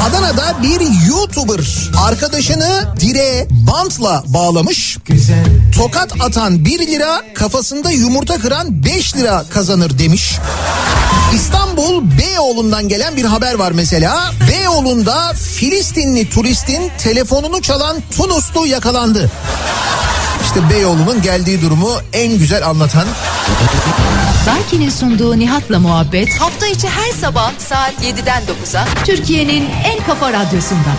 [0.00, 4.98] Adana'da bir YouTuber arkadaşını direğe bantla bağlamış.
[5.76, 10.38] Tokat atan 1 lira kafasında yumurta kıran 5 lira kazanır demiş.
[11.34, 14.30] İstanbul Beyoğlu'ndan gelen bir haber var mesela.
[14.50, 19.30] Beyoğlu'nda Filistinli turistin telefonunu çalan Tunuslu yakalandı.
[20.42, 23.06] İşte Beyoğlu'nun geldiği durumu en güzel anlatan.
[24.46, 30.90] Daiki'nin sunduğu Nihat'la muhabbet hafta içi her sabah saat 7'den 9'a Türkiye'nin en kafa radyosunda.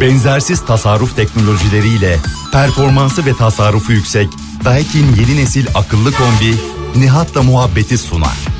[0.00, 2.18] Benzersiz tasarruf teknolojileriyle
[2.52, 4.28] performansı ve tasarrufu yüksek
[4.64, 6.56] Daikin yeni nesil akıllı kombi
[6.96, 8.51] Nihat'la muhabbeti sunar.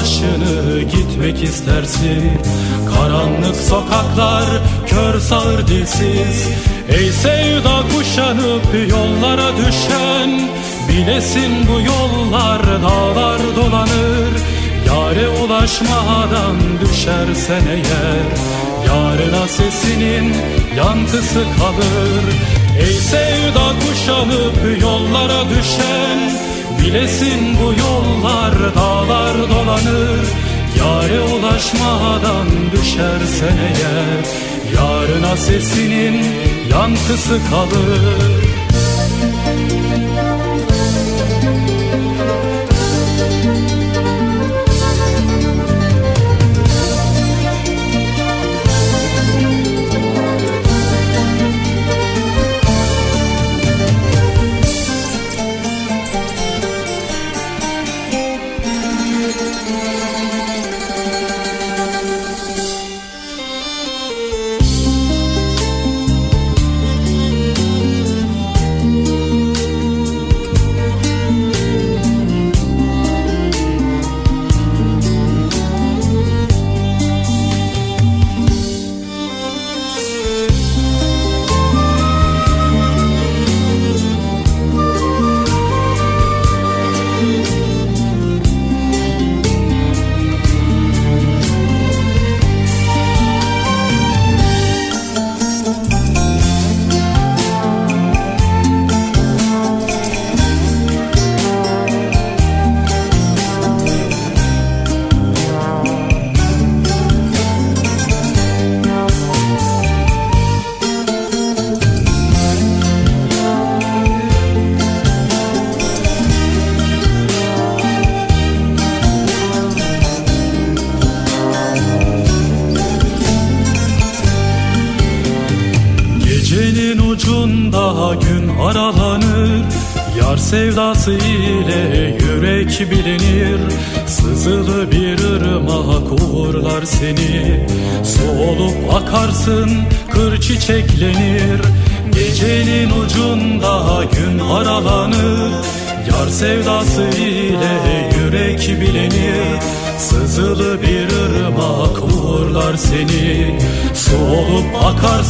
[0.00, 2.32] Başını gitmek istersin.
[2.94, 4.44] Karanlık sokaklar
[4.86, 6.48] kör sağır dilsiz.
[6.88, 10.48] Ey sevda kuşanıp yollara düşen
[10.88, 14.32] Bilesin bu yollar dağlar dolanır.
[14.86, 18.26] Yare ulaşmadan düşersen eğer
[18.86, 20.34] Yarına sesinin
[20.76, 22.24] yankısı kalır.
[22.80, 26.49] Ey sevda kuşanıp yollara düşen
[26.80, 30.26] Bilesin bu yollar dağlar dolanır.
[30.78, 34.24] Yare ulaşmadan düşersen eğer
[34.74, 36.24] Yarına sesinin
[36.70, 38.49] yankısı kalır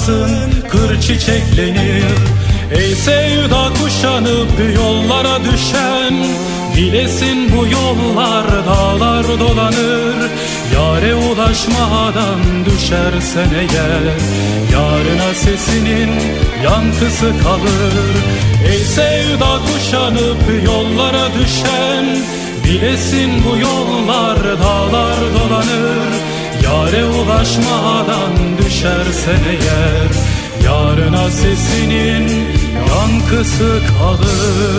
[0.00, 2.04] akarsın kır çiçeklenir
[2.72, 6.14] Ey sevda kuşanıp yollara düşen.
[6.76, 10.30] Bilesin bu yollar dağlar dolanır.
[10.74, 14.02] Yare ulaşmadan düşersen eğer
[14.72, 16.10] Yarına sesinin
[16.64, 17.94] yankısı kalır.
[18.70, 22.06] Ey sevda kuşanıp yollara düşen.
[22.64, 26.29] Bilesin bu yollar dağlar dolanır
[26.70, 30.08] Yare ulaşmadan düşersen eğer
[30.64, 32.28] Yarına sesinin
[32.88, 34.70] yankısı kalır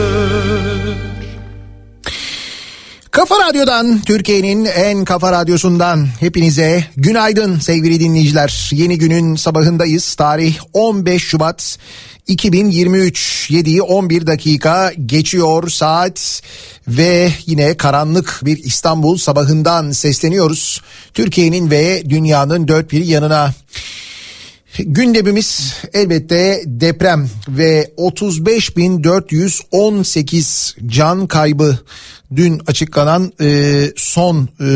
[3.11, 8.69] Kafa Radyo'dan, Türkiye'nin en kafa radyosundan hepinize günaydın sevgili dinleyiciler.
[8.73, 10.15] Yeni günün sabahındayız.
[10.15, 11.77] Tarih 15 Şubat
[12.31, 16.41] 2023 7'yi 11 dakika geçiyor saat
[16.87, 20.81] ve yine karanlık bir İstanbul sabahından sesleniyoruz.
[21.13, 23.53] Türkiye'nin ve dünyanın dört bir yanına.
[24.79, 31.77] Gündemimiz elbette deprem ve 35.418 can kaybı
[32.35, 34.69] dün açıklanan e, son e,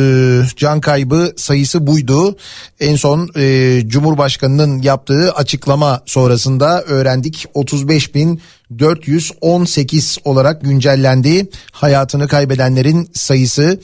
[0.56, 2.38] can kaybı sayısı buydu.
[2.80, 7.46] En son e, Cumhurbaşkanı'nın yaptığı açıklama sonrasında öğrendik
[8.72, 13.80] 35.418 olarak güncellendi hayatını kaybedenlerin sayısı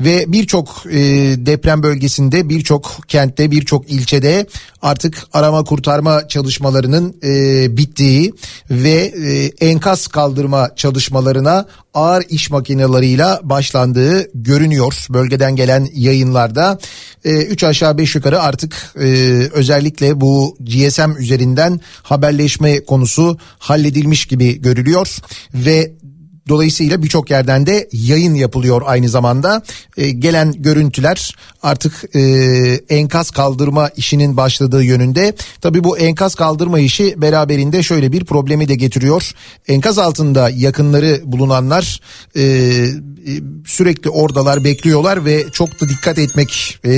[0.00, 0.98] ve birçok e,
[1.46, 4.46] deprem bölgesinde birçok kentte birçok ilçede
[4.82, 8.32] artık arama kurtarma çalışmalarının e, bittiği
[8.70, 16.78] ve e, enkaz kaldırma çalışmalarına ağır iş makineleriyle başlandığı görünüyor bölgeden gelen yayınlarda.
[17.24, 19.04] 3 e, aşağı 5 yukarı artık e,
[19.52, 25.18] özellikle bu GSM üzerinden haberleşme konusu halledilmiş gibi görülüyor
[25.54, 25.92] ve
[26.48, 29.62] Dolayısıyla birçok yerden de yayın yapılıyor aynı zamanda.
[29.96, 32.20] E, gelen görüntüler artık e,
[32.88, 35.34] enkaz kaldırma işinin başladığı yönünde.
[35.60, 39.32] Tabii bu enkaz kaldırma işi beraberinde şöyle bir problemi de getiriyor.
[39.68, 42.00] Enkaz altında yakınları bulunanlar
[42.36, 42.42] e,
[43.66, 46.90] sürekli oradalar bekliyorlar ve çok da dikkat etmek e,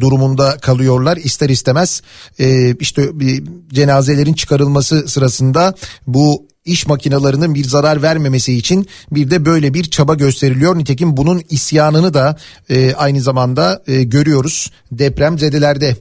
[0.00, 2.02] durumunda kalıyorlar ister istemez.
[2.38, 3.28] E, işte e,
[3.72, 5.74] cenazelerin çıkarılması sırasında
[6.06, 10.78] bu iş makinalarının bir zarar vermemesi için bir de böyle bir çaba gösteriliyor.
[10.78, 12.36] Nitekim bunun isyanını da
[12.70, 15.96] e, aynı zamanda e, görüyoruz deprem zedelerde.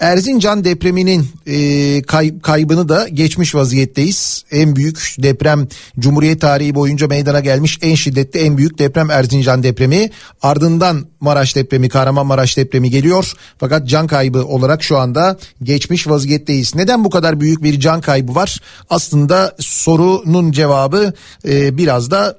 [0.00, 4.44] Erzincan depreminin e, kay, kaybını da geçmiş vaziyetteyiz.
[4.50, 5.68] En büyük deprem
[5.98, 10.10] Cumhuriyet tarihi boyunca meydana gelmiş en şiddetli en büyük deprem Erzincan depremi.
[10.42, 13.32] Ardından Maraş depremi, Kahramanmaraş depremi geliyor.
[13.58, 16.74] Fakat can kaybı olarak şu anda geçmiş vaziyetteyiz.
[16.74, 18.58] Neden bu kadar büyük bir can kaybı var?
[18.90, 21.12] Aslında sorunun cevabı
[21.48, 22.38] e, biraz da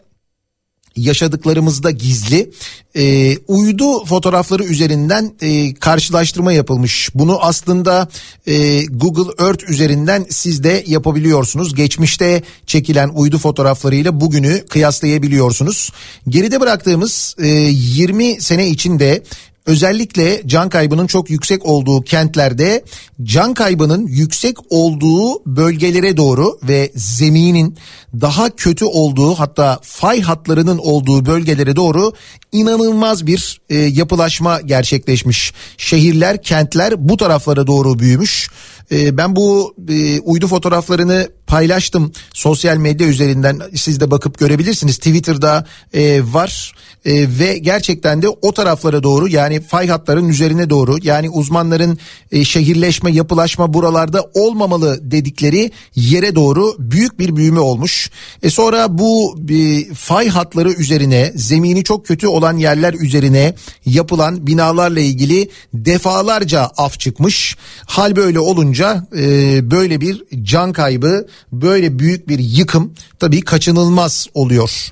[1.00, 2.52] yaşadıklarımızda gizli
[2.96, 7.10] e, uydu fotoğrafları üzerinden e, karşılaştırma yapılmış.
[7.16, 8.10] Bunu aslında
[8.48, 11.76] e, Google Earth üzerinden siz de yapabiliyorsunuz.
[11.76, 15.92] Geçmişte çekilen uydu fotoğraflarıyla bugünü kıyaslayabiliyorsunuz.
[16.30, 19.24] Geride bıraktığımız e, 20 sene içinde
[19.70, 22.84] özellikle can kaybının çok yüksek olduğu kentlerde
[23.24, 27.78] can kaybının yüksek olduğu bölgelere doğru ve zeminin
[28.22, 32.14] daha kötü olduğu hatta fay hatlarının olduğu bölgelere doğru
[32.52, 35.54] inanılmaz bir e, yapılaşma gerçekleşmiş.
[35.78, 38.50] Şehirler, kentler bu taraflara doğru büyümüş.
[38.92, 44.98] E, ben bu e, uydu fotoğraflarını paylaştım sosyal medya üzerinden siz de bakıp görebilirsiniz.
[44.98, 46.74] Twitter'da e, var
[47.06, 52.00] e, ve gerçekten de o taraflara doğru yani fay hatların üzerine doğru yani uzmanların
[52.32, 58.10] e, şehirleşme yapılaşma buralarda olmamalı dedikleri yere doğru büyük bir büyüme olmuş.
[58.44, 65.00] E sonra bu e, fay hatları üzerine zemini çok kötü olan yerler üzerine yapılan binalarla
[65.00, 67.58] ilgili defalarca af çıkmış.
[67.86, 74.92] Hal böyle olunca e, böyle bir can kaybı böyle büyük bir yıkım tabii kaçınılmaz oluyor.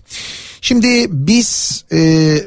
[0.61, 2.39] Şimdi biz e,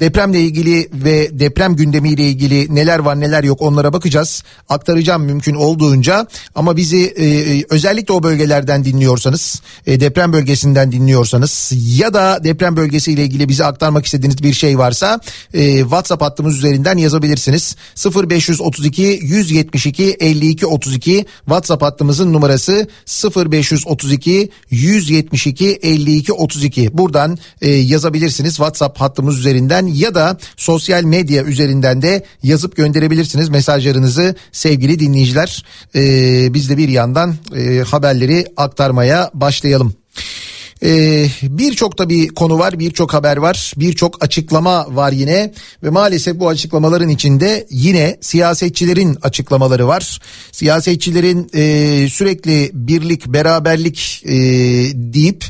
[0.00, 4.42] depremle ilgili ve deprem gündemiyle ilgili neler var neler yok onlara bakacağız.
[4.68, 12.14] Aktaracağım mümkün olduğunca ama bizi e, özellikle o bölgelerden dinliyorsanız e, deprem bölgesinden dinliyorsanız ya
[12.14, 15.20] da deprem bölgesiyle ilgili bize aktarmak istediğiniz bir şey varsa
[15.54, 17.76] e, WhatsApp hattımız üzerinden yazabilirsiniz.
[17.96, 22.88] 0532 172 52 32 WhatsApp hattımızın numarası
[23.36, 32.02] 0532 172 52 32 buradan e, yazabilirsiniz WhatsApp hattımız üzerinden ya da sosyal medya üzerinden
[32.02, 35.64] de yazıp gönderebilirsiniz mesajlarınızı sevgili dinleyiciler.
[35.94, 39.94] Ee, biz de bir yandan e, haberleri aktarmaya başlayalım.
[40.82, 46.38] Ee, birçok da bir konu var, birçok haber var, birçok açıklama var yine ve maalesef
[46.38, 50.20] bu açıklamaların içinde yine siyasetçilerin açıklamaları var.
[50.52, 54.34] Siyasetçilerin e, sürekli birlik, beraberlik e,
[54.94, 55.44] deyip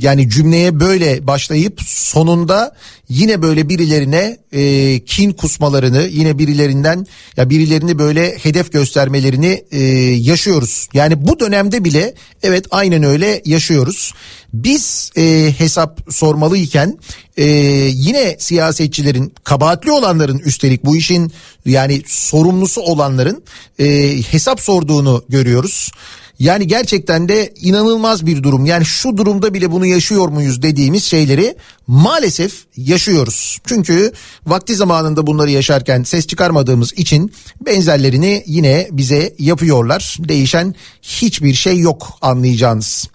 [0.00, 2.74] yani cümleye böyle başlayıp sonunda
[3.08, 9.80] yine böyle birilerine e, kin kusmalarını, yine birilerinden ya birilerini böyle hedef göstermelerini e,
[10.20, 10.88] yaşıyoruz.
[10.94, 14.12] Yani bu dönemde bile evet aynen öyle yaşıyoruz.
[14.52, 16.98] Biz e, hesap sormalıyken
[17.36, 17.44] e,
[17.92, 21.32] yine siyasetçilerin kabahatli olanların üstelik bu işin
[21.64, 23.42] yani sorumlusu olanların
[23.78, 25.90] e, hesap sorduğunu görüyoruz.
[26.38, 28.66] Yani gerçekten de inanılmaz bir durum.
[28.66, 31.56] Yani şu durumda bile bunu yaşıyor muyuz dediğimiz şeyleri
[31.86, 33.58] maalesef yaşıyoruz.
[33.66, 34.12] Çünkü
[34.46, 37.32] vakti zamanında bunları yaşarken ses çıkarmadığımız için
[37.66, 40.16] benzerlerini yine bize yapıyorlar.
[40.20, 43.08] Değişen hiçbir şey yok anlayacağınız.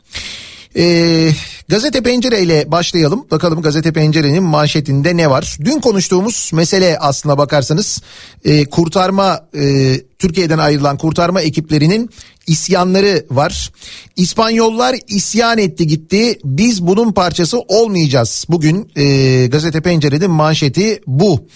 [0.78, 1.32] Ee,
[1.68, 3.26] gazete Pencere ile başlayalım.
[3.32, 5.58] Bakalım Gazete Pencere'nin manşetinde ne var?
[5.64, 8.02] Dün konuştuğumuz mesele aslına bakarsanız
[8.46, 12.10] e, kurtarma e, Türkiye'den ayrılan kurtarma ekiplerinin
[12.48, 13.72] isyanları var.
[14.16, 16.40] İspanyollar isyan etti gitti.
[16.44, 18.46] Biz bunun parçası olmayacağız.
[18.50, 21.48] Bugün e, gazete pencerede manşeti bu.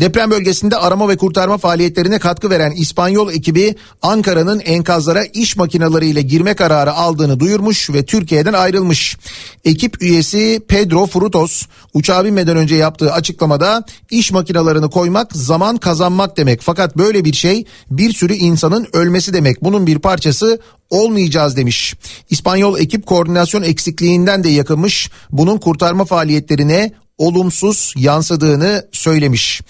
[0.00, 6.54] Deprem bölgesinde arama ve kurtarma faaliyetlerine katkı veren İspanyol ekibi Ankara'nın enkazlara iş makinalarıyla girme
[6.54, 9.16] kararı aldığını duyurmuş ve Türkiye'den ayrılmış.
[9.64, 16.60] Ekip üyesi Pedro Frutos uçağa binmeden önce yaptığı açıklamada iş makinalarını koymak zaman kazanmak demek.
[16.62, 17.64] Fakat böyle bir şey
[18.00, 19.64] bir sürü insanın ölmesi demek.
[19.64, 21.94] Bunun bir parçası olmayacağız demiş.
[22.30, 25.10] İspanyol ekip koordinasyon eksikliğinden de yakınmış.
[25.30, 29.60] Bunun kurtarma faaliyetlerine olumsuz yansıdığını söylemiş.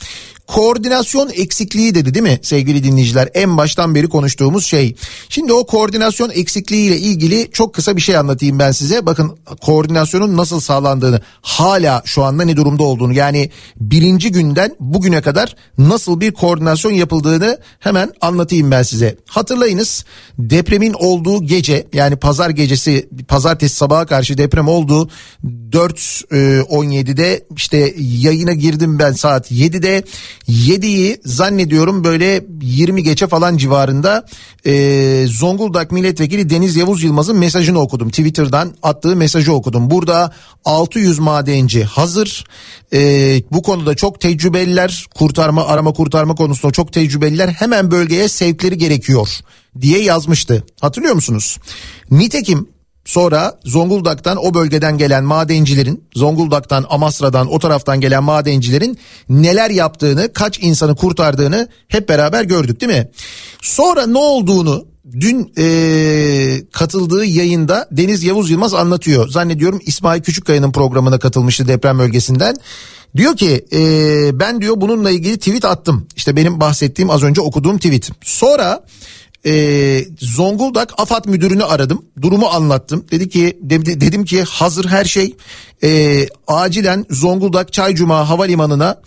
[0.55, 3.29] Koordinasyon eksikliği dedi değil mi sevgili dinleyiciler?
[3.35, 4.97] En baştan beri konuştuğumuz şey.
[5.29, 9.07] Şimdi o koordinasyon eksikliği ile ilgili çok kısa bir şey anlatayım ben size.
[9.07, 15.57] Bakın koordinasyonun nasıl sağlandığını, hala şu anda ne durumda olduğunu yani birinci günden bugüne kadar
[15.79, 19.17] nasıl bir koordinasyon yapıldığını hemen anlatayım ben size.
[19.29, 20.05] Hatırlayınız
[20.39, 25.11] depremin olduğu gece yani pazar gecesi pazartesi sabaha karşı deprem oldu.
[25.71, 30.05] 4.17'de işte yayına girdim ben saat 7'de
[30.49, 34.27] 7'yi zannediyorum böyle 20 geçe falan civarında
[34.67, 38.09] e, Zonguldak Milletvekili Deniz Yavuz Yılmaz'ın mesajını okudum.
[38.09, 39.91] Twitter'dan attığı mesajı okudum.
[39.91, 40.33] Burada
[40.65, 42.45] 600 madenci hazır.
[42.93, 42.99] E,
[43.53, 49.29] bu konuda çok tecrübeliler kurtarma arama kurtarma konusunda çok tecrübeliler hemen bölgeye sevkleri gerekiyor
[49.81, 50.65] diye yazmıştı.
[50.81, 51.59] Hatırlıyor musunuz?
[52.11, 52.69] Nitekim
[53.11, 58.99] Sonra Zonguldak'tan o bölgeden gelen madencilerin, Zonguldak'tan, Amasra'dan o taraftan gelen madencilerin
[59.29, 63.11] neler yaptığını, kaç insanı kurtardığını hep beraber gördük değil mi?
[63.63, 64.87] Sonra ne olduğunu
[65.21, 65.67] dün e,
[66.73, 69.29] katıldığı yayında Deniz Yavuz Yılmaz anlatıyor.
[69.29, 72.57] Zannediyorum İsmail Küçükkaya'nın programına katılmıştı deprem bölgesinden.
[73.17, 73.81] Diyor ki e,
[74.41, 76.07] ben diyor bununla ilgili tweet attım.
[76.17, 78.11] İşte benim bahsettiğim az önce okuduğum tweet.
[78.23, 78.85] Sonra
[79.47, 82.05] e, Zonguldak AFAD müdürünü aradım.
[82.21, 83.07] Durumu anlattım.
[83.11, 85.37] Dedi ki de, dedim ki hazır her şey.
[85.83, 89.03] E, acilen Zonguldak Çaycuma Havalimanı'na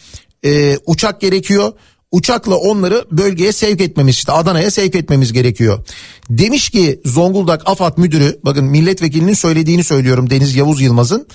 [0.45, 1.73] e, uçak gerekiyor.
[2.11, 5.85] Uçakla onları bölgeye sevk etmemiz işte Adana'ya sevk etmemiz gerekiyor.
[6.29, 11.27] Demiş ki Zonguldak AFAD müdürü bakın milletvekilinin söylediğini söylüyorum Deniz Yavuz Yılmaz'ın.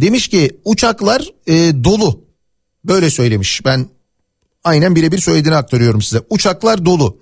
[0.00, 2.24] Demiş ki uçaklar e, dolu.
[2.84, 3.64] Böyle söylemiş.
[3.64, 3.86] Ben
[4.64, 6.22] aynen birebir söylediğini aktarıyorum size.
[6.30, 7.18] Uçaklar dolu.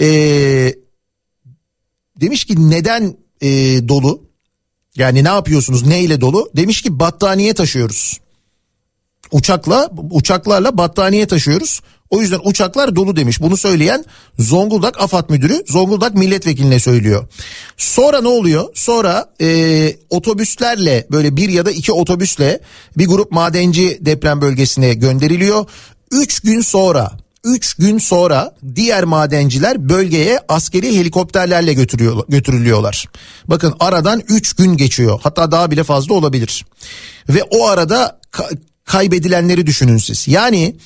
[0.00, 0.74] Ee,
[2.20, 3.48] demiş ki neden e,
[3.88, 4.30] dolu?
[4.96, 5.86] Yani ne yapıyorsunuz?
[5.86, 6.50] Ne ile dolu?
[6.56, 8.20] Demiş ki battaniye taşıyoruz.
[9.32, 11.80] Uçakla uçaklarla battaniye taşıyoruz.
[12.10, 13.40] O yüzden uçaklar dolu demiş.
[13.40, 14.04] Bunu söyleyen
[14.38, 17.28] Zonguldak AFAD müdürü Zonguldak milletvekiline söylüyor.
[17.76, 18.68] Sonra ne oluyor?
[18.74, 22.60] Sonra e, otobüslerle böyle bir ya da iki otobüsle
[22.96, 25.66] bir grup madenci deprem bölgesine gönderiliyor.
[26.10, 27.12] Üç gün sonra
[27.44, 33.08] 3 gün sonra diğer madenciler bölgeye askeri helikopterlerle götürüyor, götürülüyorlar.
[33.46, 36.64] Bakın aradan 3 gün geçiyor hatta daha bile fazla olabilir.
[37.28, 40.28] Ve o arada ka- kaybedilenleri düşünün siz.
[40.28, 40.76] Yani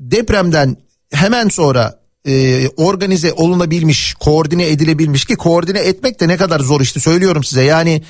[0.00, 0.76] depremden
[1.12, 7.00] hemen sonra e, organize olunabilmiş, koordine edilebilmiş ki koordine etmek de ne kadar zor işte
[7.00, 7.62] söylüyorum size.
[7.62, 8.02] Yani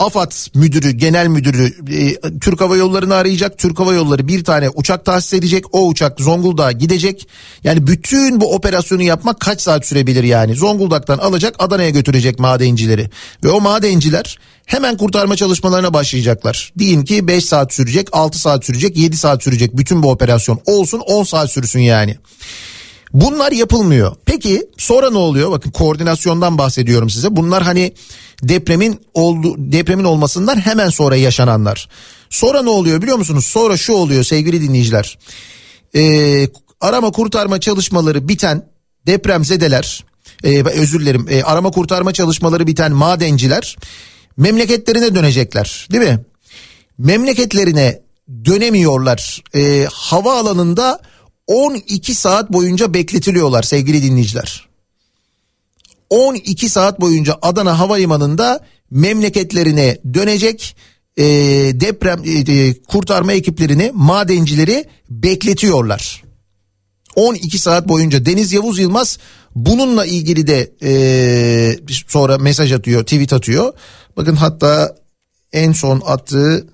[0.00, 3.58] AFAD müdürü, genel müdürü e, Türk Hava Yolları'nı arayacak.
[3.58, 5.64] Türk Hava Yolları bir tane uçak tahsis edecek.
[5.72, 7.28] O uçak Zonguldak'a gidecek.
[7.64, 10.54] Yani bütün bu operasyonu yapmak kaç saat sürebilir yani?
[10.54, 13.10] Zonguldak'tan alacak Adana'ya götürecek madencileri.
[13.44, 16.72] Ve o madenciler hemen kurtarma çalışmalarına başlayacaklar.
[16.78, 20.60] Diyin ki 5 saat sürecek, 6 saat sürecek, 7 saat sürecek bütün bu operasyon.
[20.66, 22.16] Olsun 10 saat sürsün yani.
[23.12, 24.16] Bunlar yapılmıyor.
[24.24, 25.50] Peki sonra ne oluyor?
[25.50, 27.36] Bakın koordinasyondan bahsediyorum size.
[27.36, 27.92] Bunlar hani
[28.42, 31.88] depremin oldu depremin olmasından hemen sonra yaşananlar.
[32.30, 33.44] Sonra ne oluyor biliyor musunuz?
[33.46, 35.18] Sonra şu oluyor sevgili dinleyiciler.
[35.94, 36.48] Ee,
[36.80, 38.70] arama kurtarma çalışmaları biten
[39.06, 40.04] depremzedeler,
[40.44, 43.76] e, özür dilerim, e, arama kurtarma çalışmaları biten madenciler
[44.36, 46.20] memleketlerine dönecekler, değil mi?
[46.98, 48.00] Memleketlerine
[48.44, 49.42] dönemiyorlar.
[49.54, 51.00] E, hava alanında
[51.50, 54.68] 12 saat boyunca bekletiliyorlar sevgili dinleyiciler.
[56.10, 60.76] 12 saat boyunca Adana Havalimanı'nda memleketlerine dönecek
[61.16, 61.24] e,
[61.74, 66.22] deprem e, kurtarma ekiplerini, madencileri bekletiyorlar.
[67.16, 69.18] 12 saat boyunca Deniz Yavuz Yılmaz
[69.54, 71.78] bununla ilgili de e,
[72.08, 73.72] sonra mesaj atıyor, tweet atıyor.
[74.16, 74.96] Bakın hatta
[75.52, 76.66] en son attığı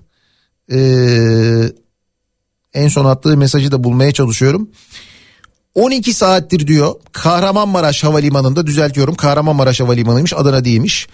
[0.71, 0.77] e,
[2.73, 4.69] en son attığı mesajı da bulmaya çalışıyorum.
[5.75, 11.07] 12 saattir diyor Kahramanmaraş Havalimanı'nda düzeltiyorum Kahramanmaraş Havalimanı'ymış Adana değilmiş.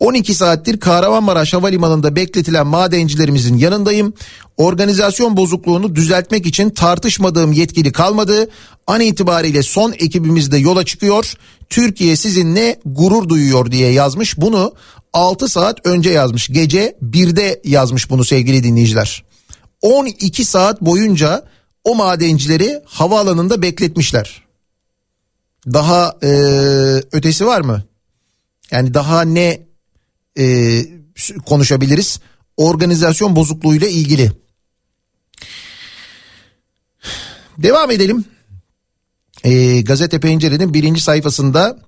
[0.00, 4.12] 12 saattir Kahramanmaraş Havalimanı'nda bekletilen madencilerimizin yanındayım.
[4.56, 8.48] Organizasyon bozukluğunu düzeltmek için tartışmadığım yetkili kalmadı.
[8.86, 11.34] An itibariyle son ekibimiz de yola çıkıyor.
[11.68, 14.38] Türkiye sizinle gurur duyuyor diye yazmış.
[14.38, 14.74] Bunu
[15.12, 16.48] 6 saat önce yazmış.
[16.48, 19.27] Gece 1'de yazmış bunu sevgili dinleyiciler.
[19.82, 21.44] 12 saat boyunca
[21.84, 24.42] o madencileri havaalanında bekletmişler.
[25.66, 26.28] Daha e,
[27.12, 27.82] ötesi var mı?
[28.70, 29.60] Yani daha ne
[30.38, 30.84] e,
[31.46, 32.20] konuşabiliriz?
[32.56, 34.32] Organizasyon bozukluğuyla ilgili.
[37.58, 38.24] Devam edelim.
[39.44, 41.78] E, Gazete Pencere'nin birinci sayfasında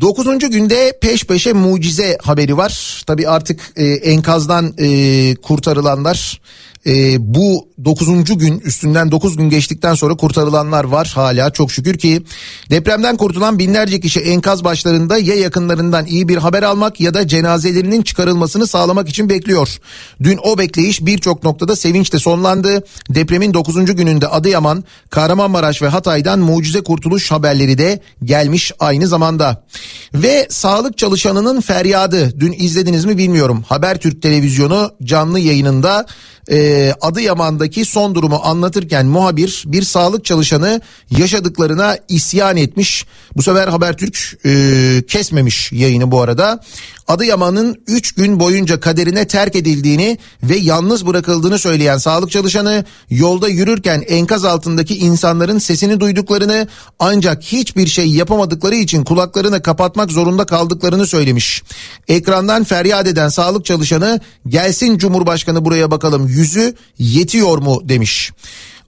[0.00, 3.02] Dokuzuncu günde peş peşe mucize haberi var.
[3.06, 6.40] Tabi artık e, enkazdan e, kurtarılanlar
[6.86, 12.22] e, bu dokuzuncu gün üstünden dokuz gün geçtikten sonra kurtarılanlar var hala çok şükür ki
[12.70, 18.02] depremden kurtulan binlerce kişi enkaz başlarında ya yakınlarından iyi bir haber almak ya da cenazelerinin
[18.02, 19.78] çıkarılmasını sağlamak için bekliyor.
[20.22, 22.84] Dün o bekleyiş birçok noktada sevinçle sonlandı.
[23.10, 29.64] Depremin dokuzuncu gününde Adıyaman, Kahramanmaraş ve Hatay'dan mucize kurtuluş haberleri de gelmiş aynı zamanda.
[30.14, 33.64] Ve sağlık çalışanının feryadı dün izlediniz mi bilmiyorum.
[33.68, 36.06] Habertürk televizyonu canlı yayınında
[36.50, 40.80] e, Adıyaman'daki son durumu anlatırken muhabir bir sağlık çalışanı
[41.10, 43.06] yaşadıklarına isyan etmiş.
[43.36, 46.60] Bu sefer Habertürk e, kesmemiş yayını bu arada.
[47.08, 54.04] Adıyaman'ın 3 gün boyunca kaderine terk edildiğini ve yalnız bırakıldığını söyleyen sağlık çalışanı yolda yürürken
[54.08, 61.62] enkaz altındaki insanların sesini duyduklarını ancak hiçbir şey yapamadıkları için kulaklarını kapatmak zorunda kaldıklarını söylemiş.
[62.08, 68.32] Ekrandan feryat eden sağlık çalışanı gelsin Cumhurbaşkanı buraya bakalım yüzü yetiyor mu demiş.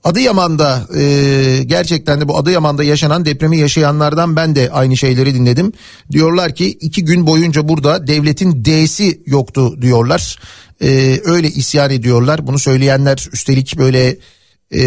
[0.07, 5.73] Adıyaman'da e, gerçekten de bu Adıyaman'da yaşanan depremi yaşayanlardan ben de aynı şeyleri dinledim.
[6.13, 10.39] Diyorlar ki iki gün boyunca burada devletin D'si yoktu diyorlar.
[10.83, 12.47] E, öyle isyan ediyorlar.
[12.47, 14.17] Bunu söyleyenler üstelik böyle
[14.71, 14.83] e,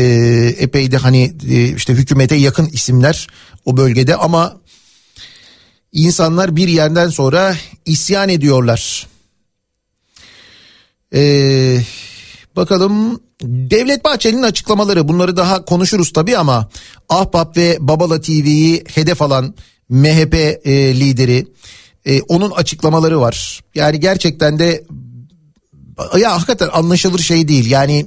[0.59, 3.27] epey de hani e, işte hükümete yakın isimler
[3.65, 4.57] o bölgede ama
[5.91, 9.07] insanlar bir yerden sonra isyan ediyorlar.
[11.13, 11.85] Eee
[12.55, 16.69] Bakalım Devlet Bahçeli'nin açıklamaları bunları daha konuşuruz tabii ama
[17.09, 19.55] Ahbap ve Babala TV'yi hedef alan
[19.89, 21.47] MHP e, lideri
[22.05, 23.62] e, onun açıklamaları var.
[23.75, 24.83] Yani gerçekten de
[26.19, 27.71] ya hakikaten anlaşılır şey değil.
[27.71, 28.05] Yani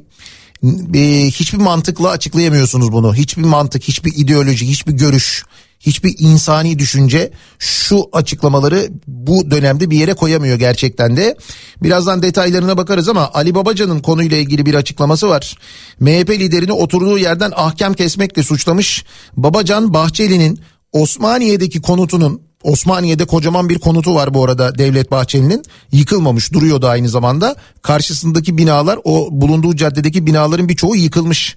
[0.94, 3.14] e, hiçbir mantıkla açıklayamıyorsunuz bunu.
[3.14, 5.44] Hiçbir mantık, hiçbir ideoloji, hiçbir görüş
[5.82, 11.36] hiçbir insani düşünce şu açıklamaları bu dönemde bir yere koyamıyor gerçekten de.
[11.82, 15.56] Birazdan detaylarına bakarız ama Ali Babacan'ın konuyla ilgili bir açıklaması var.
[16.00, 19.04] MHP liderini oturduğu yerden ahkam kesmekle suçlamış.
[19.36, 20.60] Babacan Bahçeli'nin
[20.92, 25.62] Osmaniye'deki konutunun Osmaniye'de kocaman bir konutu var bu arada Devlet Bahçeli'nin.
[25.92, 27.56] Yıkılmamış duruyordu aynı zamanda.
[27.82, 31.56] Karşısındaki binalar o bulunduğu caddedeki binaların birçoğu yıkılmış.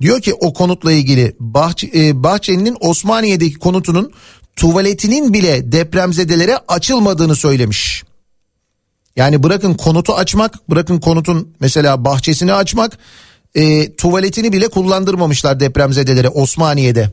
[0.00, 4.12] Diyor ki o konutla ilgili Bahç e, Bahçeli'nin Osmaniye'deki konutunun
[4.56, 8.04] tuvaletinin bile depremzedelere açılmadığını söylemiş.
[9.16, 12.98] Yani bırakın konutu açmak, bırakın konutun mesela bahçesini açmak,
[13.54, 17.10] e, tuvaletini bile kullandırmamışlar depremzedelere Osmaniye'de.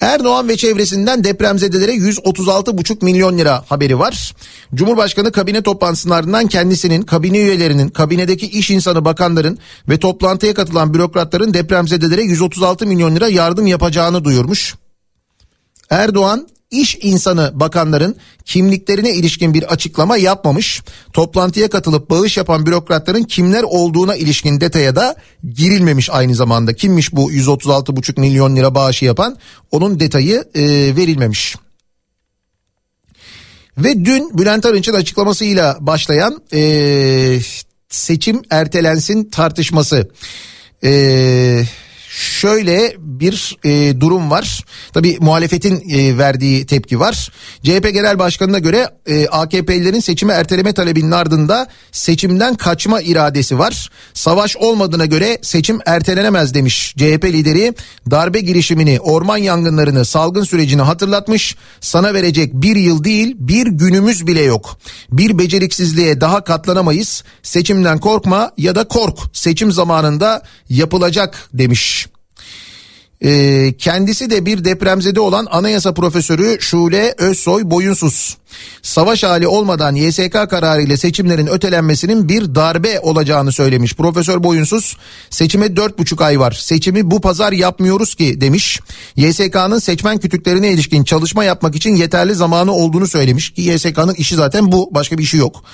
[0.00, 4.34] Erdoğan ve çevresinden depremzedelere 136,5 milyon lira haberi var.
[4.74, 9.58] Cumhurbaşkanı kabine toplantısının ardından kendisinin, kabine üyelerinin, kabinedeki iş insanı bakanların
[9.88, 14.74] ve toplantıya katılan bürokratların depremzedelere 136 milyon lira yardım yapacağını duyurmuş.
[15.90, 20.82] Erdoğan İş insanı bakanların kimliklerine ilişkin bir açıklama yapmamış.
[21.12, 25.16] Toplantıya katılıp bağış yapan bürokratların kimler olduğuna ilişkin detaya da
[25.54, 26.72] girilmemiş aynı zamanda.
[26.72, 29.36] Kimmiş bu 136,5 milyon lira bağışı yapan
[29.70, 30.62] onun detayı e,
[30.96, 31.56] verilmemiş.
[33.78, 37.40] Ve dün Bülent Arınç'ın açıklamasıyla başlayan e,
[37.88, 40.10] seçim ertelensin tartışması.
[40.82, 41.66] Eee
[42.10, 44.64] şöyle bir e, durum var.
[44.92, 47.32] Tabi muhalefetin e, verdiği tepki var.
[47.62, 53.90] CHP Genel Başkanı'na göre e, AKP'lilerin seçimi erteleme talebinin ardında seçimden kaçma iradesi var.
[54.14, 57.74] Savaş olmadığına göre seçim ertelenemez demiş CHP lideri.
[58.10, 61.56] Darbe girişimini, orman yangınlarını, salgın sürecini hatırlatmış.
[61.80, 64.78] Sana verecek bir yıl değil bir günümüz bile yok.
[65.12, 67.24] Bir beceriksizliğe daha katlanamayız.
[67.42, 69.18] Seçimden korkma ya da kork.
[69.32, 71.99] Seçim zamanında yapılacak demiş.
[73.24, 78.36] Ee, kendisi de bir depremzede olan anayasa profesörü Şule Özsoy Boyunsuz.
[78.82, 83.94] Savaş hali olmadan YSK kararı ile seçimlerin ötelenmesinin bir darbe olacağını söylemiş.
[83.94, 84.96] Profesör Boyunsuz
[85.30, 86.52] seçime dört buçuk ay var.
[86.52, 88.80] Seçimi bu pazar yapmıyoruz ki demiş.
[89.16, 93.50] YSK'nın seçmen kütüklerine ilişkin çalışma yapmak için yeterli zamanı olduğunu söylemiş.
[93.50, 95.64] Ki YSK'nın işi zaten bu başka bir işi yok.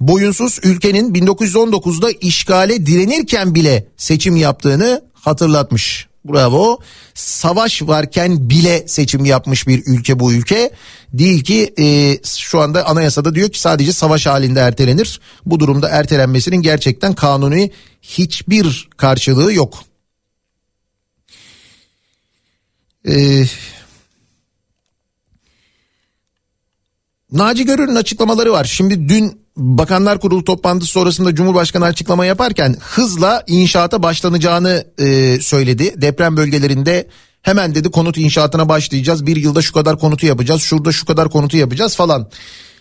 [0.00, 6.08] Boyunsuz ülkenin 1919'da işgale direnirken bile seçim yaptığını hatırlatmış.
[6.28, 6.78] Bravo.
[7.14, 10.70] Savaş varken bile seçim yapmış bir ülke bu ülke.
[11.12, 15.20] Değil ki e, şu anda anayasada diyor ki sadece savaş halinde ertelenir.
[15.46, 17.70] Bu durumda ertelenmesinin gerçekten kanuni
[18.02, 19.84] hiçbir karşılığı yok.
[23.04, 23.46] Eee
[27.32, 28.64] Naci Görür'ün açıklamaları var.
[28.64, 35.94] Şimdi dün Bakanlar Kurulu toplantısı sonrasında Cumhurbaşkanı açıklama yaparken hızla inşaata başlanacağını e, söyledi.
[36.02, 37.08] Deprem bölgelerinde
[37.42, 39.26] hemen dedi konut inşaatına başlayacağız.
[39.26, 40.62] Bir yılda şu kadar konutu yapacağız.
[40.62, 42.28] Şurada şu kadar konutu yapacağız falan.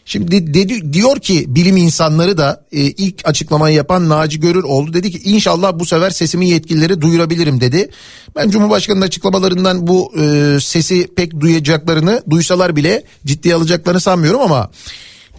[0.05, 4.93] Şimdi dedi, diyor ki bilim insanları da e, ilk açıklamayı yapan Naci Görür oldu.
[4.93, 7.89] Dedi ki inşallah bu sefer sesimi yetkilileri duyurabilirim dedi.
[8.35, 14.71] Ben Cumhurbaşkanı'nın açıklamalarından bu e, sesi pek duyacaklarını duysalar bile ciddiye alacaklarını sanmıyorum ama...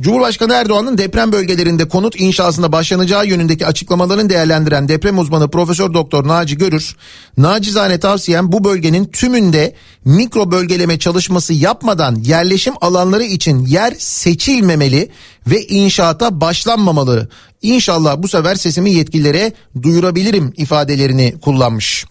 [0.01, 6.59] Cumhurbaşkanı Erdoğan'ın deprem bölgelerinde konut inşasına başlanacağı yönündeki açıklamalarını değerlendiren deprem uzmanı Profesör Doktor Naci
[6.59, 6.97] Görür,
[7.37, 15.11] nacizane tavsiyem bu bölgenin tümünde mikro bölgeleme çalışması yapmadan yerleşim alanları için yer seçilmemeli
[15.47, 17.29] ve inşaata başlanmamalı.
[17.63, 22.05] İnşallah bu sefer sesimi yetkililere duyurabilirim ifadelerini kullanmış.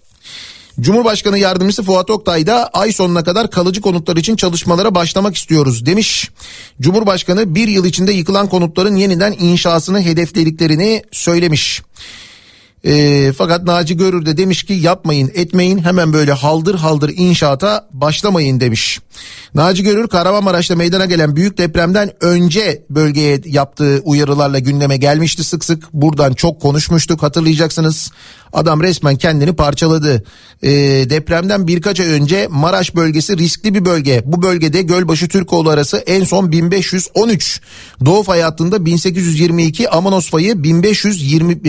[0.80, 6.32] Cumhurbaşkanı Yardımcısı Fuat Oktay da ay sonuna kadar kalıcı konutlar için çalışmalara başlamak istiyoruz demiş.
[6.82, 11.82] Cumhurbaşkanı bir yıl içinde yıkılan konutların yeniden inşasını hedeflediklerini söylemiş.
[12.86, 18.60] E, fakat Naci Görür de demiş ki yapmayın etmeyin hemen böyle haldır haldır inşaata başlamayın
[18.60, 19.00] demiş.
[19.56, 25.94] Naci Görür Kahramanmaraş'ta meydana gelen büyük depremden önce bölgeye yaptığı uyarılarla gündeme gelmişti sık sık.
[25.94, 28.12] Buradan çok konuşmuştuk hatırlayacaksınız.
[28.54, 30.24] Adam resmen kendini parçaladı.
[30.64, 30.70] E,
[31.10, 34.24] depremden birkaç ay önce Maraş bölgesi riskli bir bölge.
[34.26, 37.62] Bu bölgede Gölbaşı Türkoğlu arası en son 1513.
[38.06, 41.64] Doğu fay hattında 1822 Amanos fayı 1520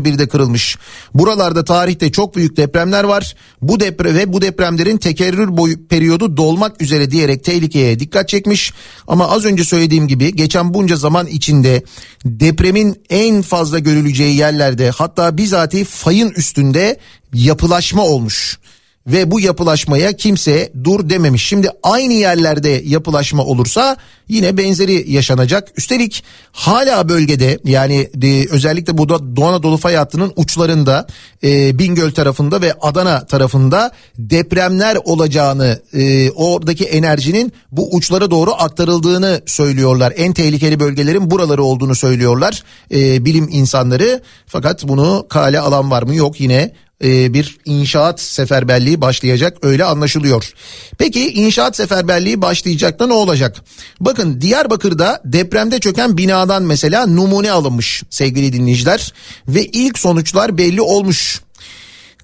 [0.00, 0.76] 521'de kırılmış.
[1.14, 3.34] Buralarda tarihte çok büyük depremler var.
[3.62, 8.72] Bu deprem ve bu depremlerin tekerrür boyu periyodu dolmak üzere diyerek tehlikeye dikkat çekmiş.
[9.06, 11.82] Ama az önce söylediğim gibi geçen bunca zaman içinde
[12.24, 16.98] depremin en fazla görüleceği yerlerde hatta bizatihi fayın üstünde
[17.34, 18.58] yapılaşma olmuş
[19.06, 21.46] ve bu yapılaşmaya kimse dur dememiş.
[21.46, 23.96] Şimdi aynı yerlerde yapılaşma olursa
[24.28, 25.68] yine benzeri yaşanacak.
[25.76, 31.06] Üstelik hala bölgede yani e, özellikle bu da Doğu Anadolu fay hattının uçlarında
[31.44, 39.40] e, Bingöl tarafında ve Adana tarafında depremler olacağını e, oradaki enerjinin bu uçlara doğru aktarıldığını
[39.46, 40.12] söylüyorlar.
[40.16, 44.22] En tehlikeli bölgelerin buraları olduğunu söylüyorlar e, bilim insanları.
[44.46, 46.14] Fakat bunu kale alan var mı?
[46.14, 46.72] Yok yine
[47.04, 50.52] e, bir inşaat seferberliği başlayacak öyle anlaşılıyor.
[50.98, 53.56] Peki inşaat seferberliği başlayacak da ne olacak?
[54.00, 59.12] Bakın Diyarbakır'da depremde çöken binadan mesela numune alınmış sevgili dinleyiciler
[59.48, 61.40] ve ilk sonuçlar belli olmuş.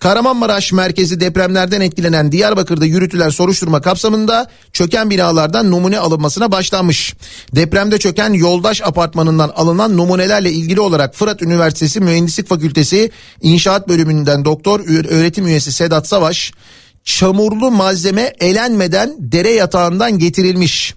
[0.01, 7.15] Kahramanmaraş merkezi depremlerden etkilenen Diyarbakır'da yürütülen soruşturma kapsamında çöken binalardan numune alınmasına başlanmış.
[7.55, 13.11] Depremde çöken Yoldaş Apartmanı'ndan alınan numunelerle ilgili olarak Fırat Üniversitesi Mühendislik Fakültesi
[13.43, 16.53] İnşaat Bölümünden doktor öğretim üyesi Sedat Savaş
[17.05, 20.95] çamurlu malzeme elenmeden dere yatağından getirilmiş.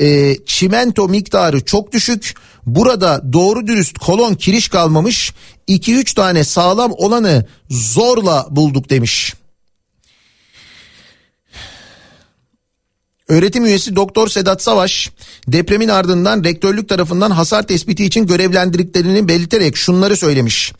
[0.00, 2.34] E, çimento miktarı çok düşük.
[2.66, 5.34] Burada doğru dürüst kolon kiriş kalmamış.
[5.68, 9.34] 2-3 tane sağlam olanı zorla bulduk demiş.
[13.28, 15.10] Öğretim üyesi Doktor Sedat Savaş
[15.48, 20.72] depremin ardından rektörlük tarafından hasar tespiti için görevlendirdiklerini belirterek şunları söylemiş.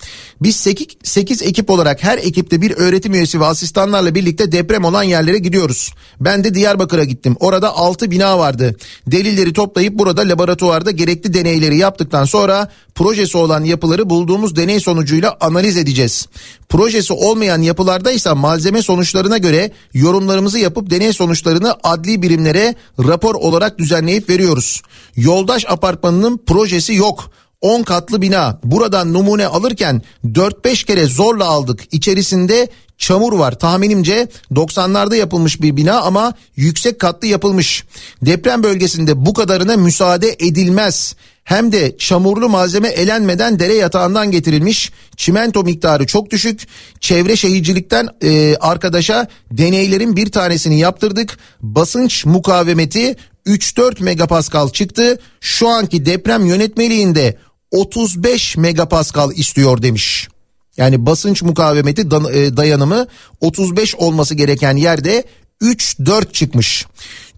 [0.45, 5.03] Biz 8, 8 ekip olarak her ekipte bir öğretim üyesi ve asistanlarla birlikte deprem olan
[5.03, 5.93] yerlere gidiyoruz.
[6.21, 7.37] Ben de Diyarbakır'a gittim.
[7.41, 8.77] Orada 6 bina vardı.
[9.07, 15.77] Delilleri toplayıp burada laboratuvarda gerekli deneyleri yaptıktan sonra projesi olan yapıları bulduğumuz deney sonucuyla analiz
[15.77, 16.27] edeceğiz.
[16.69, 23.79] Projesi olmayan yapılarda ise malzeme sonuçlarına göre yorumlarımızı yapıp deney sonuçlarını adli birimlere rapor olarak
[23.79, 24.83] düzenleyip veriyoruz.
[25.17, 27.31] Yoldaş apartmanının projesi yok.
[27.65, 28.59] 10 katlı bina.
[28.65, 31.81] Buradan numune alırken 4-5 kere zorla aldık.
[31.93, 33.59] İçerisinde çamur var.
[33.59, 37.85] Tahminimce 90'larda yapılmış bir bina ama yüksek katlı yapılmış.
[38.23, 41.17] Deprem bölgesinde bu kadarına müsaade edilmez.
[41.45, 44.93] Hem de çamurlu malzeme elenmeden dere yatağından getirilmiş.
[45.17, 46.67] Çimento miktarı çok düşük.
[47.01, 51.39] Çevre şehircilikten e, arkadaşa deneylerin bir tanesini yaptırdık.
[51.63, 55.19] Basınç mukavemeti 3-4 megapascal çıktı.
[55.41, 57.39] Şu anki deprem yönetmeliğinde
[57.75, 60.29] 35 megapascal istiyor demiş.
[60.77, 63.07] Yani basınç mukavemeti e, dayanımı
[63.41, 65.25] 35 olması gereken yerde
[65.63, 66.87] 3-4 çıkmış.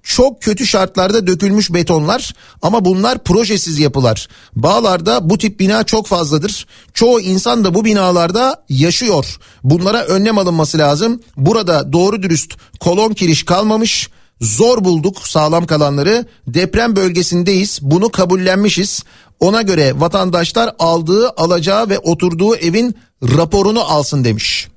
[0.03, 4.29] Çok kötü şartlarda dökülmüş betonlar ama bunlar projesiz yapılar.
[4.57, 6.67] Bağlarda bu tip bina çok fazladır.
[6.95, 9.37] Çoğu insan da bu binalarda yaşıyor.
[9.65, 11.21] Bunlara önlem alınması lazım.
[11.37, 14.11] Burada doğru dürüst kolon kiriş kalmamış.
[14.41, 16.27] Zor bulduk sağlam kalanları.
[16.47, 17.79] Deprem bölgesindeyiz.
[17.83, 19.05] Bunu kabullenmişiz.
[19.41, 24.69] Ona göre vatandaşlar aldığı, alacağı ve oturduğu evin raporunu alsın demiş.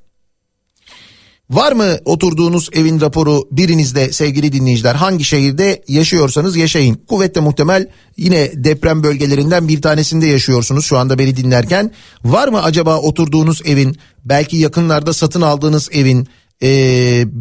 [1.49, 4.95] Var mı oturduğunuz evin raporu birinizde sevgili dinleyiciler?
[4.95, 6.95] Hangi şehirde yaşıyorsanız yaşayın.
[6.95, 11.91] Kuvvetle muhtemel yine deprem bölgelerinden bir tanesinde yaşıyorsunuz şu anda beni dinlerken.
[12.23, 16.27] Var mı acaba oturduğunuz evin belki yakınlarda satın aldığınız evin
[16.61, 16.69] e,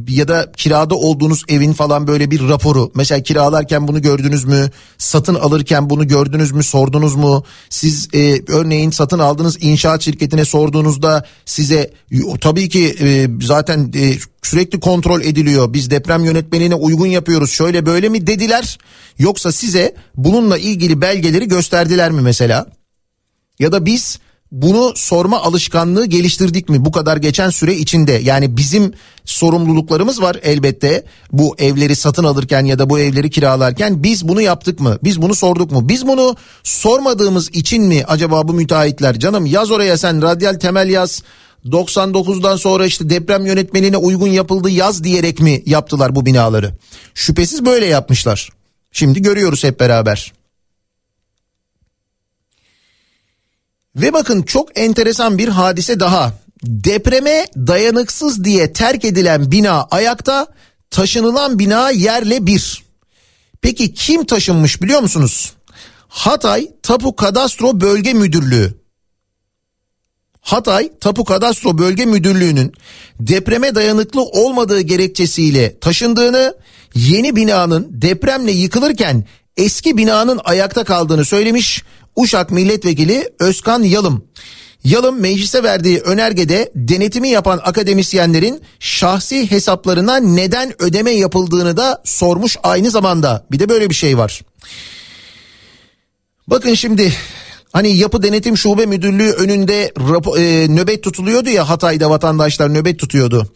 [0.08, 2.90] ya da kirada olduğunuz evin falan böyle bir raporu.
[2.94, 4.70] Mesela kiralarken bunu gördünüz mü?
[4.98, 6.62] Satın alırken bunu gördünüz mü?
[6.62, 7.44] Sordunuz mu?
[7.70, 11.90] Siz e, örneğin satın aldığınız inşaat şirketine sorduğunuzda size
[12.40, 15.72] tabii ki e, zaten e, sürekli kontrol ediliyor.
[15.72, 17.50] Biz deprem yönetmenine uygun yapıyoruz.
[17.50, 18.26] Şöyle böyle mi?
[18.26, 18.78] dediler.
[19.18, 22.66] Yoksa size bununla ilgili belgeleri gösterdiler mi mesela?
[23.58, 24.18] Ya da biz
[24.52, 28.12] bunu sorma alışkanlığı geliştirdik mi bu kadar geçen süre içinde?
[28.12, 28.92] Yani bizim
[29.24, 34.80] sorumluluklarımız var elbette bu evleri satın alırken ya da bu evleri kiralarken biz bunu yaptık
[34.80, 34.98] mı?
[35.04, 35.88] Biz bunu sorduk mu?
[35.88, 41.22] Biz bunu sormadığımız için mi acaba bu müteahhitler canım yaz oraya sen radyal temel yaz
[41.66, 46.74] 99'dan sonra işte deprem yönetmenine uygun yapıldı yaz diyerek mi yaptılar bu binaları?
[47.14, 48.48] Şüphesiz böyle yapmışlar.
[48.92, 50.32] Şimdi görüyoruz hep beraber.
[54.00, 56.32] Ve bakın çok enteresan bir hadise daha.
[56.62, 60.46] Depreme dayanıksız diye terk edilen bina ayakta,
[60.90, 62.84] taşınılan bina yerle bir.
[63.62, 65.52] Peki kim taşınmış biliyor musunuz?
[66.08, 68.78] Hatay Tapu Kadastro Bölge Müdürlüğü.
[70.40, 72.72] Hatay Tapu Kadastro Bölge Müdürlüğü'nün
[73.20, 76.54] depreme dayanıklı olmadığı gerekçesiyle taşındığını,
[76.94, 79.24] yeni binanın depremle yıkılırken
[79.56, 81.84] eski binanın ayakta kaldığını söylemiş.
[82.18, 84.24] Uşak Milletvekili Özkan Yalım.
[84.84, 92.90] Yalım meclise verdiği önergede denetimi yapan akademisyenlerin şahsi hesaplarına neden ödeme yapıldığını da sormuş aynı
[92.90, 93.46] zamanda.
[93.50, 94.42] Bir de böyle bir şey var.
[96.48, 97.12] Bakın şimdi
[97.72, 103.46] Hani yapı denetim şube müdürlüğü önünde rapo, e, nöbet tutuluyordu ya Hatay'da vatandaşlar nöbet tutuyordu.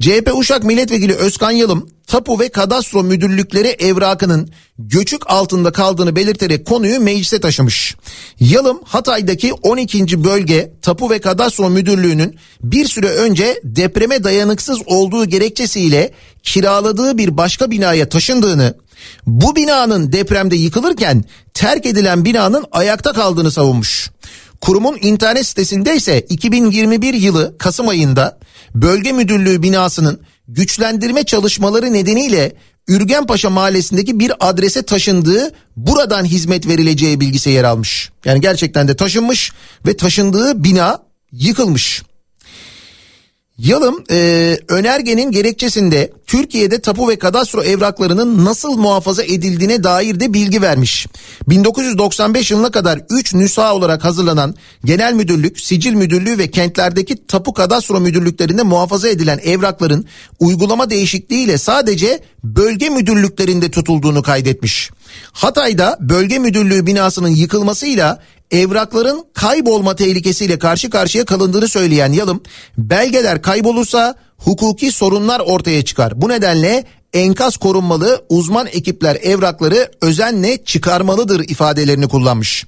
[0.00, 7.00] CHP Uşak Milletvekili Özkan Yalım tapu ve kadastro müdürlükleri evrakının göçük altında kaldığını belirterek konuyu
[7.00, 7.96] meclise taşımış.
[8.40, 10.24] Yalım Hatay'daki 12.
[10.24, 16.10] bölge tapu ve kadastro müdürlüğünün bir süre önce depreme dayanıksız olduğu gerekçesiyle
[16.42, 18.74] kiraladığı bir başka binaya taşındığını,
[19.26, 24.10] bu binanın depremde yıkılırken terk edilen binanın ayakta kaldığını savunmuş.
[24.60, 28.38] Kurumun internet sitesinde ise 2021 yılı Kasım ayında
[28.74, 32.52] bölge müdürlüğü binasının güçlendirme çalışmaları nedeniyle
[32.88, 38.10] Ürgenpaşa mahallesindeki bir adrese taşındığı buradan hizmet verileceği bilgisi yer almış.
[38.24, 39.52] Yani gerçekten de taşınmış
[39.86, 40.98] ve taşındığı bina
[41.32, 42.02] yıkılmış.
[43.58, 50.62] Yalım e, önergenin gerekçesinde Türkiye'de tapu ve kadastro evraklarının nasıl muhafaza edildiğine dair de bilgi
[50.62, 51.06] vermiş.
[51.48, 58.00] 1995 yılına kadar 3 nüsa olarak hazırlanan genel müdürlük, sicil müdürlüğü ve kentlerdeki tapu kadastro
[58.00, 60.06] müdürlüklerinde muhafaza edilen evrakların
[60.40, 64.90] uygulama değişikliğiyle sadece bölge müdürlüklerinde tutulduğunu kaydetmiş.
[65.32, 72.42] Hatay'da bölge müdürlüğü binasının yıkılmasıyla evrakların kaybolma tehlikesiyle karşı karşıya kalındığını söyleyen Yalım,
[72.78, 76.22] belgeler kaybolursa hukuki sorunlar ortaya çıkar.
[76.22, 82.66] Bu nedenle enkaz korunmalı, uzman ekipler evrakları özenle çıkarmalıdır ifadelerini kullanmış.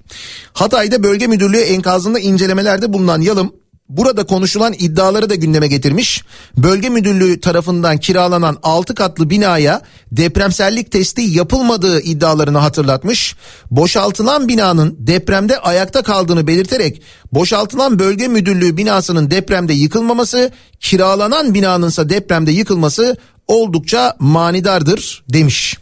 [0.52, 3.52] Hatay'da bölge müdürlüğü enkazında incelemelerde bulunan Yalım
[3.88, 6.24] Burada konuşulan iddiaları da gündeme getirmiş.
[6.56, 13.36] Bölge müdürlüğü tarafından kiralanan 6 katlı binaya depremsellik testi yapılmadığı iddialarını hatırlatmış.
[13.70, 22.08] Boşaltılan binanın depremde ayakta kaldığını belirterek boşaltılan bölge müdürlüğü binasının depremde yıkılmaması, kiralanan binanın ise
[22.08, 23.16] depremde yıkılması
[23.48, 25.78] oldukça manidardır demiş.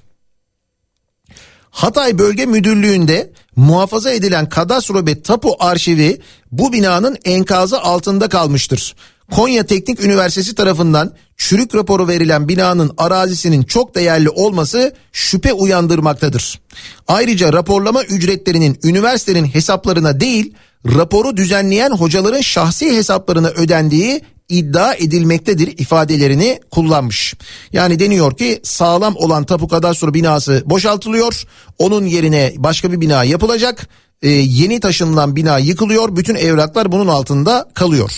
[1.70, 6.20] Hatay Bölge Müdürlüğü'nde muhafaza edilen kadastro ve tapu arşivi
[6.52, 8.94] bu binanın enkazı altında kalmıştır.
[9.30, 16.60] Konya Teknik Üniversitesi tarafından çürük raporu verilen binanın arazisinin çok değerli olması şüphe uyandırmaktadır.
[17.08, 20.54] Ayrıca raporlama ücretlerinin üniversitenin hesaplarına değil
[20.86, 27.34] raporu düzenleyen hocaların şahsi hesaplarına ödendiği iddia edilmektedir ifadelerini kullanmış.
[27.72, 31.44] Yani deniyor ki sağlam olan tapu kadastro binası boşaltılıyor.
[31.78, 33.88] Onun yerine başka bir bina yapılacak.
[34.22, 36.16] Ee, yeni taşınılan bina yıkılıyor.
[36.16, 38.12] Bütün evraklar bunun altında kalıyor.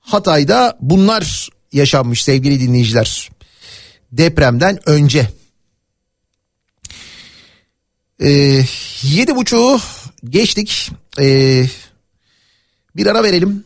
[0.00, 3.30] Hatay'da bunlar yaşanmış sevgili dinleyiciler.
[4.12, 5.28] Depremden önce.
[8.20, 8.64] Ee,
[9.02, 9.80] yedi buçuğu
[10.24, 10.90] geçtik.
[11.18, 11.66] Ee,
[12.96, 13.64] bir ara verelim.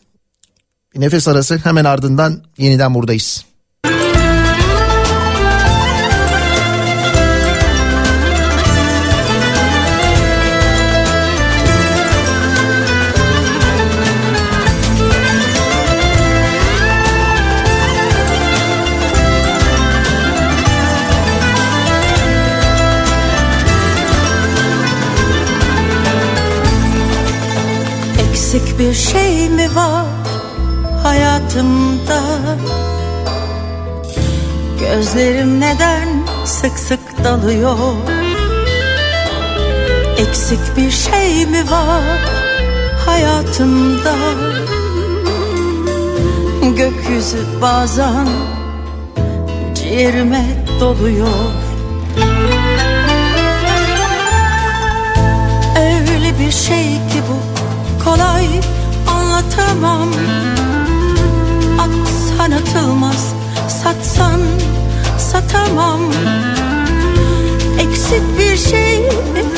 [0.95, 3.45] Bir nefes arası hemen ardından yeniden buradayız.
[28.83, 30.05] Bir şey mi var
[31.03, 32.21] hayatımda?
[34.79, 36.07] Gözlerim neden
[36.45, 37.77] sık sık dalıyor?
[40.17, 42.19] Eksik bir şey mi var
[43.05, 44.15] hayatımda?
[46.77, 48.27] Gökyüzü bazen
[49.75, 50.45] ciğerime
[50.79, 51.27] doluyor.
[55.77, 57.52] Öyle bir şey ki bu
[58.05, 58.47] kolay
[59.07, 60.09] anlatamam.
[61.79, 63.33] Atsan atılmaz
[63.67, 64.41] satsan
[65.17, 66.01] satamam.
[67.79, 69.09] Eksik bir şey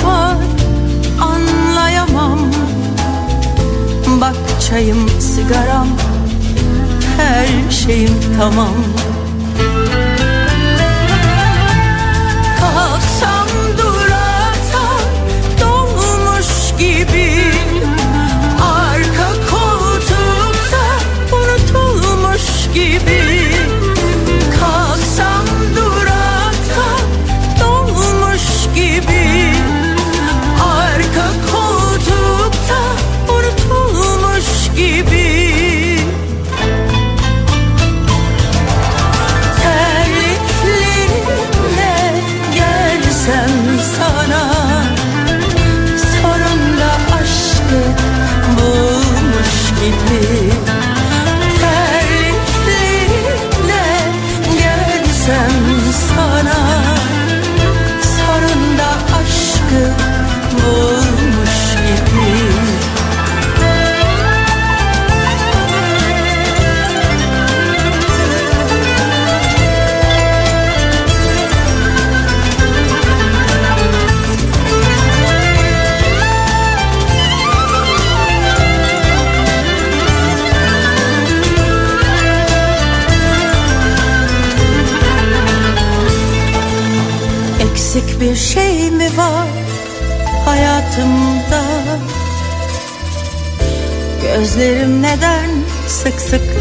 [0.05, 0.37] var
[1.21, 2.39] anlayamam.
[4.21, 4.35] Bak
[4.69, 5.87] çayım sigaram
[7.17, 8.75] her şeyim tamam
[22.75, 23.34] gibi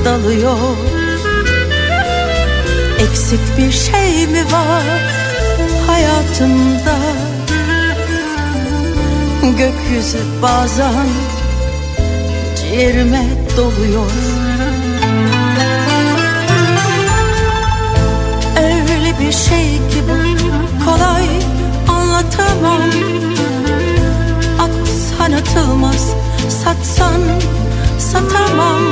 [0.05, 0.77] dalıyor.
[2.99, 4.83] Eksik bir şey mi var
[5.87, 6.97] hayatımda?
[9.43, 11.09] Gökyüzü bazen
[12.57, 13.25] ciğerime
[13.57, 14.11] doluyor.
[18.57, 21.27] Öyle bir şey ki bu kolay
[21.89, 22.83] anlatamam.
[24.59, 26.15] Atsan atılmaz
[26.49, 27.21] satsan
[27.99, 28.83] satamam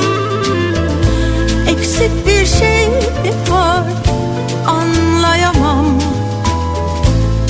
[1.92, 2.88] Eksik bir şey
[3.50, 3.84] var
[4.66, 5.86] anlayamam.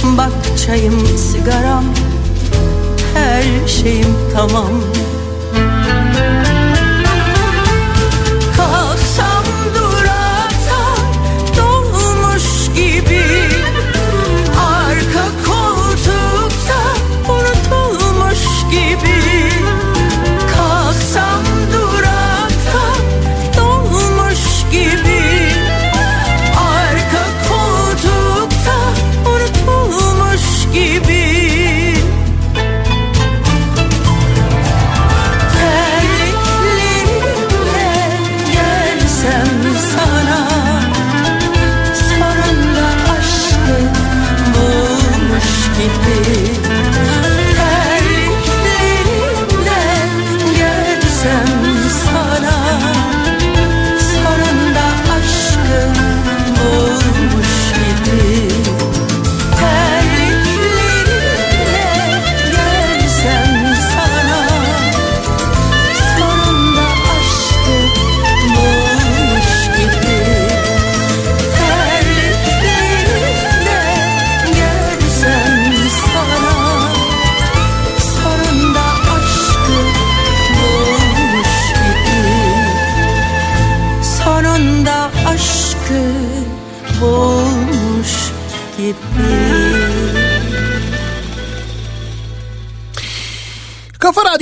[0.04, 0.32] Bak
[0.66, 1.84] çayım sigaram
[3.14, 4.70] her şeyim tamam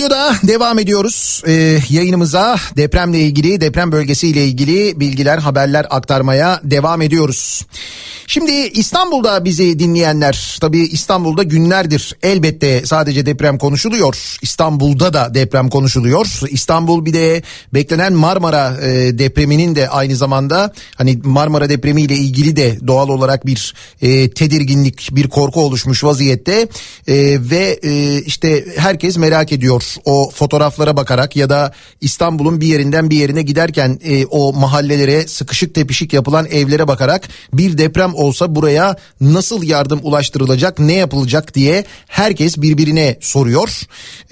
[0.00, 7.66] Radyo'da devam ediyoruz ee, yayınımıza depremle ilgili deprem bölgesiyle ilgili bilgiler haberler aktarmaya devam ediyoruz.
[8.30, 14.38] Şimdi İstanbul'da bizi dinleyenler tabii İstanbul'da günlerdir elbette sadece deprem konuşuluyor.
[14.42, 16.26] İstanbul'da da deprem konuşuluyor.
[16.50, 17.42] İstanbul bir de
[17.74, 23.74] beklenen Marmara e, depreminin de aynı zamanda hani Marmara depremiyle ilgili de doğal olarak bir
[24.02, 26.68] e, tedirginlik bir korku oluşmuş vaziyette
[27.08, 33.10] e, ve e, işte herkes merak ediyor o fotoğraflara bakarak ya da İstanbul'un bir yerinden
[33.10, 38.96] bir yerine giderken e, o mahallelere sıkışık tepişik yapılan evlere bakarak bir deprem olsa buraya
[39.20, 43.80] nasıl yardım ulaştırılacak ne yapılacak diye herkes birbirine soruyor.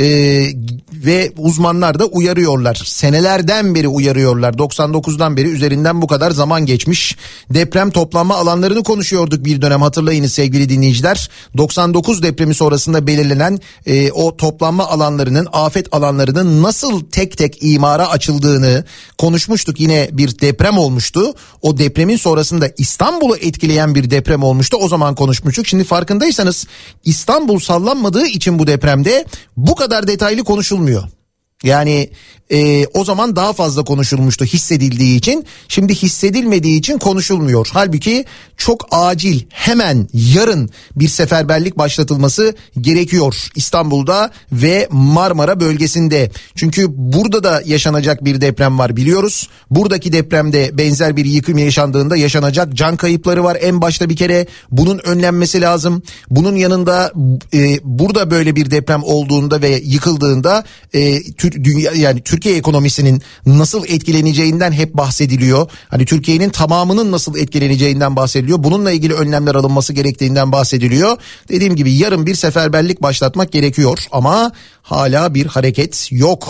[0.00, 0.48] Ee,
[0.92, 2.82] ve uzmanlar da uyarıyorlar.
[2.84, 4.54] Senelerden beri uyarıyorlar.
[4.54, 7.16] 99'dan beri üzerinden bu kadar zaman geçmiş.
[7.50, 11.30] Deprem toplanma alanlarını konuşuyorduk bir dönem hatırlayınız sevgili dinleyiciler.
[11.56, 18.84] 99 depremi sonrasında belirlenen e, o toplanma alanlarının afet alanlarının nasıl tek tek imara açıldığını
[19.18, 19.80] konuşmuştuk.
[19.80, 21.34] Yine bir deprem olmuştu.
[21.62, 24.76] O depremin sonrasında İstanbul'u etkileyen bir deprem olmuştu.
[24.80, 25.66] O zaman konuşmuştuk.
[25.66, 26.66] Şimdi farkındaysanız
[27.04, 29.24] İstanbul sallanmadığı için bu depremde
[29.56, 31.17] bu kadar detaylı konuşulmuyor.
[31.64, 32.10] Yani
[32.52, 37.68] e, o zaman daha fazla konuşulmuştu hissedildiği için şimdi hissedilmediği için konuşulmuyor.
[37.72, 38.24] Halbuki
[38.56, 46.30] çok acil hemen yarın bir seferberlik başlatılması gerekiyor İstanbul'da ve Marmara bölgesinde.
[46.54, 49.48] Çünkü burada da yaşanacak bir deprem var biliyoruz.
[49.70, 54.98] Buradaki depremde benzer bir yıkım yaşandığında yaşanacak can kayıpları var en başta bir kere bunun
[54.98, 56.02] önlenmesi lazım.
[56.30, 57.12] Bunun yanında
[57.54, 61.20] e, burada böyle bir deprem olduğunda ve yıkıldığında e,
[61.52, 65.70] dünya yani Türkiye ekonomisinin nasıl etkileneceğinden hep bahsediliyor.
[65.88, 68.64] Hani Türkiye'nin tamamının nasıl etkileneceğinden bahsediliyor.
[68.64, 71.16] Bununla ilgili önlemler alınması gerektiğinden bahsediliyor.
[71.48, 76.48] Dediğim gibi yarın bir seferberlik başlatmak gerekiyor ama hala bir hareket yok.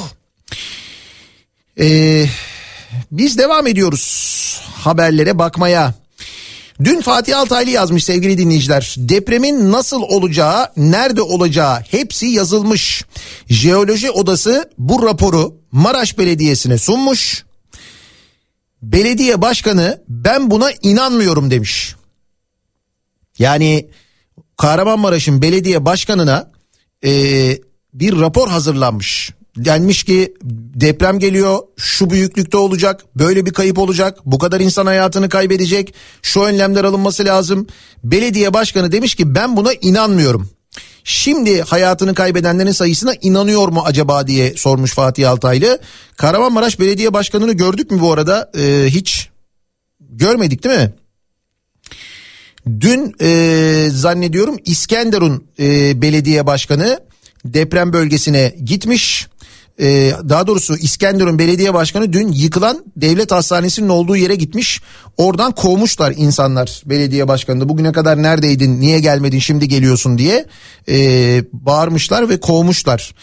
[1.81, 2.27] Ee,
[3.13, 5.95] biz devam ediyoruz haberlere bakmaya.
[6.85, 8.95] Dün Fatih Altaylı yazmış sevgili dinleyiciler.
[8.99, 13.05] Depremin nasıl olacağı, nerede olacağı hepsi yazılmış.
[13.49, 17.45] Jeoloji Odası bu raporu Maraş Belediyesi'ne sunmuş.
[18.83, 21.95] Belediye başkanı ben buna inanmıyorum demiş.
[23.39, 23.89] Yani
[24.57, 26.51] Kahramanmaraş'ın belediye başkanına
[27.05, 27.11] e,
[27.95, 29.31] bir rapor hazırlanmış
[29.65, 30.35] denmiş ki
[30.75, 36.41] deprem geliyor şu büyüklükte olacak böyle bir kayıp olacak bu kadar insan hayatını kaybedecek şu
[36.41, 37.67] önlemler alınması lazım.
[38.05, 40.51] Belediye başkanı demiş ki ben buna inanmıyorum.
[41.05, 45.81] Şimdi hayatını kaybedenlerin sayısına inanıyor mu acaba diye sormuş Fatih Altaylı.
[46.17, 48.51] Kahramanmaraş Belediye Başkanı'nı gördük mü bu arada?
[48.59, 49.29] Ee, hiç
[50.01, 50.93] görmedik değil mi?
[52.81, 57.01] Dün e, zannediyorum İskenderun e, belediye başkanı
[57.45, 59.29] deprem bölgesine gitmiş
[59.81, 64.81] e, daha doğrusu İskenderun Belediye Başkanı dün yıkılan devlet hastanesinin olduğu yere gitmiş.
[65.17, 67.69] Oradan kovmuşlar insanlar belediye başkanını.
[67.69, 70.47] Bugüne kadar neredeydin niye gelmedin şimdi geliyorsun diye
[70.89, 70.97] e,
[71.53, 73.15] bağırmışlar ve kovmuşlar.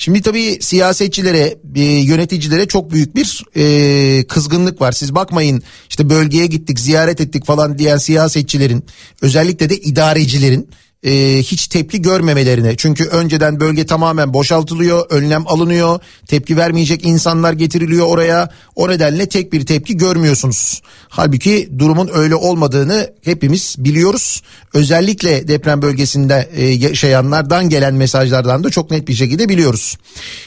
[0.00, 4.92] Şimdi tabii siyasetçilere, e, yöneticilere çok büyük bir e, kızgınlık var.
[4.92, 8.84] Siz bakmayın işte bölgeye gittik, ziyaret ettik falan diyen siyasetçilerin,
[9.22, 10.68] özellikle de idarecilerin
[11.02, 12.76] e, hiç tepki görmemelerine.
[12.76, 18.50] Çünkü önceden bölge tamamen boşaltılıyor, önlem alınıyor, tepki vermeyecek insanlar getiriliyor oraya.
[18.76, 20.82] O nedenle tek bir tepki görmüyorsunuz.
[21.08, 24.42] Halbuki durumun öyle olmadığını hepimiz biliyoruz.
[24.74, 29.98] Özellikle deprem bölgesinde e, yaşayanlardan gelen mesajlardan da çok net bir şekilde biliyoruz.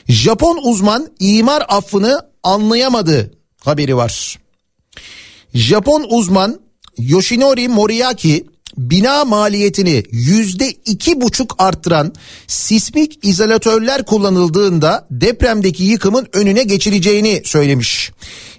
[0.08, 4.40] Japon uzman imar affını anlayamadı haberi var.
[5.54, 6.60] Japon uzman
[6.98, 8.46] Yoshinori Moriaki
[8.78, 12.14] bina maliyetini yüzde iki buçuk arttıran
[12.48, 18.12] sismik izolatörler kullanıldığında depremdeki yıkımın önüne geçileceğini söylemiş.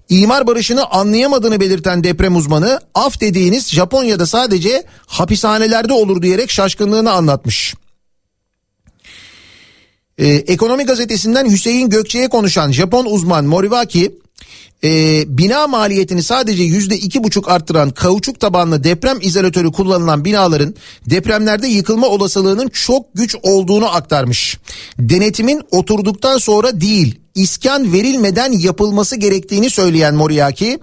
[0.08, 7.74] İmar barışını anlayamadığını belirten deprem uzmanı af dediğiniz Japonya'da sadece hapishanelerde olur diyerek şaşkınlığını anlatmış.
[10.18, 14.21] Ee, Ekonomi gazetesinden Hüseyin Gökçe'ye konuşan Japon uzman Moriwaki
[14.84, 20.74] e, bina maliyetini sadece yüzde iki buçuk arttıran kauçuk tabanlı deprem izolatörü kullanılan binaların
[21.10, 24.58] depremlerde yıkılma olasılığının çok güç olduğunu aktarmış.
[24.98, 30.78] Denetimin oturduktan sonra değil iskan verilmeden yapılması gerektiğini söyleyen Moriaki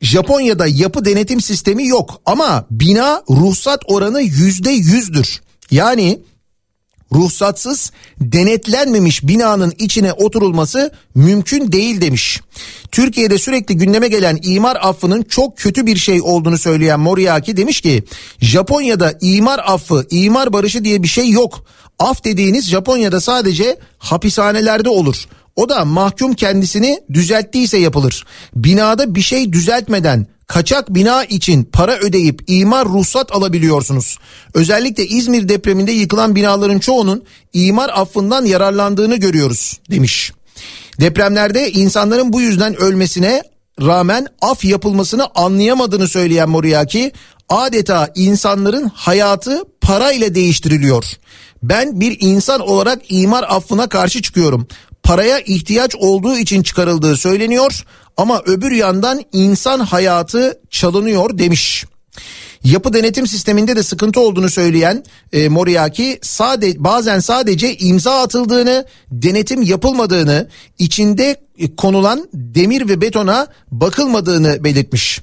[0.00, 5.40] Japonya'da yapı denetim sistemi yok ama bina ruhsat oranı yüzde yüzdür.
[5.70, 6.20] Yani
[7.14, 12.40] ruhsatsız denetlenmemiş binanın içine oturulması mümkün değil demiş.
[12.92, 18.04] Türkiye'de sürekli gündeme gelen imar affının çok kötü bir şey olduğunu söyleyen Moriaki demiş ki
[18.40, 21.64] Japonya'da imar affı, imar barışı diye bir şey yok.
[21.98, 25.24] Af dediğiniz Japonya'da sadece hapishanelerde olur.
[25.56, 28.24] O da mahkum kendisini düzelttiyse yapılır.
[28.56, 34.18] Binada bir şey düzeltmeden kaçak bina için para ödeyip imar ruhsat alabiliyorsunuz.
[34.54, 40.32] Özellikle İzmir depreminde yıkılan binaların çoğunun imar affından yararlandığını görüyoruz demiş.
[41.00, 43.42] Depremlerde insanların bu yüzden ölmesine
[43.80, 47.12] rağmen af yapılmasını anlayamadığını söyleyen Moriaki
[47.48, 51.04] adeta insanların hayatı para ile değiştiriliyor.
[51.62, 54.66] Ben bir insan olarak imar affına karşı çıkıyorum.
[55.02, 57.84] Paraya ihtiyaç olduğu için çıkarıldığı söyleniyor
[58.16, 61.84] ama öbür yandan insan hayatı çalınıyor demiş.
[62.64, 69.62] Yapı denetim sisteminde de sıkıntı olduğunu söyleyen e, Moriaki sade, bazen sadece imza atıldığını, denetim
[69.62, 70.48] yapılmadığını,
[70.78, 71.36] içinde
[71.76, 75.20] konulan demir ve betona bakılmadığını belirtmiş.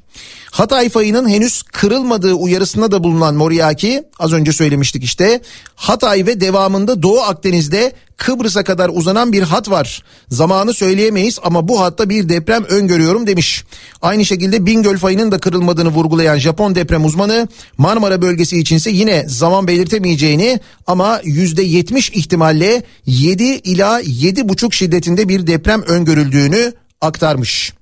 [0.51, 5.41] Hatay fayının henüz kırılmadığı uyarısında da bulunan Moriaki az önce söylemiştik işte
[5.75, 10.03] Hatay ve devamında Doğu Akdeniz'de Kıbrıs'a kadar uzanan bir hat var.
[10.29, 13.63] Zamanı söyleyemeyiz ama bu hatta bir deprem öngörüyorum demiş.
[14.01, 17.47] Aynı şekilde Bingöl fayının da kırılmadığını vurgulayan Japon deprem uzmanı
[17.77, 25.81] Marmara bölgesi içinse yine zaman belirtemeyeceğini ama %70 ihtimalle 7 ila 7,5 şiddetinde bir deprem
[25.81, 27.73] öngörüldüğünü aktarmış.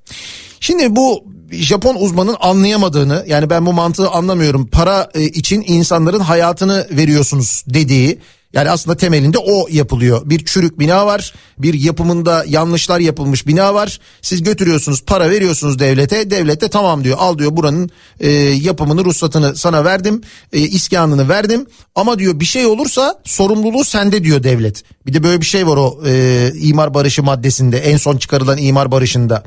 [0.60, 4.68] Şimdi bu Japon uzmanın anlayamadığını yani ben bu mantığı anlamıyorum.
[4.68, 8.20] Para e, için insanların hayatını veriyorsunuz dediği
[8.58, 10.22] yani aslında temelinde o yapılıyor.
[10.26, 14.00] Bir çürük bina var, bir yapımında yanlışlar yapılmış bina var.
[14.22, 16.32] Siz götürüyorsunuz, para veriyorsunuz devlete.
[16.32, 17.18] Devlet de tamam diyor.
[17.20, 17.90] Al diyor buranın
[18.20, 20.22] e, yapımını, ruhsatını sana verdim,
[20.54, 21.66] e, iskanını verdim.
[21.96, 24.84] Ama diyor bir şey olursa sorumluluğu sende diyor devlet.
[25.06, 28.92] Bir de böyle bir şey var o e, imar barışı maddesinde, en son çıkarılan imar
[28.92, 29.44] barışında.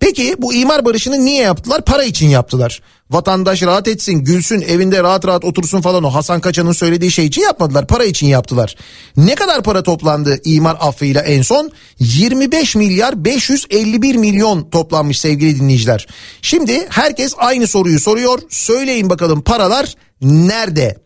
[0.00, 1.84] Peki bu imar barışını niye yaptılar?
[1.84, 2.82] Para için yaptılar.
[3.10, 7.42] Vatandaş rahat etsin, gülsün, evinde rahat rahat otursun falan o Hasan Kaçan'ın söylediği şey için
[7.42, 7.86] yapmadılar.
[7.86, 8.76] Para için yaptılar.
[9.16, 11.70] Ne kadar para toplandı imar affıyla en son?
[11.98, 16.06] 25 milyar 551 milyon toplanmış sevgili dinleyiciler.
[16.42, 18.38] Şimdi herkes aynı soruyu soruyor.
[18.48, 20.96] Söyleyin bakalım paralar nerede?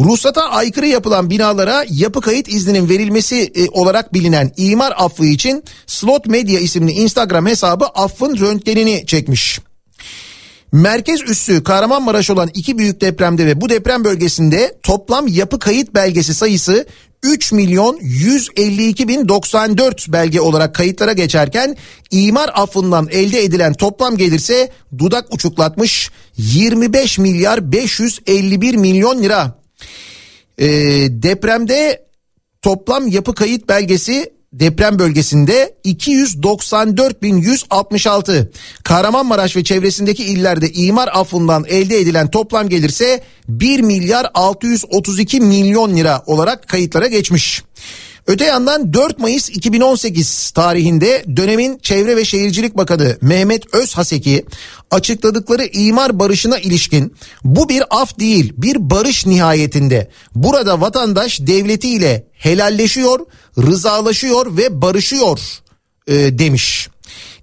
[0.00, 6.26] Ruhsata aykırı yapılan binalara yapı kayıt izninin verilmesi e, olarak bilinen imar affı için Slot
[6.26, 9.60] Media isimli Instagram hesabı affın röntgenini çekmiş.
[10.72, 16.34] Merkez üssü Kahramanmaraş olan iki büyük depremde ve bu deprem bölgesinde toplam yapı kayıt belgesi
[16.34, 16.86] sayısı
[17.22, 21.76] 3 milyon 152 bin 94 belge olarak kayıtlara geçerken
[22.10, 29.62] imar affından elde edilen toplam gelirse dudak uçuklatmış 25 milyar 551 milyon lira.
[30.58, 30.66] Ee,
[31.10, 32.06] depremde
[32.62, 38.46] toplam yapı kayıt belgesi deprem bölgesinde 294.166.
[38.84, 46.22] Kahramanmaraş ve çevresindeki illerde imar affından elde edilen toplam gelirse 1 milyar 632 milyon lira
[46.26, 47.62] olarak kayıtlara geçmiş.
[48.26, 54.44] Öte yandan 4 Mayıs 2018 tarihinde dönemin Çevre ve Şehircilik Bakanı Mehmet Özhaseki
[54.90, 57.14] açıkladıkları imar barışına ilişkin
[57.44, 63.20] bu bir af değil bir barış nihayetinde burada vatandaş devletiyle helalleşiyor,
[63.58, 65.40] rızalaşıyor ve barışıyor
[66.06, 66.88] e, demiş.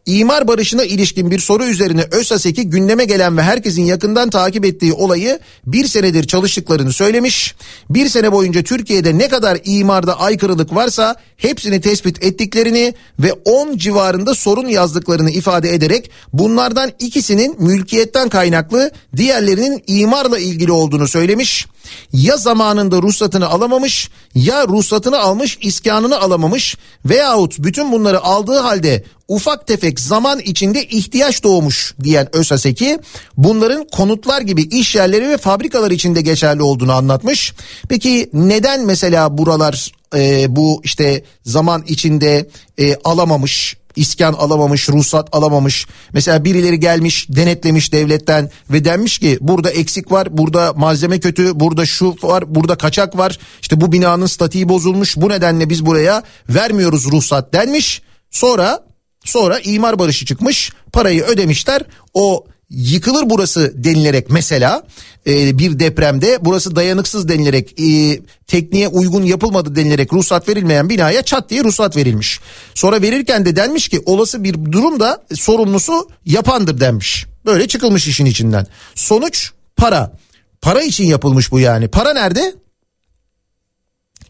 [0.10, 5.40] İmar barışına ilişkin bir soru üzerine ÖSASEK'i gündeme gelen ve herkesin yakından takip ettiği olayı
[5.66, 7.56] bir senedir çalıştıklarını söylemiş.
[7.90, 14.36] Bir sene boyunca Türkiye'de ne kadar imarda aykırılık varsa hepsini tespit ettiklerini ve 10 civarında
[14.36, 21.68] sorun yazdıklarını ifade ederek bunlardan ikisinin mülkiyetten kaynaklı diğerlerinin imarla ilgili olduğunu söylemiş
[22.14, 29.68] ya zamanında ruhsatını alamamış ya ruhsatını almış iskanını alamamış veyahut bütün bunları aldığı halde ufak
[29.68, 33.00] tefek zaman içinde ihtiyaç doğmuş diyen ÖSASEK'i
[33.38, 37.54] bunların konutlar gibi iş yerleri ve fabrikalar içinde geçerli olduğunu anlatmış.
[37.90, 45.88] Peki neden mesela buralar e, bu işte zaman içinde e, alamamış iskan alamamış, ruhsat alamamış.
[46.14, 51.86] Mesela birileri gelmiş, denetlemiş devletten ve denmiş ki burada eksik var, burada malzeme kötü, burada
[51.86, 53.40] şu var, burada kaçak var.
[53.62, 55.18] İşte bu binanın statiği bozulmuş.
[55.18, 58.02] Bu nedenle biz buraya vermiyoruz ruhsat denmiş.
[58.32, 58.84] Sonra
[59.26, 60.72] sonra imar barışı çıkmış.
[60.94, 61.82] Parayı ödemişler.
[62.14, 64.84] O yıkılır burası denilerek mesela
[65.28, 71.50] e, bir depremde burası dayanıksız denilerek e, tekniğe uygun yapılmadı denilerek ruhsat verilmeyen binaya çat
[71.50, 72.40] diye ruhsat verilmiş.
[72.74, 77.26] Sonra verirken de denmiş ki olası bir durumda sorumlusu yapandır denmiş.
[77.46, 78.68] Böyle çıkılmış işin içinden.
[78.96, 80.20] Sonuç para.
[80.62, 81.88] Para için yapılmış bu yani.
[81.88, 82.56] Para nerede?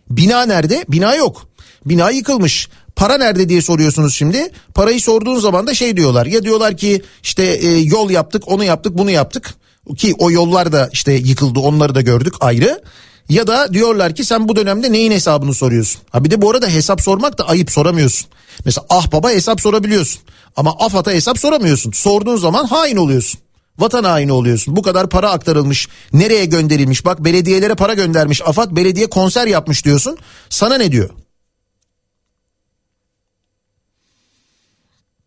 [0.10, 0.86] Bina nerede?
[0.90, 1.50] Bina yok.
[1.86, 2.70] Bina yıkılmış.
[3.00, 4.52] Para nerede diye soruyorsunuz şimdi.
[4.74, 6.26] Parayı sorduğun zaman da şey diyorlar.
[6.26, 9.56] Ya diyorlar ki işte e, yol yaptık, onu yaptık, bunu yaptık.
[9.98, 12.82] Ki o yollar da işte yıkıldı, onları da gördük ayrı.
[13.30, 16.02] Ya da diyorlar ki sen bu dönemde neyin hesabını soruyorsun?
[16.10, 18.28] Ha bir de bu arada hesap sormak da ayıp soramıyorsun.
[18.66, 20.22] Mesela ah baba hesap sorabiliyorsun.
[20.56, 21.92] Ama AFAD'a hesap soramıyorsun.
[21.92, 23.40] Sorduğun zaman hain oluyorsun.
[23.78, 24.76] Vatan haini oluyorsun.
[24.76, 25.88] Bu kadar para aktarılmış.
[26.14, 27.06] Nereye gönderilmiş?
[27.06, 28.42] Bak belediyelere para göndermiş.
[28.46, 30.18] AFAD belediye konser yapmış diyorsun.
[30.50, 31.10] Sana ne diyor?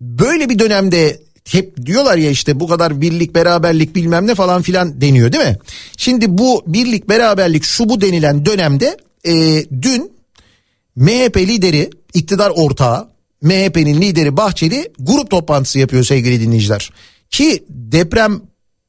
[0.03, 5.01] Böyle bir dönemde hep diyorlar ya işte bu kadar birlik beraberlik bilmem ne falan filan
[5.01, 5.59] deniyor değil mi?
[5.97, 8.97] Şimdi bu birlik beraberlik şu bu denilen dönemde
[9.27, 10.13] e, dün
[10.97, 13.09] MHP lideri iktidar ortağı
[13.43, 16.91] MHP'nin lideri Bahçeli grup toplantısı yapıyor sevgili dinleyiciler.
[17.31, 18.43] Ki deprem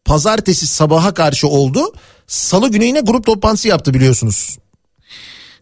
[0.06, 1.94] pazartesi sabaha karşı oldu.
[2.28, 4.58] Salı günü grup toplantısı yaptı biliyorsunuz.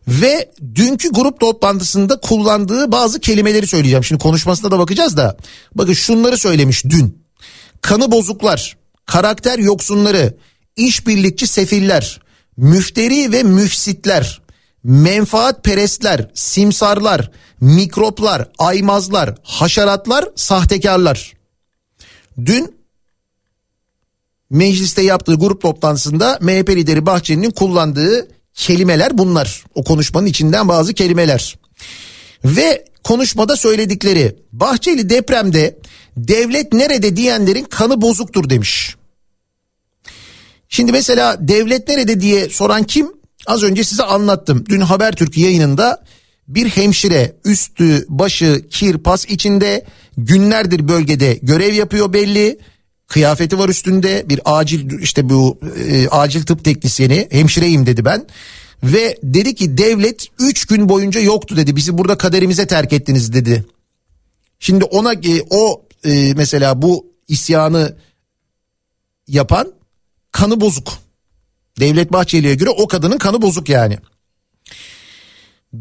[0.07, 4.03] Ve dünkü grup toplantısında kullandığı bazı kelimeleri söyleyeceğim.
[4.03, 5.37] Şimdi konuşmasına da bakacağız da.
[5.75, 7.21] Bakın şunları söylemiş dün.
[7.81, 10.37] Kanı bozuklar, karakter yoksunları,
[10.75, 12.21] işbirlikçi sefiller,
[12.57, 14.41] müfteri ve müfsitler,
[14.83, 17.31] menfaat perestler, simsarlar,
[17.61, 21.33] mikroplar, aymazlar, haşeratlar, sahtekarlar.
[22.45, 22.75] Dün
[24.49, 29.63] mecliste yaptığı grup toplantısında MHP lideri Bahçeli'nin kullandığı kelimeler bunlar.
[29.75, 31.57] O konuşmanın içinden bazı kelimeler.
[32.45, 35.79] Ve konuşmada söyledikleri Bahçeli depremde
[36.17, 38.95] devlet nerede diyenlerin kanı bozuktur demiş.
[40.69, 43.07] Şimdi mesela devlet nerede diye soran kim?
[43.47, 44.65] Az önce size anlattım.
[44.69, 46.03] Dün Habertürk yayınında
[46.47, 49.85] bir hemşire üstü başı kir pas içinde
[50.17, 52.59] günlerdir bölgede görev yapıyor belli.
[53.11, 58.27] Kıyafeti var üstünde bir acil işte bu e, acil tıp teknisyeni hemşireyim dedi ben.
[58.83, 63.65] Ve dedi ki devlet 3 gün boyunca yoktu dedi bizi burada kaderimize terk ettiniz dedi.
[64.59, 67.97] Şimdi ona e, o e, mesela bu isyanı
[69.27, 69.73] yapan
[70.31, 70.93] kanı bozuk.
[71.79, 73.97] Devlet Bahçeli'ye göre o kadının kanı bozuk yani.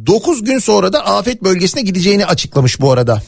[0.07, 3.23] 9 gün sonra da afet bölgesine gideceğini açıklamış bu arada.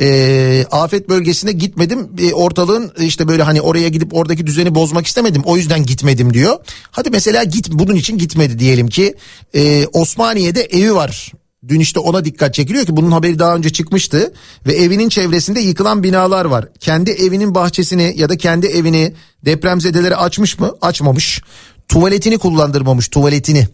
[0.00, 5.42] E, afet bölgesine gitmedim e, ortalığın işte böyle hani oraya gidip oradaki düzeni bozmak istemedim
[5.44, 6.56] o yüzden gitmedim diyor.
[6.90, 9.14] Hadi mesela git bunun için gitmedi diyelim ki
[9.54, 11.32] e, Osmaniye'de evi var
[11.68, 14.32] Dün işte ona dikkat çekiliyor ki bunun haberi daha önce çıkmıştı
[14.66, 16.68] ve evinin çevresinde yıkılan binalar var.
[16.80, 19.14] Kendi evinin bahçesini ya da kendi evini
[19.44, 20.74] depremzedeleri açmış mı?
[20.80, 21.42] Açmamış.
[21.88, 23.68] Tuvaletini kullandırmamış tuvaletini.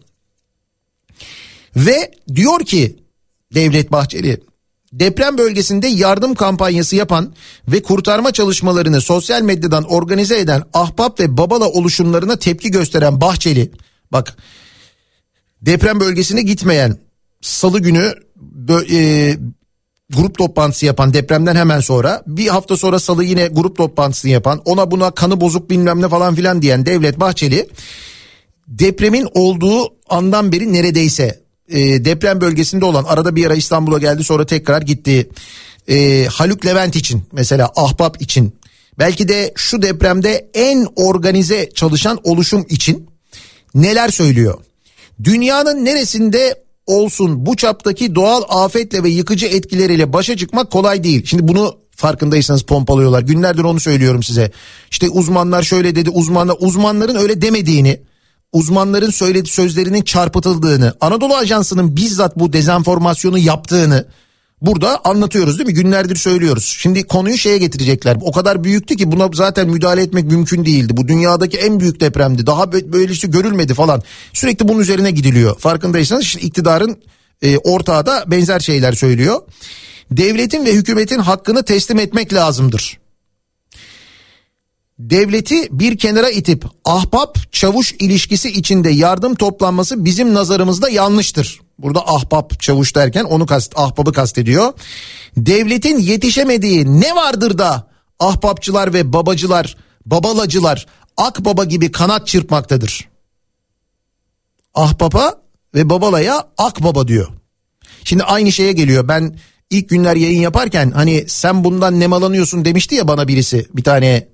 [1.77, 2.97] Ve diyor ki
[3.55, 4.41] Devlet Bahçeli
[4.93, 7.35] deprem bölgesinde yardım kampanyası yapan
[7.69, 13.71] ve kurtarma çalışmalarını sosyal medyadan organize eden ahbap ve babala oluşumlarına tepki gösteren Bahçeli
[14.13, 14.37] bak
[15.63, 16.99] deprem bölgesine gitmeyen
[17.41, 18.15] salı günü
[18.91, 19.37] e,
[20.11, 24.91] grup toplantısı yapan depremden hemen sonra bir hafta sonra salı yine grup toplantısı yapan ona
[24.91, 27.69] buna kanı bozuk bilmem ne falan filan diyen Devlet Bahçeli
[28.69, 34.47] depremin olduğu andan beri neredeyse e, deprem bölgesinde olan arada bir ara İstanbul'a geldi sonra
[34.47, 35.29] tekrar gitti.
[35.89, 38.55] E, Haluk Levent için mesela Ahbap için
[38.99, 43.07] belki de şu depremde en organize çalışan oluşum için
[43.75, 44.59] neler söylüyor?
[45.25, 51.27] Dünyanın neresinde olsun bu çaptaki doğal afetle ve yıkıcı etkileriyle başa çıkmak kolay değil.
[51.27, 53.23] Şimdi bunu farkındaysanız pompalıyorlar.
[53.23, 54.51] Günlerdir onu söylüyorum size.
[54.91, 58.01] İşte uzmanlar şöyle dedi uzmanlar uzmanların öyle demediğini
[58.53, 64.07] uzmanların söylediği sözlerinin çarpıtıldığını Anadolu Ajansı'nın bizzat bu dezenformasyonu yaptığını
[64.63, 65.75] burada anlatıyoruz değil mi?
[65.75, 66.77] Günlerdir söylüyoruz.
[66.79, 68.17] Şimdi konuyu şeye getirecekler.
[68.21, 70.97] O kadar büyüktü ki buna zaten müdahale etmek mümkün değildi.
[70.97, 72.47] Bu dünyadaki en büyük depremdi.
[72.47, 74.03] Daha böyle işte görülmedi falan.
[74.33, 75.59] Sürekli bunun üzerine gidiliyor.
[75.59, 76.97] Farkındaysanız işte iktidarın
[77.43, 79.41] e, ortağı da benzer şeyler söylüyor.
[80.11, 82.99] Devletin ve hükümetin hakkını teslim etmek lazımdır
[84.99, 91.61] devleti bir kenara itip ahbap çavuş ilişkisi içinde yardım toplanması bizim nazarımızda yanlıştır.
[91.79, 94.73] Burada ahbap çavuş derken onu kast, ahbabı kastediyor.
[95.37, 97.89] Devletin yetişemediği ne vardır da
[98.21, 99.77] ahbapçılar ve babacılar,
[100.07, 100.87] babalacılar
[101.17, 103.09] akbaba gibi kanat çırpmaktadır.
[104.75, 105.43] Ahbaba
[105.75, 107.29] ve babalaya akbaba diyor.
[108.05, 109.09] Şimdi aynı şeye geliyor.
[109.09, 109.39] Ben
[109.71, 114.29] ilk günler yayın yaparken hani sen bundan nemalanıyorsun demişti ya bana birisi bir tane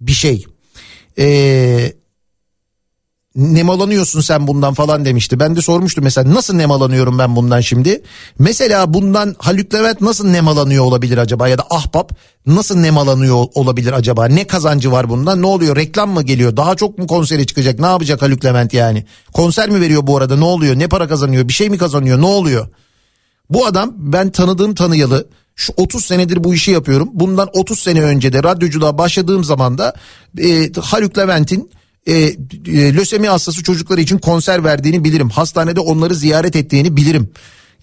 [0.00, 0.46] bir şey.
[1.18, 1.92] Ee,
[3.36, 5.40] nemalanıyorsun sen bundan falan demişti.
[5.40, 8.02] Ben de sormuştum mesela nasıl nemalanıyorum ben bundan şimdi?
[8.38, 12.12] Mesela bundan Haluk Levent nasıl nemalanıyor olabilir acaba ya da Ahbap
[12.46, 14.26] nasıl nemalanıyor olabilir acaba?
[14.26, 15.42] Ne kazancı var bundan?
[15.42, 15.76] Ne oluyor?
[15.76, 16.56] Reklam mı geliyor?
[16.56, 17.78] Daha çok mu konsere çıkacak?
[17.78, 19.04] Ne yapacak Haluk Levent yani?
[19.32, 20.36] Konser mi veriyor bu arada?
[20.36, 20.78] Ne oluyor?
[20.78, 21.48] Ne para kazanıyor?
[21.48, 22.20] Bir şey mi kazanıyor?
[22.20, 22.68] Ne oluyor?
[23.50, 27.08] Bu adam ben tanıdığım tanıyalı şu 30 senedir bu işi yapıyorum.
[27.12, 29.94] Bundan 30 sene önce de radyoculuğa başladığım zaman da
[30.38, 31.70] e, Haluk Levent'in
[32.06, 32.34] e, e,
[32.94, 35.28] lösemi hastası çocukları için konser verdiğini bilirim.
[35.28, 37.30] Hastanede onları ziyaret ettiğini bilirim.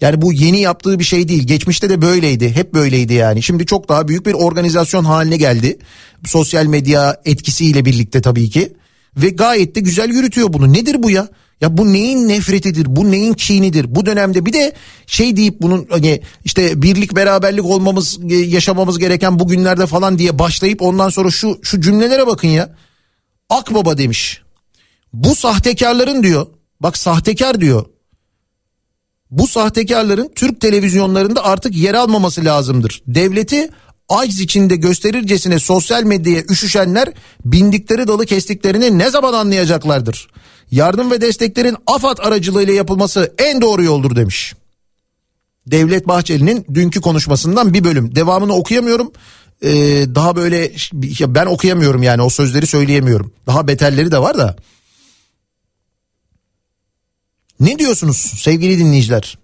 [0.00, 1.46] Yani bu yeni yaptığı bir şey değil.
[1.46, 2.50] Geçmişte de böyleydi.
[2.50, 3.42] Hep böyleydi yani.
[3.42, 5.78] Şimdi çok daha büyük bir organizasyon haline geldi.
[6.24, 8.72] Sosyal medya etkisiyle birlikte tabii ki.
[9.16, 10.72] Ve gayet de güzel yürütüyor bunu.
[10.72, 11.28] Nedir bu ya?
[11.62, 12.86] Ya bu neyin nefretidir?
[12.96, 13.94] Bu neyin kinidir?
[13.94, 14.72] Bu dönemde bir de
[15.06, 20.82] şey deyip bunun hani işte birlik beraberlik olmamız yaşamamız gereken bu günlerde falan diye başlayıp
[20.82, 22.76] ondan sonra şu şu cümlelere bakın ya.
[23.50, 24.42] Akbaba demiş.
[25.12, 26.46] Bu sahtekarların diyor.
[26.80, 27.84] Bak sahtekar diyor.
[29.30, 33.02] Bu sahtekarların Türk televizyonlarında artık yer almaması lazımdır.
[33.06, 33.70] Devleti
[34.08, 37.08] aciz içinde gösterircesine sosyal medyaya üşüşenler
[37.44, 40.28] bindikleri dalı kestiklerini ne zaman anlayacaklardır?
[40.72, 44.54] Yardım ve desteklerin AFAD aracılığıyla yapılması en doğru yoldur demiş.
[45.66, 48.14] Devlet Bahçeli'nin dünkü konuşmasından bir bölüm.
[48.14, 49.12] Devamını okuyamıyorum.
[49.62, 49.70] Ee,
[50.14, 50.72] daha böyle
[51.26, 53.32] ben okuyamıyorum yani o sözleri söyleyemiyorum.
[53.46, 54.56] Daha beterleri de var da.
[57.60, 59.38] Ne diyorsunuz sevgili dinleyiciler?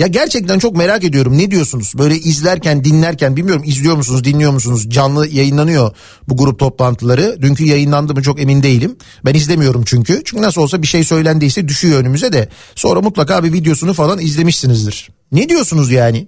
[0.00, 1.92] Ya gerçekten çok merak ediyorum ne diyorsunuz?
[1.98, 4.90] Böyle izlerken dinlerken bilmiyorum izliyor musunuz dinliyor musunuz?
[4.90, 5.96] Canlı yayınlanıyor
[6.28, 7.42] bu grup toplantıları.
[7.42, 8.96] Dünkü yayınlandı mı çok emin değilim.
[9.24, 10.22] Ben izlemiyorum çünkü.
[10.24, 12.48] Çünkü nasıl olsa bir şey söylendiyse düşüyor önümüze de.
[12.74, 15.10] Sonra mutlaka bir videosunu falan izlemişsinizdir.
[15.32, 16.26] Ne diyorsunuz yani?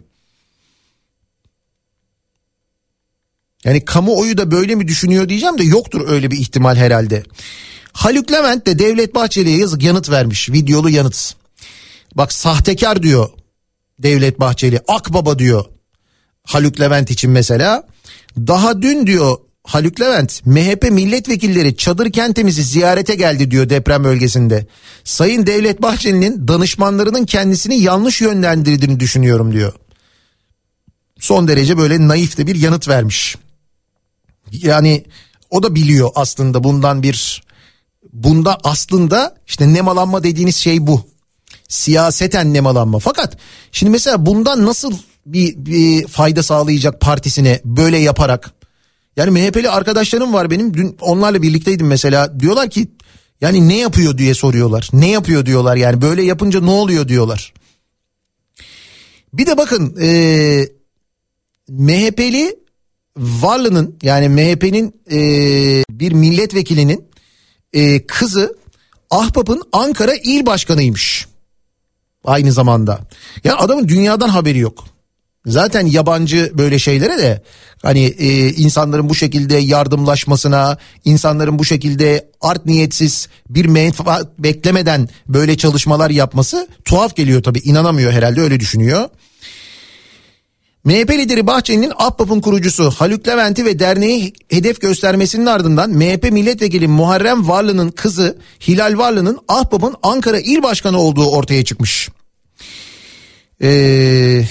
[3.65, 7.23] Yani kamuoyu da böyle mi düşünüyor diyeceğim de yoktur öyle bir ihtimal herhalde.
[7.93, 10.51] Haluk Levent de Devlet Bahçeli'ye yazık yanıt vermiş.
[10.51, 11.35] Videolu yanıt.
[12.15, 13.29] Bak sahtekar diyor
[13.99, 14.81] Devlet Bahçeli.
[14.89, 15.65] Akbaba diyor
[16.45, 17.87] Haluk Levent için mesela.
[18.37, 24.67] Daha dün diyor Haluk Levent MHP milletvekilleri çadır kentimizi ziyarete geldi diyor deprem bölgesinde.
[25.05, 29.73] Sayın Devlet Bahçeli'nin danışmanlarının kendisini yanlış yönlendirdiğini düşünüyorum diyor.
[31.19, 33.37] Son derece böyle naif de bir yanıt vermiş.
[34.53, 35.05] Yani
[35.51, 37.43] o da biliyor aslında bundan bir
[38.13, 41.12] bunda aslında işte nemalanma dediğiniz şey bu
[41.73, 42.99] siyaseten nemalanma.
[42.99, 43.37] Fakat
[43.73, 44.93] şimdi mesela bundan nasıl
[45.27, 48.51] bir, bir fayda sağlayacak partisine böyle yaparak?
[49.17, 52.89] Yani MHP'li arkadaşlarım var benim dün onlarla birlikteydim mesela diyorlar ki
[53.41, 54.89] yani ne yapıyor diye soruyorlar.
[54.93, 57.53] Ne yapıyor diyorlar yani böyle yapınca ne oluyor diyorlar.
[59.33, 60.69] Bir de bakın ee,
[61.69, 62.57] MHP'li
[63.17, 65.19] Varlı'nın yani MHP'nin e,
[65.91, 67.05] bir milletvekilinin
[67.73, 68.57] e, kızı
[69.11, 71.32] Ahbap'ın Ankara il başkanıymış
[72.25, 73.01] aynı zamanda.
[73.45, 74.85] Ya adamın dünyadan haberi yok.
[75.47, 77.43] Zaten yabancı böyle şeylere de
[77.83, 85.57] hani e, insanların bu şekilde yardımlaşmasına, insanların bu şekilde art niyetsiz bir menfaat beklemeden böyle
[85.57, 87.59] çalışmalar yapması tuhaf geliyor tabii.
[87.59, 89.09] inanamıyor herhalde öyle düşünüyor.
[90.85, 97.49] MHP lideri Bahçeli'nin Ahbap'ın kurucusu Haluk Levent'i ve derneği hedef göstermesinin ardından MHP milletvekili Muharrem
[97.49, 102.09] Varlı'nın kızı Hilal Varlı'nın Ahbap'ın Ankara İl Başkanı olduğu ortaya çıkmış.
[103.63, 104.45] Ee,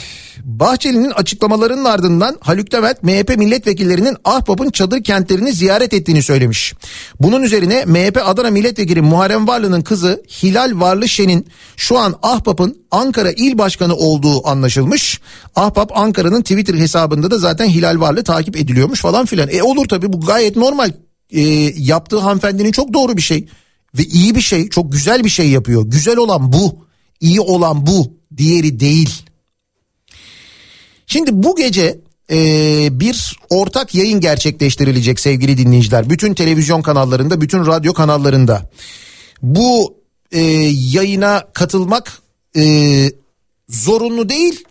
[0.43, 6.73] Bahçeli'nin açıklamalarının ardından Haluk Levent MHP milletvekillerinin Ahbap'ın çadır kentlerini ziyaret ettiğini söylemiş.
[7.19, 13.31] Bunun üzerine MHP Adana milletvekili Muharrem Varlı'nın kızı Hilal Varlı Şen'in şu an Ahbap'ın Ankara
[13.31, 15.21] il başkanı olduğu anlaşılmış.
[15.55, 19.49] Ahbap Ankara'nın Twitter hesabında da zaten Hilal Varlı takip ediliyormuş falan filan.
[19.51, 20.91] E olur tabii bu gayet normal.
[21.29, 21.41] E,
[21.77, 23.47] yaptığı hanımefendinin çok doğru bir şey
[23.97, 25.83] ve iyi bir şey çok güzel bir şey yapıyor.
[25.85, 26.85] Güzel olan bu
[27.19, 29.30] iyi olan bu diğeri değil.
[31.11, 31.99] Şimdi bu gece
[32.31, 32.37] e,
[32.99, 36.09] bir ortak yayın gerçekleştirilecek sevgili dinleyiciler.
[36.09, 38.69] Bütün televizyon kanallarında, bütün radyo kanallarında.
[39.41, 39.97] Bu
[40.31, 40.41] e,
[40.91, 42.21] yayına katılmak
[42.57, 42.63] e,
[43.69, 44.63] zorunlu değil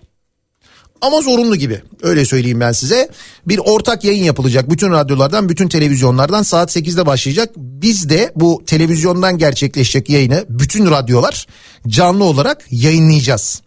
[1.01, 3.09] ama zorunlu gibi öyle söyleyeyim ben size.
[3.47, 7.51] Bir ortak yayın yapılacak bütün radyolardan bütün televizyonlardan saat 8'de başlayacak.
[7.57, 11.47] Biz de bu televizyondan gerçekleşecek yayını bütün radyolar
[11.89, 13.63] canlı olarak yayınlayacağız.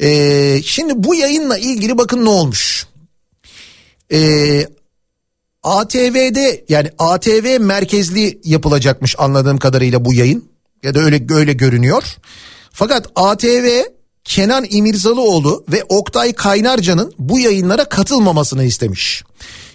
[0.00, 2.86] Ee, şimdi bu yayınla ilgili bakın ne olmuş.
[4.12, 4.66] Ee,
[5.62, 10.48] ATV'de yani ATV merkezli yapılacakmış anladığım kadarıyla bu yayın
[10.82, 12.04] ya da öyle öyle görünüyor.
[12.72, 13.82] Fakat ATV
[14.24, 19.22] Kenan İmirzalıoğlu ve Oktay Kaynarca'nın bu yayınlara katılmamasını istemiş.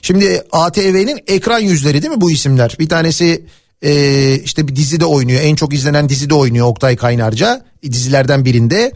[0.01, 2.75] Şimdi ATV'nin ekran yüzleri değil mi bu isimler?
[2.79, 3.45] Bir tanesi
[3.81, 5.41] Ee, işte bir dizide oynuyor.
[5.41, 7.65] En çok izlenen dizide oynuyor Oktay Kaynarca.
[7.83, 8.91] E, dizilerden birinde.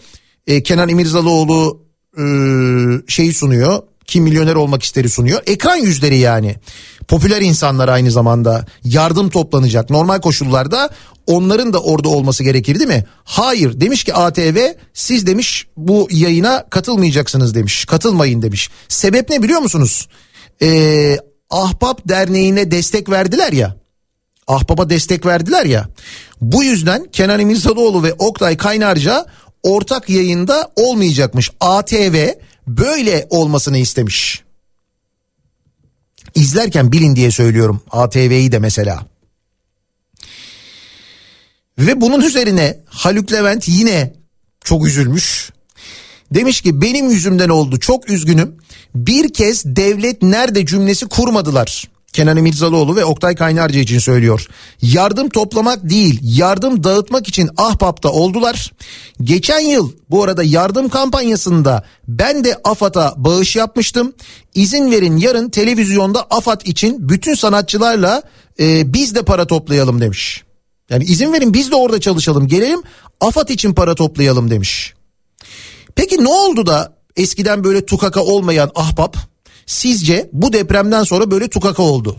[0.48, 1.82] Ee, Kenan İmirzalıoğlu
[2.18, 2.24] e,
[3.08, 3.84] şeyi sunuyor.
[4.06, 5.42] Kim milyoner olmak isteri sunuyor.
[5.46, 6.56] Ekran yüzleri yani.
[7.08, 9.90] Popüler insanlar aynı zamanda yardım toplanacak.
[9.90, 10.90] Normal koşullarda
[11.28, 13.06] onların da orada olması gerekir değil mi?
[13.24, 14.58] Hayır demiş ki ATV
[14.94, 17.86] siz demiş bu yayına katılmayacaksınız demiş.
[17.86, 18.70] Katılmayın demiş.
[18.88, 20.08] Sebep ne biliyor musunuz?
[20.62, 21.18] Ee,
[21.50, 23.76] Ahbap Derneği'ne destek verdiler ya.
[24.48, 25.88] Ahbap'a destek verdiler ya.
[26.42, 29.26] Bu yüzden Kenan İmirzalıoğlu ve Oktay Kaynarca
[29.64, 31.52] ortak yayında olmayacakmış.
[31.60, 32.28] ATV
[32.68, 34.44] böyle olmasını istemiş.
[36.36, 39.06] İzlerken bilin diye söylüyorum ATV'yi de mesela.
[41.80, 44.14] Ve bunun üzerine Haluk Levent yine
[44.64, 45.52] çok üzülmüş.
[46.32, 48.58] Demiş ki benim yüzümden oldu çok üzgünüm.
[48.96, 51.90] Bir kez devlet nerede cümlesi kurmadılar.
[52.14, 54.48] Kenan İmirzalıoğlu ve Oktay Kaynarca için söylüyor.
[54.82, 58.72] Yardım toplamak değil yardım dağıtmak için Ahbap'ta oldular.
[59.24, 64.14] Geçen yıl bu arada yardım kampanyasında ben de AFAD'a bağış yapmıştım.
[64.56, 68.24] İzin verin yarın televizyonda AFAD için bütün sanatçılarla
[68.60, 70.44] e, biz de para toplayalım demiş.
[70.90, 72.82] Yani izin verin biz de orada çalışalım gelelim
[73.22, 74.94] AFAD için para toplayalım demiş.
[75.96, 79.33] Peki ne oldu da eskiden böyle tukaka olmayan ahbap
[79.66, 82.18] sizce bu depremden sonra böyle tukaka oldu?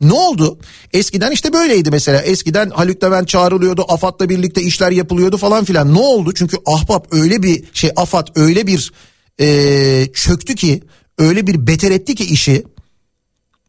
[0.00, 0.58] Ne oldu?
[0.92, 2.22] Eskiden işte böyleydi mesela.
[2.22, 3.84] Eskiden Haluk Levent çağrılıyordu.
[3.88, 5.94] AFAD'la birlikte işler yapılıyordu falan filan.
[5.94, 6.32] Ne oldu?
[6.34, 8.92] Çünkü ahbap öyle bir şey AFAD öyle bir
[9.40, 10.82] e, çöktü ki
[11.18, 12.64] öyle bir beter etti ki işi.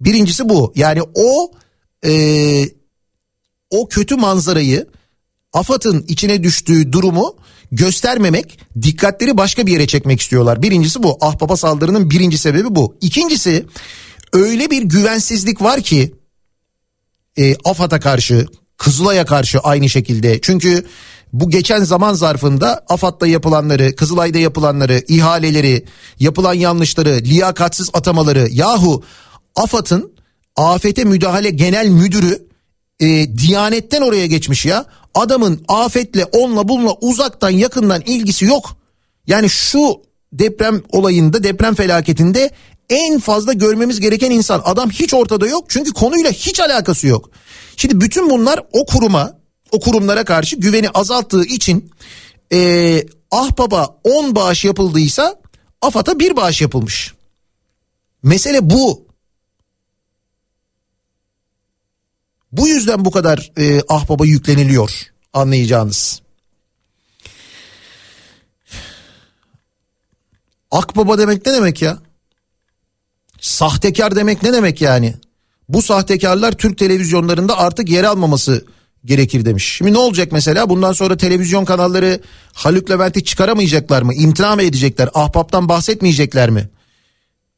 [0.01, 0.73] Birincisi bu.
[0.75, 1.51] Yani o
[2.05, 2.69] e,
[3.69, 4.87] o kötü manzarayı
[5.53, 7.35] AFAD'ın içine düştüğü durumu
[7.71, 10.61] göstermemek, dikkatleri başka bir yere çekmek istiyorlar.
[10.61, 11.17] Birincisi bu.
[11.21, 12.97] Ahbaba saldırının birinci sebebi bu.
[13.01, 13.65] İkincisi
[14.33, 16.15] öyle bir güvensizlik var ki
[17.37, 18.45] e, AFAD'a karşı,
[18.77, 20.41] Kızılay'a karşı aynı şekilde.
[20.41, 20.85] Çünkü
[21.33, 25.85] bu geçen zaman zarfında AFAD'da yapılanları, Kızılay'da yapılanları, ihaleleri,
[26.19, 29.03] yapılan yanlışları, liyakatsiz atamaları yahu
[29.55, 30.13] AFAD'ın
[30.55, 32.44] afete müdahale genel müdürü
[32.99, 34.85] e, Diyanet'ten oraya geçmiş ya.
[35.13, 38.77] Adamın afetle onla bununla uzaktan yakından ilgisi yok.
[39.27, 40.01] Yani şu
[40.33, 42.51] deprem olayında deprem felaketinde
[42.89, 44.61] en fazla görmemiz gereken insan.
[44.65, 47.29] Adam hiç ortada yok çünkü konuyla hiç alakası yok.
[47.77, 49.37] Şimdi bütün bunlar o kuruma
[49.71, 51.91] o kurumlara karşı güveni azalttığı için
[52.53, 55.35] e, Ahbaba 10 bağış yapıldıysa
[55.81, 57.13] AFAD'a bir bağış yapılmış.
[58.23, 59.04] Mesele bu.
[62.57, 64.91] Bu yüzden bu kadar e, ahbaba yükleniliyor
[65.33, 66.21] anlayacağınız.
[70.71, 71.97] Akbaba demek ne demek ya?
[73.41, 75.13] Sahtekar demek ne demek yani?
[75.69, 78.65] Bu sahtekarlar Türk televizyonlarında artık yer almaması
[79.05, 79.75] gerekir demiş.
[79.77, 80.69] Şimdi ne olacak mesela?
[80.69, 82.21] Bundan sonra televizyon kanalları
[82.53, 84.13] Haluk Levent'i çıkaramayacaklar mı?
[84.13, 85.09] İmtina mı edecekler?
[85.13, 86.69] Ahbaptan bahsetmeyecekler mi?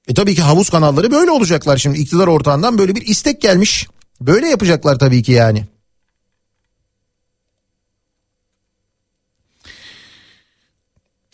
[0.08, 2.00] E tabii ki havuz kanalları böyle olacaklar şimdi.
[2.00, 3.88] iktidar ortağından böyle bir istek gelmiş.
[4.22, 5.66] Böyle yapacaklar tabii ki yani.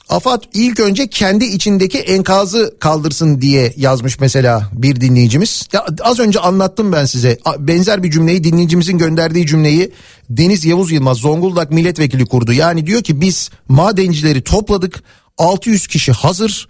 [0.09, 5.67] AFAD ilk önce kendi içindeki enkazı kaldırsın diye yazmış mesela bir dinleyicimiz.
[5.73, 7.39] Ya az önce anlattım ben size.
[7.57, 9.91] Benzer bir cümleyi dinleyicimizin gönderdiği cümleyi
[10.29, 12.53] Deniz Yavuz Yılmaz Zonguldak milletvekili kurdu.
[12.53, 15.03] Yani diyor ki biz madencileri topladık.
[15.37, 16.67] 600 kişi hazır.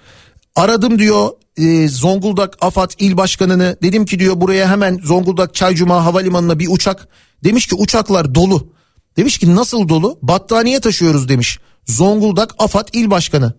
[0.56, 6.60] Aradım diyor e, Zonguldak AFAD il başkanını dedim ki diyor buraya hemen Zonguldak Çaycuma havalimanına
[6.60, 7.08] bir uçak.
[7.44, 8.74] Demiş ki uçaklar dolu.
[9.18, 10.20] Demiş ki nasıl dolu?
[10.22, 11.60] Battaniye taşıyoruz demiş.
[11.86, 13.54] Zonguldak AFAD il başkanı.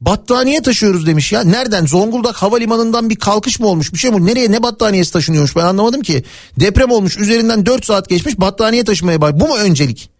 [0.00, 1.44] Battaniye taşıyoruz demiş ya.
[1.44, 1.86] Nereden?
[1.86, 3.92] Zonguldak havalimanından bir kalkış mı olmuş?
[3.92, 4.26] Bir şey mi?
[4.26, 5.56] Nereye ne battaniyesi taşınıyormuş?
[5.56, 6.24] Ben anlamadım ki.
[6.60, 7.18] Deprem olmuş.
[7.18, 8.40] Üzerinden 4 saat geçmiş.
[8.40, 9.40] Battaniye taşımaya bak.
[9.40, 10.10] Bu mu öncelik?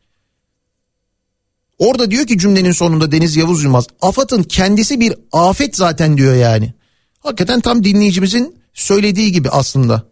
[1.80, 6.74] Orada diyor ki cümlenin sonunda Deniz Yavuz Yılmaz AFAD'ın kendisi bir afet zaten diyor yani.
[7.20, 10.10] Hakikaten tam dinleyicimizin söylediği gibi aslında.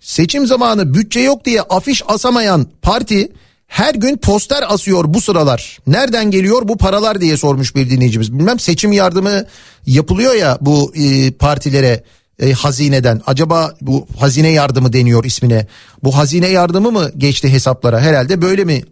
[0.00, 3.32] Seçim zamanı bütçe yok diye afiş asamayan parti
[3.74, 5.78] her gün poster asıyor bu sıralar.
[5.86, 8.32] Nereden geliyor bu paralar diye sormuş bir dinleyicimiz.
[8.32, 9.44] Bilmem seçim yardımı
[9.86, 12.04] yapılıyor ya bu e, partilere
[12.42, 13.22] e, hazineden.
[13.26, 15.66] Acaba bu hazine yardımı deniyor ismine.
[16.04, 18.00] Bu hazine yardımı mı geçti hesaplara?
[18.00, 18.82] Herhalde böyle mi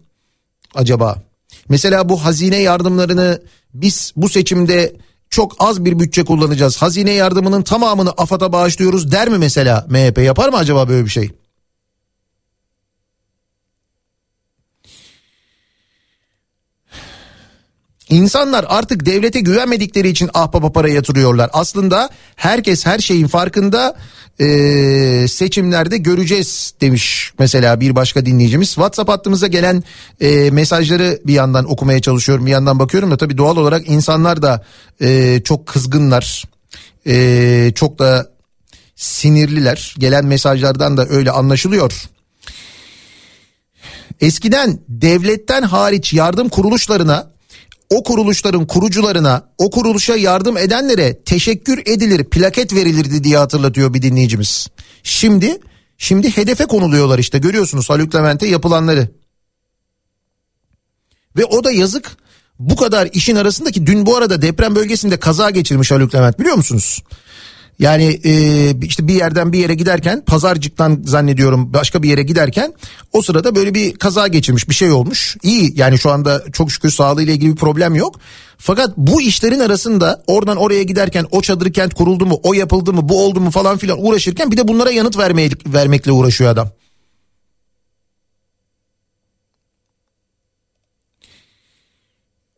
[0.74, 1.22] acaba?
[1.68, 3.42] Mesela bu hazine yardımlarını
[3.74, 4.96] biz bu seçimde
[5.30, 6.76] çok az bir bütçe kullanacağız.
[6.76, 11.30] Hazine yardımının tamamını AFAD'a bağışlıyoruz der mi mesela MHP yapar mı acaba böyle bir şey?
[18.12, 21.50] İnsanlar artık devlete güvenmedikleri için ahbaba para yatırıyorlar.
[21.52, 23.96] Aslında herkes her şeyin farkında
[24.40, 28.68] ee, seçimlerde göreceğiz demiş mesela bir başka dinleyicimiz.
[28.68, 29.84] WhatsApp hattımıza gelen
[30.20, 34.64] e, mesajları bir yandan okumaya çalışıyorum bir yandan bakıyorum da tabii doğal olarak insanlar da
[35.00, 36.44] e, çok kızgınlar.
[37.06, 38.30] E, çok da
[38.96, 39.94] sinirliler.
[39.98, 42.08] Gelen mesajlardan da öyle anlaşılıyor.
[44.20, 47.31] Eskiden devletten hariç yardım kuruluşlarına
[47.92, 54.68] o kuruluşların kurucularına o kuruluşa yardım edenlere teşekkür edilir plaket verilirdi diye hatırlatıyor bir dinleyicimiz.
[55.02, 55.58] Şimdi
[55.98, 59.08] şimdi hedefe konuluyorlar işte görüyorsunuz Haluk Levent'e yapılanları.
[61.36, 62.16] Ve o da yazık
[62.58, 67.02] bu kadar işin arasındaki dün bu arada deprem bölgesinde kaza geçirmiş Haluk Levent biliyor musunuz?
[67.82, 68.32] Yani e,
[68.82, 72.74] işte bir yerden bir yere giderken pazarcıktan zannediyorum başka bir yere giderken
[73.12, 75.36] o sırada böyle bir kaza geçirmiş bir şey olmuş.
[75.42, 78.20] İyi yani şu anda çok şükür sağlığıyla ilgili bir problem yok.
[78.58, 83.08] Fakat bu işlerin arasında oradan oraya giderken o çadır kent kuruldu mu o yapıldı mı
[83.08, 86.68] bu oldu mu falan filan uğraşırken bir de bunlara yanıt vermeye, vermekle uğraşıyor adam.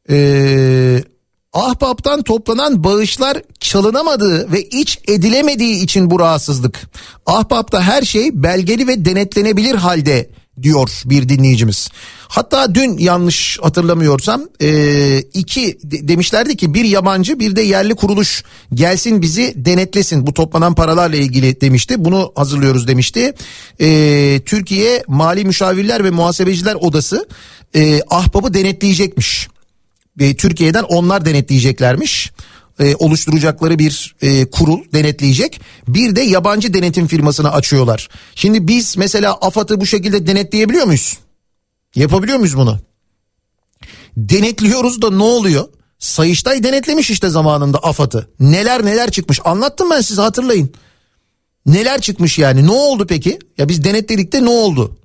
[0.09, 1.14] Eee
[1.55, 6.81] Ahbaptan toplanan bağışlar çalınamadığı ve iç edilemediği için bu rahatsızlık.
[7.27, 10.31] Ahbapta her şey belgeli ve denetlenebilir halde
[10.63, 11.89] diyor bir dinleyicimiz.
[12.29, 18.45] Hatta dün yanlış hatırlamıyorsam e, iki demişlerdi ki bir yabancı bir de yerli kuruluş
[18.75, 22.05] gelsin bizi denetlesin bu toplanan paralarla ilgili demişti.
[22.05, 23.35] Bunu hazırlıyoruz demişti.
[23.81, 27.29] E, Türkiye Mali Müşavirler ve Muhasebeciler Odası
[27.75, 29.49] e, ahbabı denetleyecekmiş
[30.21, 32.33] e, Türkiye'den onlar denetleyeceklermiş.
[32.81, 35.61] E, oluşturacakları bir e, kurul denetleyecek.
[35.89, 38.09] Bir de yabancı denetim firmasını açıyorlar.
[38.35, 41.19] Şimdi biz mesela AFAD'ı bu şekilde denetleyebiliyor muyuz?
[41.95, 42.79] Yapabiliyor muyuz bunu?
[44.17, 45.69] Denetliyoruz da ne oluyor?
[45.99, 48.29] Sayıştay denetlemiş işte zamanında AFAD'ı.
[48.41, 49.41] Neler neler çıkmış.
[49.45, 50.73] Anlattım ben size hatırlayın.
[51.67, 52.67] Neler çıkmış yani?
[52.67, 53.39] Ne oldu peki?
[53.59, 54.97] Ya biz denetledik de ne oldu?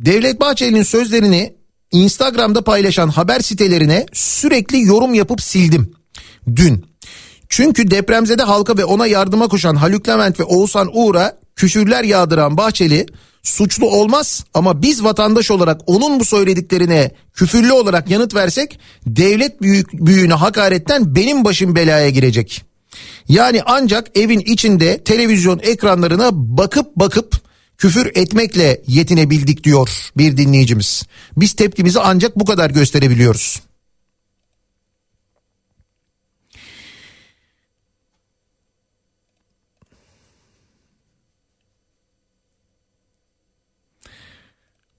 [0.00, 1.54] Devlet Bahçeli'nin sözlerini
[1.92, 5.94] Instagram'da paylaşan haber sitelerine sürekli yorum yapıp sildim
[6.56, 6.84] dün.
[7.48, 13.06] Çünkü depremzede halka ve ona yardıma koşan Haluk Levent ve Oğuzhan Uğur'a küfürler yağdıran Bahçeli
[13.42, 19.92] suçlu olmaz ama biz vatandaş olarak onun bu söylediklerine küfürlü olarak yanıt versek devlet büyük,
[19.92, 22.64] büyüğüne hakaretten benim başım belaya girecek.
[23.28, 27.45] Yani ancak evin içinde televizyon ekranlarına bakıp bakıp
[27.78, 31.02] küfür etmekle yetinebildik diyor bir dinleyicimiz.
[31.36, 33.62] Biz tepkimizi ancak bu kadar gösterebiliyoruz.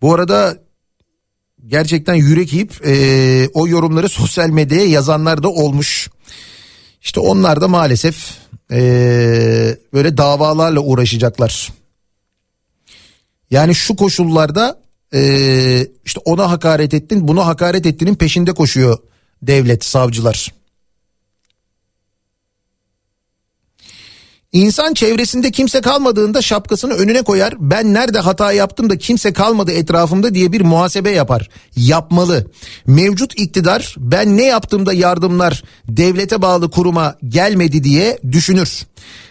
[0.02, 0.58] Bu arada
[1.68, 6.10] gerçekten yürek yiyip e, o yorumları sosyal medyaya yazanlar da olmuş.
[7.02, 8.38] İşte onlar da maalesef
[8.72, 8.80] e,
[9.94, 11.77] böyle davalarla uğraşacaklar.
[13.52, 14.80] Yani şu koşullarda
[15.14, 15.22] e,
[16.06, 18.98] işte ona hakaret ettin buna hakaret ettiğinin peşinde koşuyor
[19.42, 20.57] devlet savcılar.
[24.58, 27.54] İnsan çevresinde kimse kalmadığında şapkasını önüne koyar.
[27.60, 31.50] Ben nerede hata yaptım da kimse kalmadı etrafımda diye bir muhasebe yapar.
[31.76, 32.52] Yapmalı.
[32.88, 38.86] Mevcut iktidar ben ne yaptığımda yardımlar devlete bağlı kuruma gelmedi diye düşünür.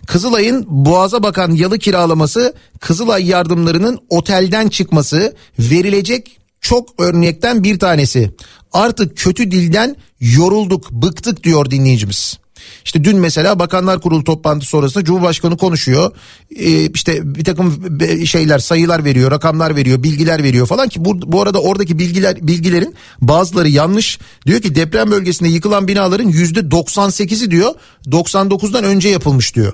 [0.06, 8.30] Kızılay'ın Boğaz'a bakan yalı kiralaması, Kızılay yardımlarının otelden çıkması verilecek çok örnekten bir tanesi.
[8.72, 12.38] Artık kötü dilden yorulduk, bıktık diyor dinleyicimiz.
[12.84, 16.12] İşte dün mesela Bakanlar Kurulu toplantısı sonrasında Cumhurbaşkanı konuşuyor.
[16.56, 21.42] Ee, işte bir takım şeyler sayılar veriyor, rakamlar veriyor, bilgiler veriyor falan ki bu, bu
[21.42, 24.18] arada oradaki bilgiler bilgilerin bazıları yanlış.
[24.46, 27.74] Diyor ki deprem bölgesinde yıkılan binaların yüzde 98'i diyor
[28.06, 29.72] 99'dan önce yapılmış diyor.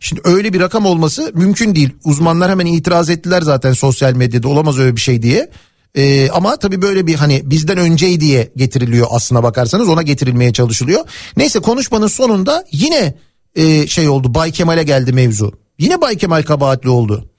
[0.00, 1.90] Şimdi öyle bir rakam olması mümkün değil.
[2.04, 5.50] Uzmanlar hemen itiraz ettiler zaten sosyal medyada olamaz öyle bir şey diye.
[5.94, 11.04] Ee, ama tabii böyle bir hani bizden öncey diye getiriliyor aslına bakarsanız ona getirilmeye çalışılıyor.
[11.36, 13.14] Neyse konuşmanın sonunda yine
[13.54, 15.52] e, şey oldu Bay Kemal'e geldi mevzu.
[15.78, 17.30] Yine Bay Kemal kabahatli oldu.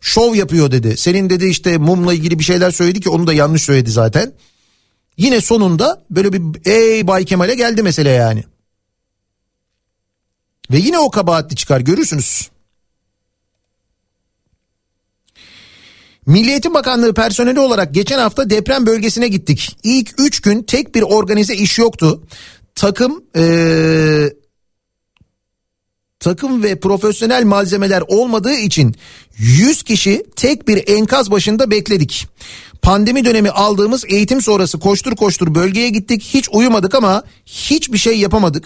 [0.00, 0.96] Şov yapıyor dedi.
[0.96, 4.32] Senin dedi işte mumla ilgili bir şeyler söyledi ki onu da yanlış söyledi zaten.
[5.16, 8.44] Yine sonunda böyle bir ey Bay Kemal'e geldi mesele yani.
[10.70, 12.50] Ve yine o kabahatli çıkar görürsünüz.
[16.26, 19.76] Milliyetin Bakanlığı personeli olarak geçen hafta deprem bölgesine gittik.
[19.82, 22.22] İlk 3 gün tek bir organize iş yoktu.
[22.74, 24.30] Takım ee,
[26.20, 28.96] takım ve profesyonel malzemeler olmadığı için
[29.38, 32.26] 100 kişi tek bir enkaz başında bekledik.
[32.82, 36.22] Pandemi dönemi aldığımız eğitim sonrası koştur koştur bölgeye gittik.
[36.34, 38.64] Hiç uyumadık ama hiçbir şey yapamadık.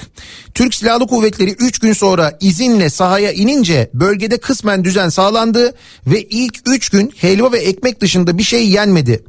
[0.55, 5.74] Türk Silahlı Kuvvetleri 3 gün sonra izinle sahaya inince bölgede kısmen düzen sağlandı
[6.07, 9.24] ve ilk 3 gün helva ve ekmek dışında bir şey yenmedi.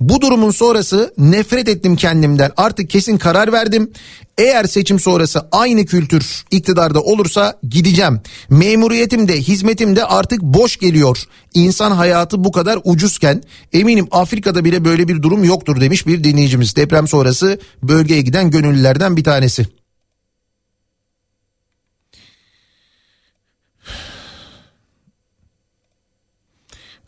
[0.00, 2.50] Bu durumun sonrası nefret ettim kendimden.
[2.56, 3.90] Artık kesin karar verdim.
[4.38, 8.20] Eğer seçim sonrası aynı kültür iktidarda olursa gideceğim.
[8.50, 11.22] Memuriyetim de hizmetim de artık boş geliyor.
[11.54, 13.42] İnsan hayatı bu kadar ucuzken
[13.72, 16.76] eminim Afrika'da bile böyle bir durum yoktur demiş bir dinleyicimiz.
[16.76, 19.81] Deprem sonrası bölgeye giden gönüllülerden bir tanesi.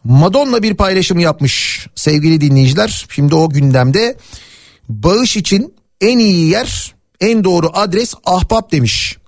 [0.04, 3.06] Madonna bir paylaşım yapmış sevgili dinleyiciler.
[3.10, 4.16] Şimdi o gündemde
[4.88, 9.18] bağış için en iyi yer, en doğru adres ahbap demiş.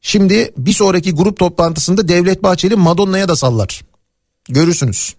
[0.00, 3.82] Şimdi bir sonraki grup toplantısında Devlet Bahçeli Madonna'ya da sallar.
[4.48, 5.14] Görürsünüz.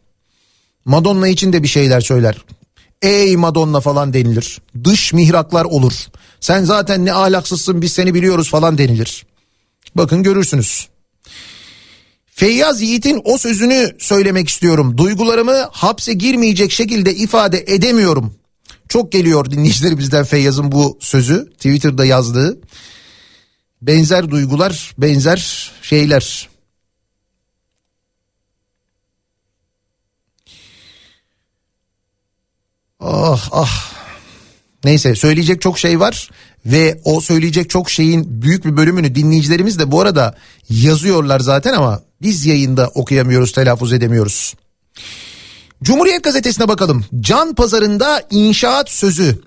[0.85, 2.35] Madonna için de bir şeyler söyler.
[3.01, 4.61] Ey Madonna falan denilir.
[4.83, 5.93] Dış mihraklar olur.
[6.39, 9.25] Sen zaten ne ahlaksızsın biz seni biliyoruz falan denilir.
[9.95, 10.87] Bakın görürsünüz.
[12.39, 14.97] Feyyaz Yiğit'in o sözünü söylemek istiyorum.
[14.97, 18.35] Duygularımı hapse girmeyecek şekilde ifade edemiyorum.
[18.89, 22.59] Çok geliyor dinleyicilerimizden Feyyaz'ın bu sözü Twitter'da yazdığı.
[23.81, 26.49] Benzer duygular, benzer şeyler.
[32.99, 33.93] Ah ah.
[34.83, 36.29] Neyse söyleyecek çok şey var
[36.65, 40.37] ve o söyleyecek çok şeyin büyük bir bölümünü dinleyicilerimiz de bu arada
[40.69, 44.53] yazıyorlar zaten ama biz yayında okuyamıyoruz, telaffuz edemiyoruz.
[45.83, 47.05] Cumhuriyet gazetesine bakalım.
[47.19, 49.39] Can pazarında inşaat sözü.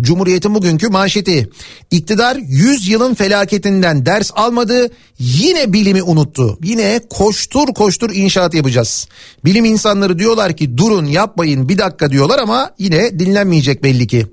[0.00, 1.50] Cumhuriyet'in bugünkü manşeti.
[1.90, 6.58] İktidar 100 yılın felaketinden ders almadı, yine bilimi unuttu.
[6.62, 9.08] Yine koştur koştur inşaat yapacağız.
[9.44, 14.26] Bilim insanları diyorlar ki durun yapmayın bir dakika diyorlar ama yine dinlenmeyecek belli ki.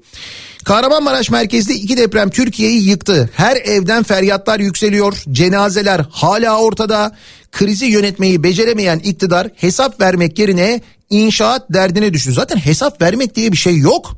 [0.66, 3.30] Kahramanmaraş merkezli iki deprem Türkiye'yi yıktı.
[3.34, 5.24] Her evden feryatlar yükseliyor.
[5.32, 7.16] Cenazeler hala ortada.
[7.52, 12.34] Krizi yönetmeyi beceremeyen iktidar hesap vermek yerine inşaat derdine düştü.
[12.34, 14.18] Zaten hesap vermek diye bir şey yok.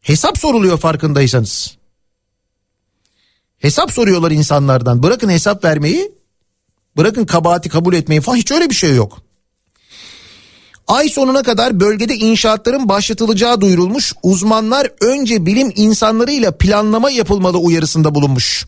[0.00, 1.76] Hesap soruluyor farkındaysanız.
[3.58, 5.02] Hesap soruyorlar insanlardan.
[5.02, 6.12] Bırakın hesap vermeyi,
[6.96, 9.23] bırakın kabahati kabul etmeyi falan hiç öyle bir şey yok.
[10.88, 14.12] Ay sonuna kadar bölgede inşaatların başlatılacağı duyurulmuş.
[14.22, 18.66] Uzmanlar önce bilim insanlarıyla planlama yapılmalı uyarısında bulunmuş.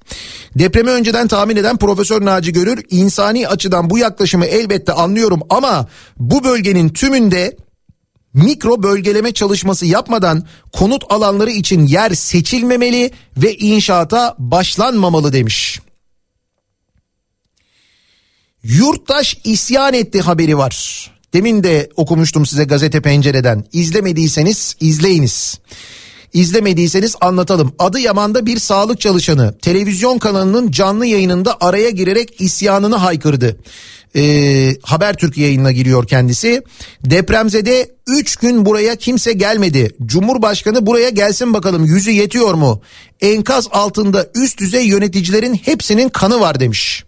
[0.58, 6.44] Depremi önceden tahmin eden Profesör Naci Görür insani açıdan bu yaklaşımı elbette anlıyorum ama bu
[6.44, 7.56] bölgenin tümünde
[8.34, 15.80] mikro bölgeleme çalışması yapmadan konut alanları için yer seçilmemeli ve inşaata başlanmamalı demiş.
[18.62, 21.15] Yurttaş isyan etti haberi var.
[21.36, 23.64] Demin de okumuştum size gazete pencereden.
[23.72, 25.58] İzlemediyseniz izleyiniz.
[26.32, 27.72] İzlemediyseniz anlatalım.
[27.78, 33.56] Adıyaman'da bir sağlık çalışanı televizyon kanalının canlı yayınında araya girerek isyanını haykırdı.
[34.16, 36.62] Ee, Habertürk yayınına giriyor kendisi.
[37.04, 39.96] Depremzede 3 gün buraya kimse gelmedi.
[40.06, 42.82] Cumhurbaşkanı buraya gelsin bakalım yüzü yetiyor mu?
[43.20, 47.04] Enkaz altında üst düzey yöneticilerin hepsinin kanı var demiş.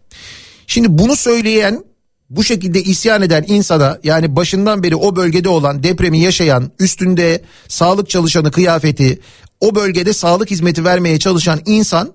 [0.67, 1.88] Şimdi bunu söyleyen
[2.31, 8.11] bu şekilde isyan eden insana yani başından beri o bölgede olan depremi yaşayan üstünde sağlık
[8.11, 9.21] çalışanı kıyafeti
[9.61, 12.13] o bölgede sağlık hizmeti vermeye çalışan insan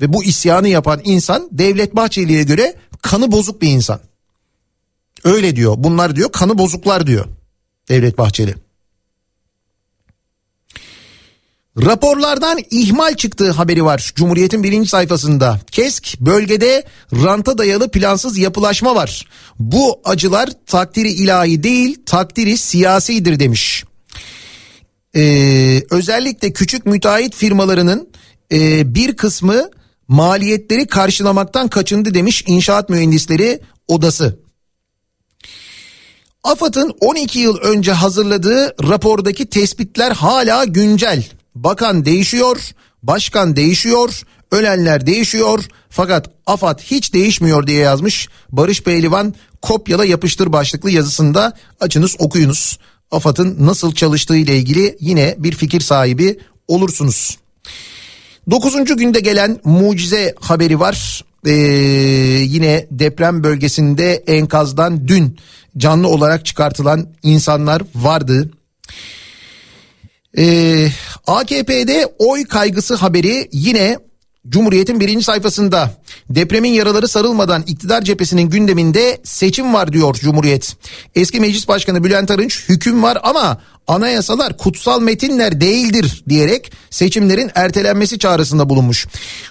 [0.00, 4.00] ve bu isyanı yapan insan Devlet Bahçeli'ye göre kanı bozuk bir insan.
[5.24, 7.26] Öyle diyor bunlar diyor kanı bozuklar diyor
[7.88, 8.63] Devlet Bahçeli.
[11.82, 15.60] Raporlardan ihmal çıktığı haberi var Cumhuriyet'in birinci sayfasında.
[15.70, 19.28] KESK bölgede ranta dayalı plansız yapılaşma var.
[19.58, 23.84] Bu acılar takdiri ilahi değil takdiri siyasidir demiş.
[25.16, 28.08] Ee, özellikle küçük müteahhit firmalarının
[28.52, 29.70] e, bir kısmı
[30.08, 34.38] maliyetleri karşılamaktan kaçındı demiş İnşaat Mühendisleri Odası.
[36.44, 41.24] AFAD'ın 12 yıl önce hazırladığı rapordaki tespitler hala güncel.
[41.54, 42.70] Bakan değişiyor,
[43.02, 44.22] başkan değişiyor,
[44.52, 52.16] ölenler değişiyor fakat AFAD hiç değişmiyor diye yazmış Barış Pehlivan kopyala yapıştır başlıklı yazısında açınız
[52.18, 52.78] okuyunuz.
[53.10, 57.38] AFAD'ın nasıl çalıştığı ile ilgili yine bir fikir sahibi olursunuz.
[58.50, 61.24] Dokuzuncu günde gelen mucize haberi var.
[61.46, 61.50] Ee,
[62.42, 65.38] yine deprem bölgesinde enkazdan dün
[65.76, 68.50] canlı olarak çıkartılan insanlar vardı.
[70.38, 70.88] Ee,
[71.26, 73.98] AKP'de oy kaygısı haberi yine
[74.48, 75.90] Cumhuriyet'in birinci sayfasında
[76.30, 80.76] depremin yaraları sarılmadan iktidar cephesinin gündeminde seçim var diyor Cumhuriyet.
[81.14, 88.18] Eski Meclis Başkanı Bülent Arınç hüküm var ama anayasalar kutsal metinler değildir diyerek seçimlerin ertelenmesi
[88.18, 89.06] çağrısında bulunmuş.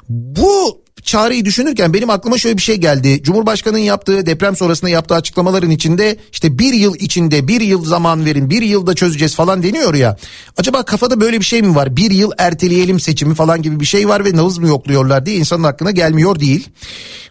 [0.10, 3.23] Bu çağrıyı düşünürken benim aklıma şöyle bir şey geldi.
[3.23, 8.49] Cumhurbaşkanı'nın yaptığı deprem sonrasında yaptığı açıklamaların içinde işte bir yıl içinde bir yıl zaman verin
[8.49, 10.17] bir yılda çözeceğiz falan deniyor ya.
[10.57, 11.97] Acaba kafada böyle bir şey mi var?
[11.97, 15.63] Bir yıl erteleyelim seçimi falan gibi bir şey var ve nabız mı yokluyorlar diye insanın
[15.63, 16.69] aklına gelmiyor değil.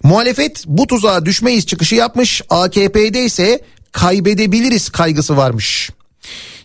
[0.03, 2.43] Muhalefet bu tuzağa düşmeyiz çıkışı yapmış.
[2.51, 3.61] AKP'de ise
[3.93, 5.91] kaybedebiliriz kaygısı varmış.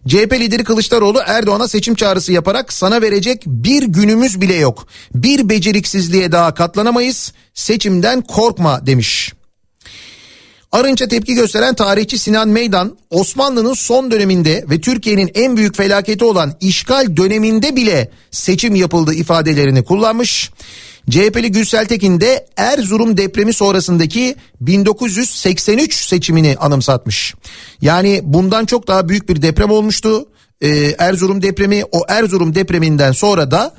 [0.08, 4.88] CHP lideri Kılıçdaroğlu Erdoğan'a seçim çağrısı yaparak sana verecek bir günümüz bile yok.
[5.14, 7.34] Bir beceriksizliğe daha katlanamayız.
[7.54, 9.34] Seçimden korkma demiş.
[10.72, 16.54] Arınç'a tepki gösteren tarihçi Sinan Meydan Osmanlı'nın son döneminde ve Türkiye'nin en büyük felaketi olan
[16.60, 20.52] işgal döneminde bile seçim yapıldı ifadelerini kullanmış.
[21.10, 27.36] CHP'li Gürsel Tekin de Erzurum depremi sonrasındaki 1983 seçimini anımsatmış.
[27.82, 30.30] Yani bundan çok daha büyük bir deprem olmuştu.
[30.62, 33.76] Ee, Erzurum depremi o Erzurum depreminden sonra da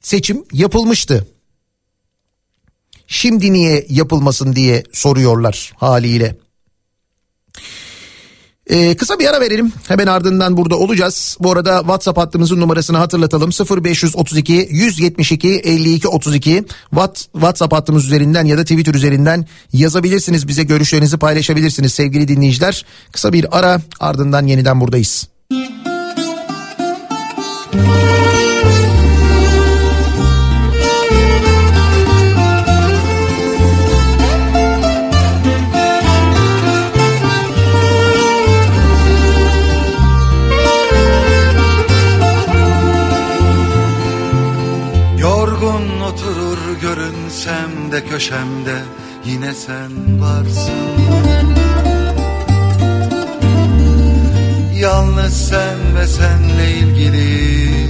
[0.00, 1.26] seçim yapılmıştı.
[3.06, 6.36] Şimdi niye yapılmasın diye soruyorlar haliyle.
[8.68, 9.72] Ee, kısa bir ara verelim.
[9.88, 11.36] Hemen ardından burada olacağız.
[11.40, 13.50] Bu arada WhatsApp hattımızın numarasını hatırlatalım.
[13.84, 16.64] 0532 172 52 32
[17.32, 20.48] WhatsApp hattımız üzerinden ya da Twitter üzerinden yazabilirsiniz.
[20.48, 22.84] Bize görüşlerinizi paylaşabilirsiniz sevgili dinleyiciler.
[23.12, 25.28] Kısa bir ara ardından yeniden buradayız.
[25.50, 28.07] Müzik
[47.92, 48.76] de köşemde
[49.24, 50.72] yine sen varsın.
[54.74, 57.80] Yalnız sen ve senle ilgili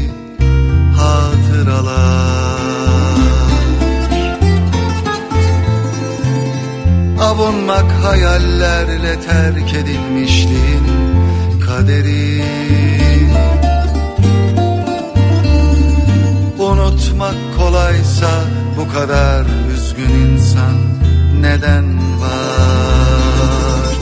[0.97, 2.59] hatıralar.
[7.21, 10.87] Avunmak hayallerle terk edilmişliğin
[11.67, 12.43] kaderi
[16.89, 18.31] Unutmak kolaysa
[18.77, 20.77] bu kadar üzgün insan
[21.41, 21.85] neden
[22.21, 23.95] var?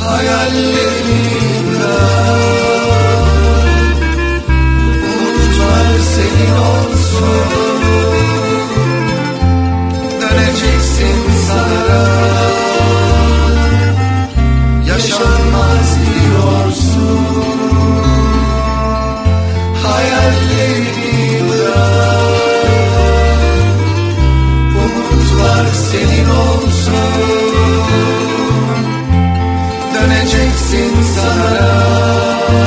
[0.00, 1.98] Hayallerimde
[5.10, 7.48] Umutlar senin olsun.
[10.20, 12.04] Döneceksin sana.
[14.86, 17.18] Yaşanmaz diyorsun.
[19.82, 20.97] Hayallerimde
[25.66, 26.94] senin olsun.
[29.94, 32.58] Döneceksin sanarak.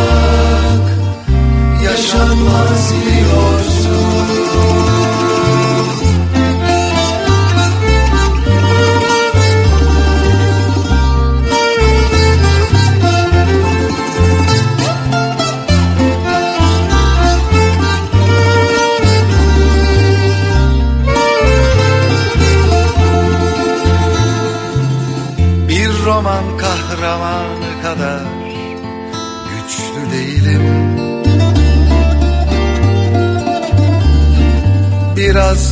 [1.83, 3.50] Yaşanmaz diyorsun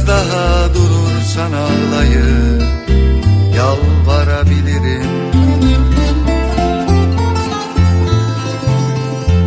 [0.10, 2.64] daha durursan ağlayıp
[3.56, 5.10] yalvarabilirim.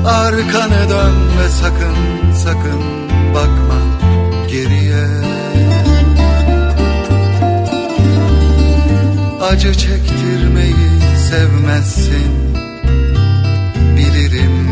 [0.06, 2.82] Arkanı dönme sakın sakın
[3.34, 3.80] bakma
[4.50, 5.06] geriye.
[9.50, 10.90] Acı çektirmeyi
[11.30, 12.32] sevmezsin
[13.96, 14.68] bilirim.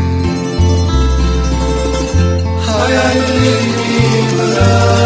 [2.67, 5.00] Hayallerimi bırak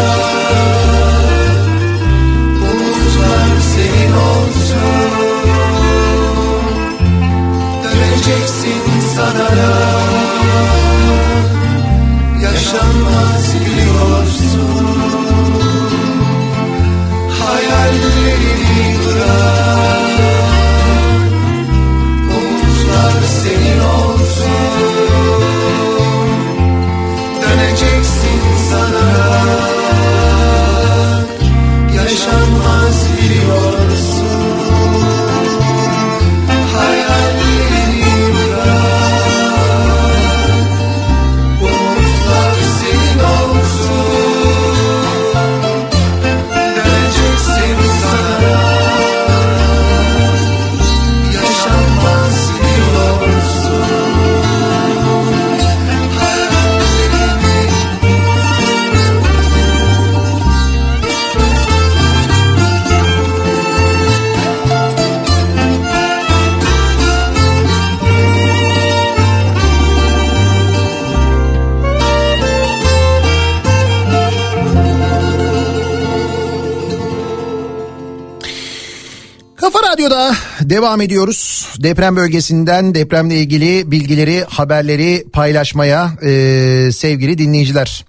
[80.70, 81.68] devam ediyoruz.
[81.78, 88.04] Deprem bölgesinden depremle ilgili bilgileri, haberleri paylaşmaya e, sevgili dinleyiciler.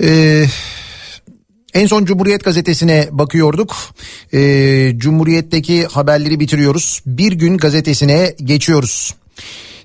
[0.00, 0.44] E,
[1.74, 3.76] en son Cumhuriyet gazetesine bakıyorduk.
[4.32, 7.02] E, Cumhuriyet'teki haberleri bitiriyoruz.
[7.06, 9.14] Bir gün gazetesine geçiyoruz.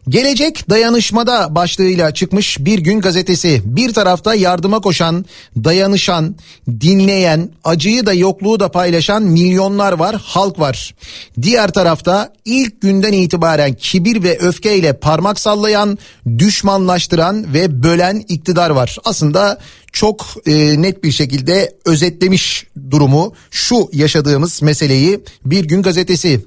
[0.10, 3.62] Gelecek dayanışmada başlığıyla çıkmış bir gün gazetesi.
[3.66, 5.26] Bir tarafta yardıma koşan,
[5.56, 6.36] dayanışan,
[6.82, 10.96] dinleyen, acıyı da yokluğu da paylaşan milyonlar var, halk var.
[11.42, 15.98] Diğer tarafta ilk günden itibaren kibir ve öfkeyle parmak sallayan,
[16.38, 18.98] düşmanlaştıran ve bölen iktidar var.
[19.06, 19.58] Aslında
[19.94, 26.42] çok e, net bir şekilde özetlemiş durumu şu yaşadığımız meseleyi bir gün gazetesi.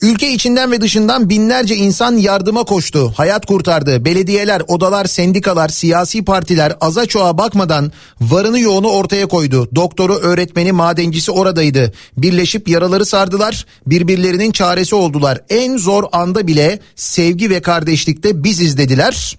[0.00, 3.12] Ülke içinden ve dışından binlerce insan yardıma koştu.
[3.16, 4.04] Hayat kurtardı.
[4.04, 9.68] Belediyeler, odalar, sendikalar, siyasi partiler aza çoğa bakmadan varını yoğunu ortaya koydu.
[9.74, 11.92] Doktoru, öğretmeni, madencisi oradaydı.
[12.16, 13.66] Birleşip yaraları sardılar.
[13.86, 15.40] Birbirlerinin çaresi oldular.
[15.48, 19.36] En zor anda bile sevgi ve kardeşlikte biziz dediler.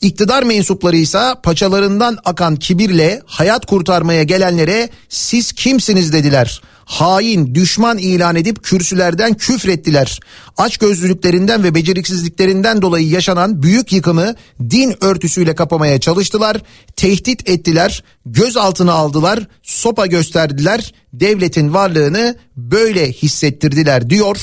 [0.00, 8.36] İktidar mensupları ise paçalarından akan kibirle hayat kurtarmaya gelenlere siz kimsiniz dediler hain, düşman ilan
[8.36, 10.20] edip kürsülerden küfrettiler.
[10.56, 16.62] Açgözlülüklerinden ve beceriksizliklerinden dolayı yaşanan büyük yıkımı din örtüsüyle kapamaya çalıştılar.
[16.96, 20.94] Tehdit ettiler, gözaltına aldılar, sopa gösterdiler.
[21.12, 24.36] Devletin varlığını böyle hissettirdiler diyor.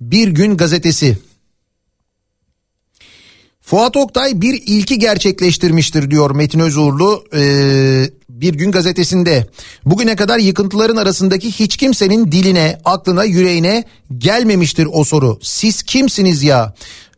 [0.00, 1.18] Bir gün gazetesi
[3.66, 8.10] Fuat Oktay bir ilki gerçekleştirmiştir diyor Metin Özurlu ee,
[8.40, 9.46] bir gün gazetesinde.
[9.84, 13.84] Bugüne kadar yıkıntıların arasındaki hiç kimsenin diline, aklına, yüreğine
[14.18, 15.38] gelmemiştir o soru.
[15.42, 16.74] Siz kimsiniz ya?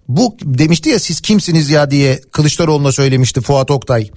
[0.08, 4.10] Bu demişti ya siz kimsiniz ya diye Kılıçdaroğlu'na söylemişti Fuat Oktay.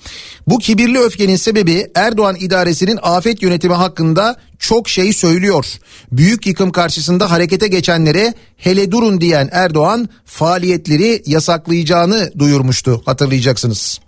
[0.47, 5.65] Bu kibirli öfkenin sebebi Erdoğan idaresinin afet yönetimi hakkında çok şey söylüyor.
[6.11, 13.99] Büyük yıkım karşısında harekete geçenlere hele durun diyen Erdoğan faaliyetleri yasaklayacağını duyurmuştu hatırlayacaksınız.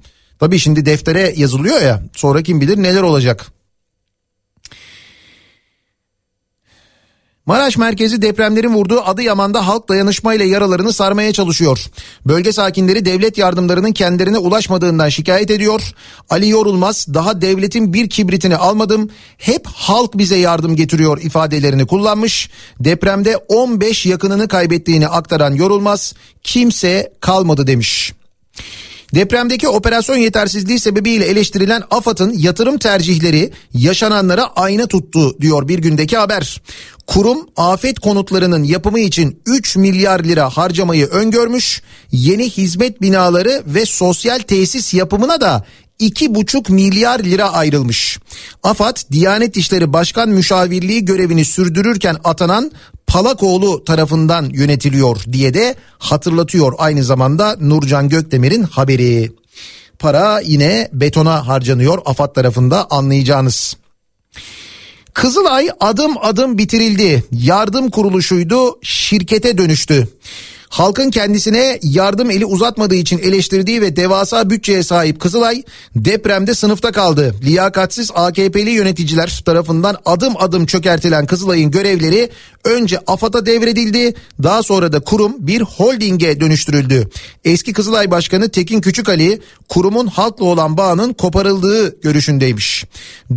[0.43, 3.51] Tabii şimdi deftere yazılıyor ya sonra kim bilir neler olacak.
[7.45, 11.85] Maraş merkezi depremlerin vurduğu Adıyaman'da halk dayanışmayla yaralarını sarmaya çalışıyor.
[12.25, 15.81] Bölge sakinleri devlet yardımlarının kendilerine ulaşmadığından şikayet ediyor.
[16.29, 22.49] Ali Yorulmaz daha devletin bir kibritini almadım hep halk bize yardım getiriyor ifadelerini kullanmış.
[22.79, 26.13] Depremde 15 yakınını kaybettiğini aktaran Yorulmaz
[26.43, 28.13] kimse kalmadı demiş.
[29.13, 36.61] Depremdeki operasyon yetersizliği sebebiyle eleştirilen AFAD'ın yatırım tercihleri yaşananlara ayna tuttu diyor bir gündeki haber.
[37.07, 41.81] Kurum afet konutlarının yapımı için 3 milyar lira harcamayı öngörmüş.
[42.11, 45.65] Yeni hizmet binaları ve sosyal tesis yapımına da
[46.03, 48.19] 2,5 milyar lira ayrılmış.
[48.63, 52.71] AFAD Diyanet İşleri Başkan Müşavirliği görevini sürdürürken atanan
[53.07, 59.31] Palakoğlu tarafından yönetiliyor diye de hatırlatıyor aynı zamanda Nurcan Gökdemir'in haberi.
[59.99, 63.77] Para yine betona harcanıyor AFAD tarafında anlayacağınız.
[65.13, 67.23] Kızılay adım adım bitirildi.
[67.31, 70.07] Yardım kuruluşuydu, şirkete dönüştü
[70.73, 75.63] halkın kendisine yardım eli uzatmadığı için eleştirdiği ve devasa bütçeye sahip Kızılay
[75.95, 77.35] depremde sınıfta kaldı.
[77.43, 82.29] Liyakatsiz AKP'li yöneticiler tarafından adım adım çökertilen Kızılay'ın görevleri
[82.63, 84.13] önce AFAD'a devredildi
[84.43, 87.09] daha sonra da kurum bir holdinge dönüştürüldü.
[87.45, 92.85] Eski Kızılay Başkanı Tekin Küçükali kurumun halkla olan bağının koparıldığı görüşündeymiş.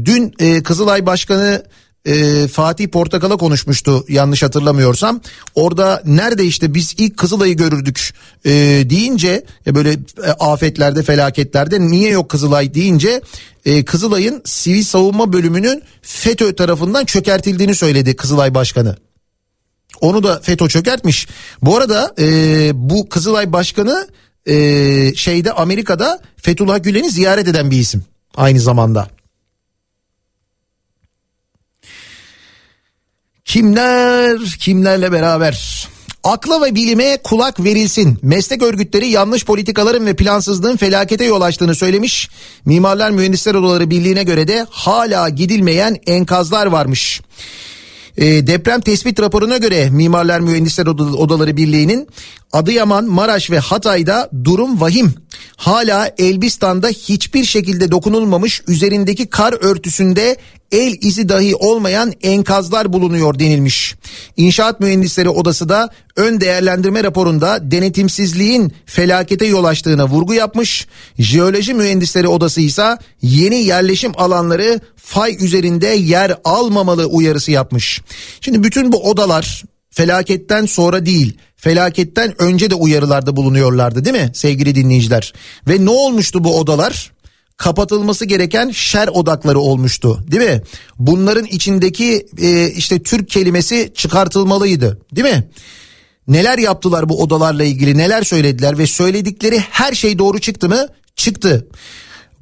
[0.04, 1.62] Dün e, Kızılay Başkanı
[2.06, 5.20] e, Fatih Portakal'a konuşmuştu yanlış hatırlamıyorsam.
[5.54, 8.14] Orada nerede işte biz ilk Kızılay'ı görürdük
[8.44, 8.50] e,
[8.90, 9.92] deyince e, böyle
[10.24, 13.20] e, afetlerde felaketlerde niye yok Kızılay deyince
[13.64, 18.96] e, Kızılay'ın sivil savunma bölümünün FETÖ tarafından çökertildiğini söyledi Kızılay Başkanı.
[20.00, 21.28] Onu da FETÖ çökertmiş.
[21.62, 24.08] Bu arada e, bu Kızılay Başkanı
[24.46, 28.04] e, şeyde Amerika'da Fethullah Gülen'i ziyaret eden bir isim
[28.36, 29.15] aynı zamanda.
[33.46, 35.88] Kimler kimlerle beraber?
[36.24, 38.18] Akla ve bilime kulak verilsin.
[38.22, 42.28] Meslek örgütleri yanlış politikaların ve plansızlığın felakete yol açtığını söylemiş.
[42.64, 47.20] Mimarlar Mühendisler Odaları Birliği'ne göre de hala gidilmeyen enkazlar varmış.
[48.16, 52.08] E, deprem tespit raporuna göre Mimarlar Mühendisler Odaları Birliği'nin
[52.52, 55.14] Adıyaman, Maraş ve Hatay'da durum vahim.
[55.56, 60.36] Hala Elbistan'da hiçbir şekilde dokunulmamış üzerindeki kar örtüsünde
[60.72, 63.94] el izi dahi olmayan enkazlar bulunuyor denilmiş.
[64.36, 70.86] İnşaat Mühendisleri Odası da ön değerlendirme raporunda denetimsizliğin felakete yol açtığına vurgu yapmış.
[71.18, 78.00] Jeoloji Mühendisleri Odası ise yeni yerleşim alanları fay üzerinde yer almamalı uyarısı yapmış.
[78.40, 84.74] Şimdi bütün bu odalar felaketten sonra değil felaketten önce de uyarılarda bulunuyorlardı değil mi sevgili
[84.74, 85.32] dinleyiciler?
[85.68, 87.12] Ve ne olmuştu bu odalar?
[87.56, 90.62] Kapatılması gereken şer odakları olmuştu değil mi?
[90.98, 95.48] Bunların içindeki e, işte Türk kelimesi çıkartılmalıydı değil mi?
[96.28, 100.86] Neler yaptılar bu odalarla ilgili neler söylediler ve söyledikleri her şey doğru çıktı mı?
[101.16, 101.68] Çıktı.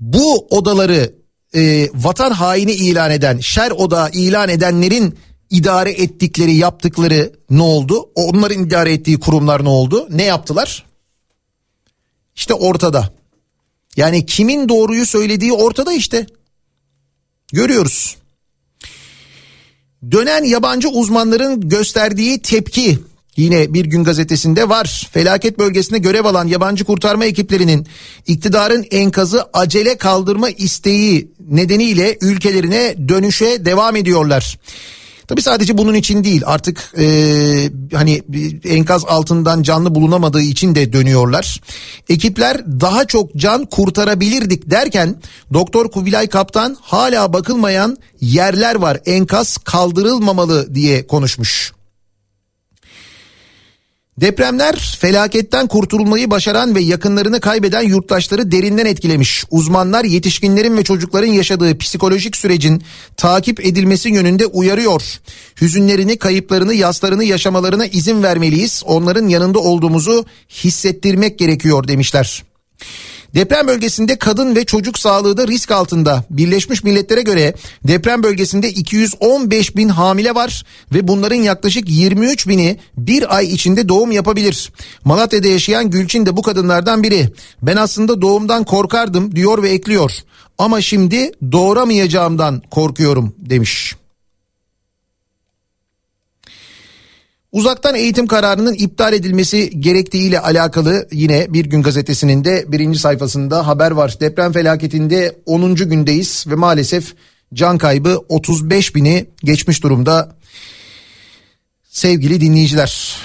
[0.00, 1.14] Bu odaları
[1.54, 5.18] e, vatan haini ilan eden şer oda ilan edenlerin
[5.50, 8.10] idare ettikleri yaptıkları ne oldu?
[8.14, 10.06] Onların idare ettiği kurumlar ne oldu?
[10.10, 10.84] Ne yaptılar?
[12.36, 13.10] İşte ortada.
[13.96, 16.26] Yani kimin doğruyu söylediği ortada işte.
[17.52, 18.16] Görüyoruz.
[20.10, 22.98] Dönen yabancı uzmanların gösterdiği tepki
[23.36, 25.08] yine bir gün gazetesinde var.
[25.12, 27.86] Felaket bölgesinde görev alan yabancı kurtarma ekiplerinin
[28.26, 34.58] iktidarın enkazı acele kaldırma isteği nedeniyle ülkelerine dönüşe devam ediyorlar.
[35.28, 37.06] Tabi sadece bunun için değil artık e,
[37.92, 38.22] hani
[38.64, 41.60] enkaz altından canlı bulunamadığı için de dönüyorlar.
[42.08, 45.16] Ekipler daha çok can kurtarabilirdik derken
[45.52, 51.72] Doktor Kubilay Kaptan hala bakılmayan yerler var enkaz kaldırılmamalı diye konuşmuş.
[54.20, 59.44] Depremler felaketten kurtulmayı başaran ve yakınlarını kaybeden yurttaşları derinden etkilemiş.
[59.50, 62.82] Uzmanlar yetişkinlerin ve çocukların yaşadığı psikolojik sürecin
[63.16, 65.02] takip edilmesi yönünde uyarıyor.
[65.60, 68.82] Hüzünlerini, kayıplarını, yaslarını yaşamalarına izin vermeliyiz.
[68.86, 72.44] Onların yanında olduğumuzu hissettirmek gerekiyor demişler.
[73.34, 76.24] Deprem bölgesinde kadın ve çocuk sağlığı da risk altında.
[76.30, 77.54] Birleşmiş Milletler'e göre
[77.84, 84.12] deprem bölgesinde 215 bin hamile var ve bunların yaklaşık 23 bini bir ay içinde doğum
[84.12, 84.72] yapabilir.
[85.04, 87.28] Malatya'da yaşayan Gülçin de bu kadınlardan biri.
[87.62, 90.12] Ben aslında doğumdan korkardım diyor ve ekliyor.
[90.58, 93.94] Ama şimdi doğuramayacağımdan korkuyorum demiş.
[97.54, 103.90] Uzaktan eğitim kararının iptal edilmesi gerektiğiyle alakalı yine bir gün gazetesinin de birinci sayfasında haber
[103.90, 104.20] var.
[104.20, 105.74] Deprem felaketinde 10.
[105.74, 107.14] gündeyiz ve maalesef
[107.52, 110.36] can kaybı 35 bini geçmiş durumda.
[111.88, 113.16] Sevgili dinleyiciler.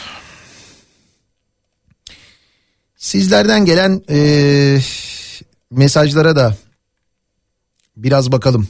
[2.98, 4.80] Sizlerden gelen e,
[5.72, 6.56] mesajlara da
[7.98, 8.68] biraz bakalım.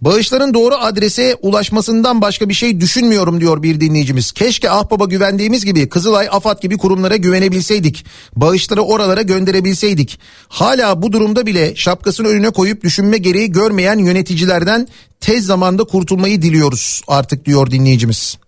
[0.00, 4.32] Bağışların doğru adrese ulaşmasından başka bir şey düşünmüyorum diyor bir dinleyicimiz.
[4.32, 8.06] Keşke Ahbaba güvendiğimiz gibi Kızılay, AFAD gibi kurumlara güvenebilseydik.
[8.36, 10.20] Bağışları oralara gönderebilseydik.
[10.48, 14.88] Hala bu durumda bile şapkasını önüne koyup düşünme gereği görmeyen yöneticilerden
[15.20, 18.38] tez zamanda kurtulmayı diliyoruz artık diyor dinleyicimiz.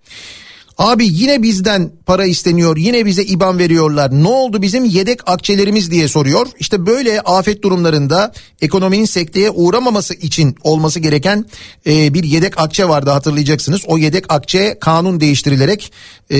[0.78, 6.08] Abi yine bizden para isteniyor yine bize IBAN veriyorlar ne oldu bizim yedek akçelerimiz diye
[6.08, 6.46] soruyor.
[6.58, 11.46] İşte böyle afet durumlarında ekonominin sekteye uğramaması için olması gereken
[11.86, 13.80] e, bir yedek akçe vardı hatırlayacaksınız.
[13.86, 15.92] O yedek akçe kanun değiştirilerek
[16.30, 16.36] e,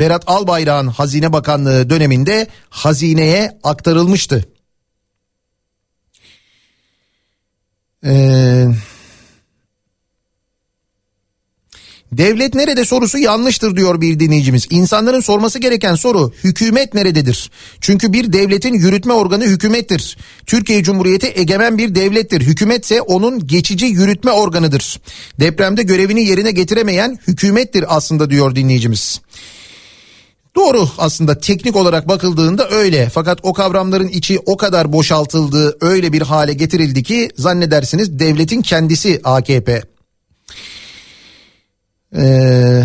[0.00, 4.44] Berat Albayrak'ın Hazine Bakanlığı döneminde hazineye aktarılmıştı.
[8.04, 8.68] Eee...
[12.12, 14.66] Devlet nerede sorusu yanlıştır diyor bir dinleyicimiz.
[14.70, 17.50] İnsanların sorması gereken soru hükümet nerededir?
[17.80, 20.18] Çünkü bir devletin yürütme organı hükümettir.
[20.46, 22.40] Türkiye Cumhuriyeti egemen bir devlettir.
[22.40, 25.00] Hükümetse onun geçici yürütme organıdır.
[25.40, 29.20] Depremde görevini yerine getiremeyen hükümettir aslında diyor dinleyicimiz.
[30.56, 36.22] Doğru aslında teknik olarak bakıldığında öyle fakat o kavramların içi o kadar boşaltıldı öyle bir
[36.22, 39.97] hale getirildi ki zannedersiniz devletin kendisi AKP.
[42.16, 42.84] Ee,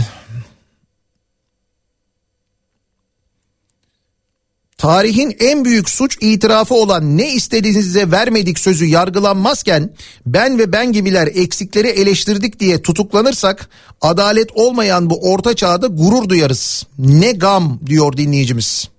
[4.78, 9.90] tarihin en büyük suç itirafı olan ne istediğinize vermedik sözü yargılanmazken
[10.26, 13.70] ben ve ben gibiler eksikleri eleştirdik diye tutuklanırsak
[14.02, 16.88] adalet olmayan bu orta çağda gurur duyarız.
[16.98, 18.90] Ne gam diyor dinleyicimiz.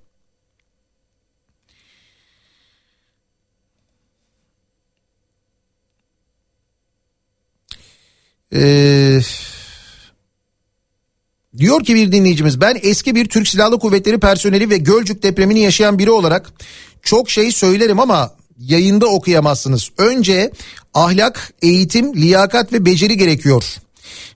[8.52, 9.22] Eee
[11.58, 15.98] Diyor ki bir dinleyicimiz ben eski bir Türk Silahlı Kuvvetleri personeli ve Gölcük depremini yaşayan
[15.98, 16.52] biri olarak
[17.02, 19.90] çok şey söylerim ama yayında okuyamazsınız.
[19.98, 20.50] Önce
[20.94, 23.64] ahlak, eğitim, liyakat ve beceri gerekiyor.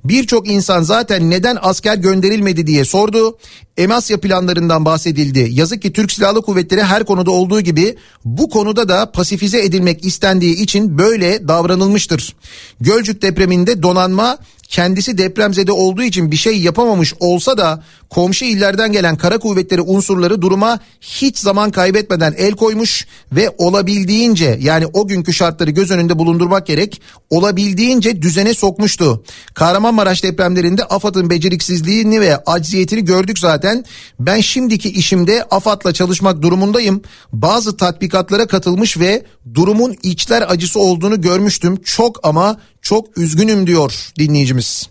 [0.05, 3.39] Birçok insan zaten neden asker gönderilmedi diye sordu.
[3.77, 5.49] Emasya planlarından bahsedildi.
[5.51, 10.57] Yazık ki Türk Silahlı Kuvvetleri her konuda olduğu gibi bu konuda da pasifize edilmek istendiği
[10.57, 12.37] için böyle davranılmıştır.
[12.81, 14.39] Gölcük depreminde donanma
[14.69, 20.43] kendisi depremzede olduğu için bir şey yapamamış olsa da komşu illerden gelen kara kuvvetleri unsurları
[20.43, 26.67] duruma hiç zaman kaybetmeden el koymuş ve olabildiğince yani o günkü şartları göz önünde bulundurmak
[26.67, 27.01] gerek
[27.31, 29.25] olabildiğince düzene sokmuştu.
[29.55, 33.85] Kahramanmaraş depremlerinde AFAD'ın beceriksizliğini ve acziyetini gördük zaten.
[34.21, 37.03] Ben şimdiki işimde AFAD'la çalışmak durumundayım.
[37.33, 39.25] Bazı tatbikatlara katılmış ve
[39.55, 41.77] durumun içler acısı olduğunu görmüştüm.
[41.85, 44.89] Çok ama çok üzgünüm diyor dinleyicimiz.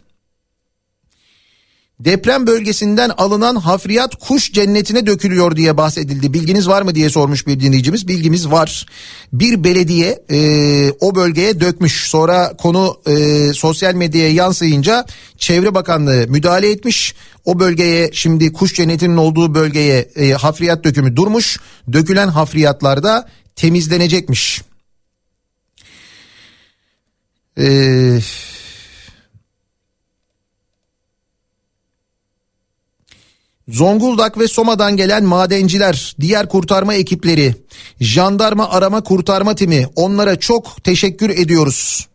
[1.99, 6.33] Deprem bölgesinden alınan hafriyat kuş cennetine dökülüyor diye bahsedildi.
[6.33, 8.07] Bilginiz var mı diye sormuş bir dinleyicimiz.
[8.07, 8.85] Bilgimiz var.
[9.33, 12.09] Bir belediye e, o bölgeye dökmüş.
[12.09, 15.05] Sonra konu e, sosyal medyaya yansıyınca
[15.37, 17.15] Çevre Bakanlığı müdahale etmiş.
[17.45, 21.59] O bölgeye şimdi kuş cennetinin olduğu bölgeye e, hafriyat dökümü durmuş.
[21.93, 23.03] Dökülen hafriyatlar
[23.55, 24.61] temizlenecekmiş.
[27.57, 28.21] Eee...
[33.67, 37.55] Zonguldak ve Soma'dan gelen madenciler, diğer kurtarma ekipleri,
[37.99, 42.07] jandarma arama kurtarma timi onlara çok teşekkür ediyoruz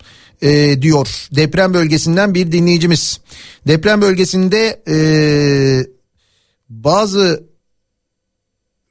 [0.42, 3.20] e, diyor deprem bölgesinden bir dinleyicimiz.
[3.66, 4.96] Deprem bölgesinde e,
[6.68, 7.44] bazı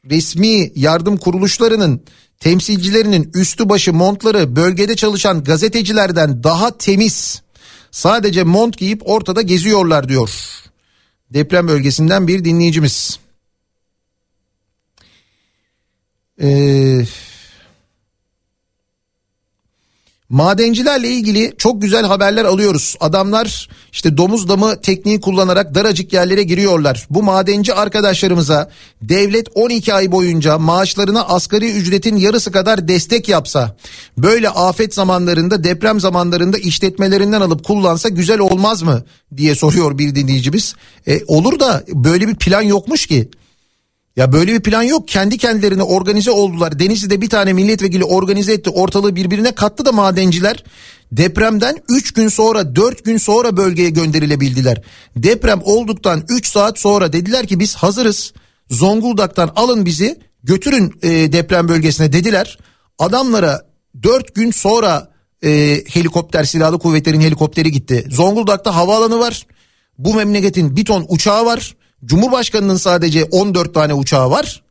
[0.09, 2.03] resmi yardım kuruluşlarının
[2.41, 7.41] temsilcilerinin üstü başı montları bölgede çalışan gazetecilerden daha temiz.
[7.91, 10.29] Sadece mont giyip ortada geziyorlar diyor.
[11.29, 13.19] Deprem bölgesinden bir dinleyicimiz.
[16.41, 17.07] Eee
[20.31, 22.95] Madencilerle ilgili çok güzel haberler alıyoruz.
[22.99, 27.07] Adamlar işte domuz damı tekniği kullanarak daracık yerlere giriyorlar.
[27.09, 28.71] Bu madenci arkadaşlarımıza
[29.01, 33.75] devlet 12 ay boyunca maaşlarına asgari ücretin yarısı kadar destek yapsa,
[34.17, 39.03] böyle afet zamanlarında, deprem zamanlarında işletmelerinden alıp kullansa güzel olmaz mı
[39.37, 40.75] diye soruyor bir dinleyicimiz.
[41.07, 43.29] E, olur da böyle bir plan yokmuş ki.
[44.15, 45.07] Ya böyle bir plan yok.
[45.07, 46.79] Kendi kendilerine organize oldular.
[46.79, 48.69] Denizli'de bir tane milletvekili organize etti.
[48.69, 50.63] Ortalığı birbirine kattı da madenciler.
[51.11, 54.81] Depremden 3 gün sonra 4 gün sonra bölgeye gönderilebildiler.
[55.15, 58.33] Deprem olduktan 3 saat sonra dediler ki biz hazırız.
[58.69, 62.57] Zonguldak'tan alın bizi götürün e, deprem bölgesine dediler.
[62.99, 63.61] Adamlara
[64.03, 65.11] 4 gün sonra
[65.43, 65.49] e,
[65.87, 68.07] helikopter silahlı kuvvetlerin helikopteri gitti.
[68.09, 69.47] Zonguldak'ta havaalanı var.
[69.97, 71.75] Bu memleketin bir ton uçağı var.
[72.05, 74.63] Cumhurbaşkanının sadece 14 tane uçağı var.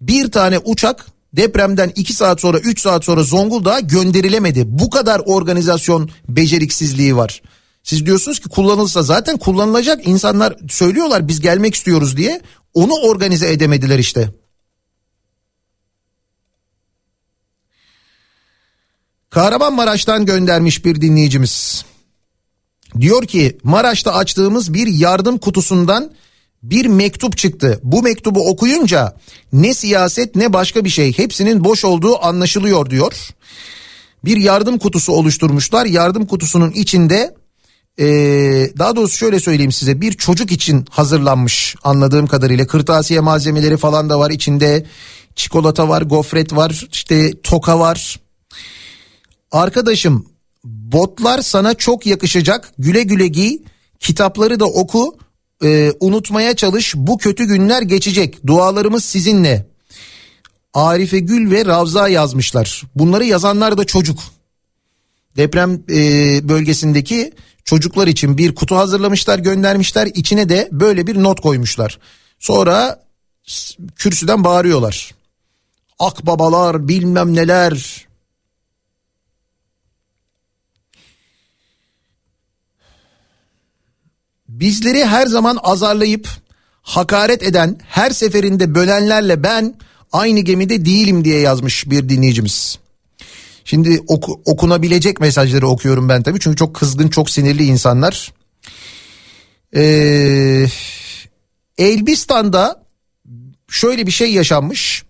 [0.00, 4.64] Bir tane uçak depremden 2 saat sonra 3 saat sonra Zonguldak'a gönderilemedi.
[4.66, 7.42] Bu kadar organizasyon beceriksizliği var.
[7.82, 12.40] Siz diyorsunuz ki kullanılsa zaten kullanılacak insanlar söylüyorlar biz gelmek istiyoruz diye
[12.74, 14.30] onu organize edemediler işte.
[19.30, 21.84] Kahramanmaraş'tan göndermiş bir dinleyicimiz.
[23.00, 26.12] Diyor ki Maraş'ta açtığımız bir yardım kutusundan
[26.62, 27.80] bir mektup çıktı.
[27.82, 29.16] Bu mektubu okuyunca
[29.52, 33.28] ne siyaset ne başka bir şey hepsinin boş olduğu anlaşılıyor diyor.
[34.24, 35.86] Bir yardım kutusu oluşturmuşlar.
[35.86, 37.34] Yardım kutusunun içinde
[37.98, 38.04] ee,
[38.78, 44.18] daha doğrusu şöyle söyleyeyim size bir çocuk için hazırlanmış anladığım kadarıyla kırtasiye malzemeleri falan da
[44.18, 44.86] var içinde
[45.36, 48.20] çikolata var gofret var işte toka var
[49.52, 50.26] arkadaşım
[50.64, 53.58] botlar sana çok yakışacak güle güle giy
[54.00, 55.18] kitapları da oku
[55.64, 59.66] e, unutmaya çalış bu kötü günler geçecek dualarımız sizinle.
[60.74, 62.82] Arife Gül ve Ravza yazmışlar.
[62.94, 64.20] Bunları yazanlar da çocuk.
[65.36, 65.98] Deprem e,
[66.48, 67.32] bölgesindeki
[67.64, 70.08] çocuklar için bir kutu hazırlamışlar göndermişler.
[70.14, 71.98] İçine de böyle bir not koymuşlar.
[72.38, 73.02] Sonra
[73.96, 75.14] kürsüden bağırıyorlar.
[75.98, 78.06] Akbabalar bilmem neler
[84.60, 86.28] bizleri her zaman azarlayıp
[86.82, 89.74] hakaret eden her seferinde bölenlerle ben
[90.12, 92.78] aynı gemide değilim diye yazmış bir dinleyicimiz.
[93.64, 98.32] Şimdi oku, okunabilecek mesajları okuyorum ben tabii çünkü çok kızgın çok sinirli insanlar.
[99.76, 100.66] Ee,
[101.78, 102.82] Elbistan'da
[103.68, 105.05] şöyle bir şey yaşanmış.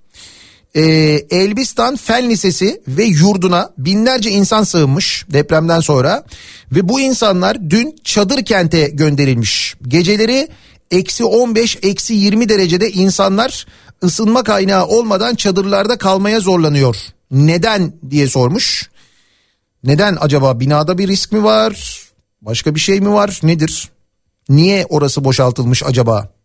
[0.77, 0.82] Ee,
[1.31, 6.24] Elbistan Fen Lisesi ve yurduna binlerce insan sığınmış depremden sonra
[6.73, 9.74] ve bu insanlar dün çadır kente gönderilmiş.
[9.82, 10.48] Geceleri
[10.90, 13.66] eksi 15 eksi 20 derecede insanlar
[14.05, 16.97] ısınma kaynağı olmadan çadırlarda kalmaya zorlanıyor.
[17.31, 18.90] Neden diye sormuş.
[19.85, 22.01] Neden acaba binada bir risk mi var?
[22.43, 23.40] Başka bir şey mi var?
[23.43, 23.89] Nedir?
[24.48, 26.36] Niye orası boşaltılmış acaba?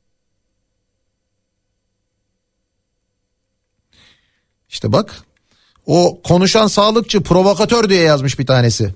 [4.71, 5.23] İşte bak
[5.85, 8.95] o konuşan sağlıkçı provokatör diye yazmış bir tanesi.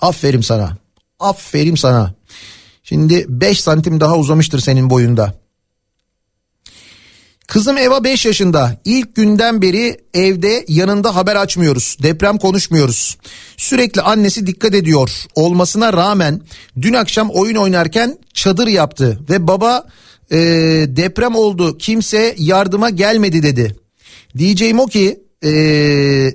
[0.00, 0.76] Aferin sana.
[1.20, 2.14] Aferin sana.
[2.82, 5.34] Şimdi 5 santim daha uzamıştır senin boyunda.
[7.46, 8.80] Kızım Eva 5 yaşında.
[8.84, 11.96] İlk günden beri evde yanında haber açmıyoruz.
[12.02, 13.16] Deprem konuşmuyoruz.
[13.56, 15.24] Sürekli annesi dikkat ediyor.
[15.34, 16.40] Olmasına rağmen
[16.80, 19.20] dün akşam oyun oynarken çadır yaptı.
[19.30, 19.86] Ve baba
[20.30, 20.36] e,
[20.88, 23.85] deprem oldu kimse yardıma gelmedi dedi.
[24.38, 25.50] Diyeceğim o ki e,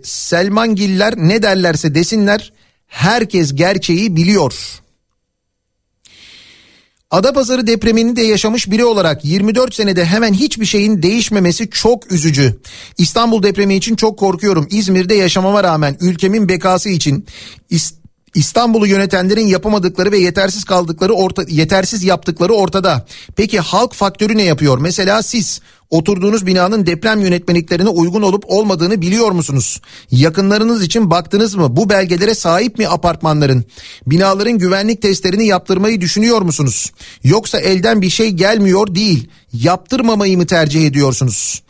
[0.04, 2.54] Selman Giller ne derlerse desinler
[2.88, 4.82] herkes gerçeği biliyor.
[7.12, 12.60] Adapazarı depremini de yaşamış biri olarak 24 senede hemen hiçbir şeyin değişmemesi çok üzücü.
[12.98, 14.68] İstanbul depremi için çok korkuyorum.
[14.70, 17.26] İzmir'de yaşamama rağmen ülkemin bekası için
[18.36, 23.06] İstanbul'u yönetenlerin yapamadıkları ve yetersiz kaldıkları orta, yetersiz yaptıkları ortada.
[23.36, 24.78] Peki halk faktörü ne yapıyor?
[24.78, 25.62] Mesela siz
[25.92, 29.82] oturduğunuz binanın deprem yönetmeliklerine uygun olup olmadığını biliyor musunuz?
[30.12, 31.76] Yakınlarınız için baktınız mı?
[31.76, 33.66] Bu belgelere sahip mi apartmanların?
[34.08, 36.92] Binaların güvenlik testlerini yaptırmayı düşünüyor musunuz?
[37.24, 39.28] Yoksa elden bir şey gelmiyor değil.
[39.54, 41.64] Yaptırmamayı mı tercih ediyorsunuz?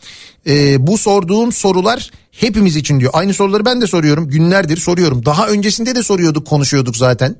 [0.46, 3.10] Ee, bu sorduğum sorular hepimiz için diyor.
[3.14, 4.28] Aynı soruları ben de soruyorum.
[4.28, 5.24] Günlerdir soruyorum.
[5.24, 7.36] Daha öncesinde de soruyorduk, konuşuyorduk zaten.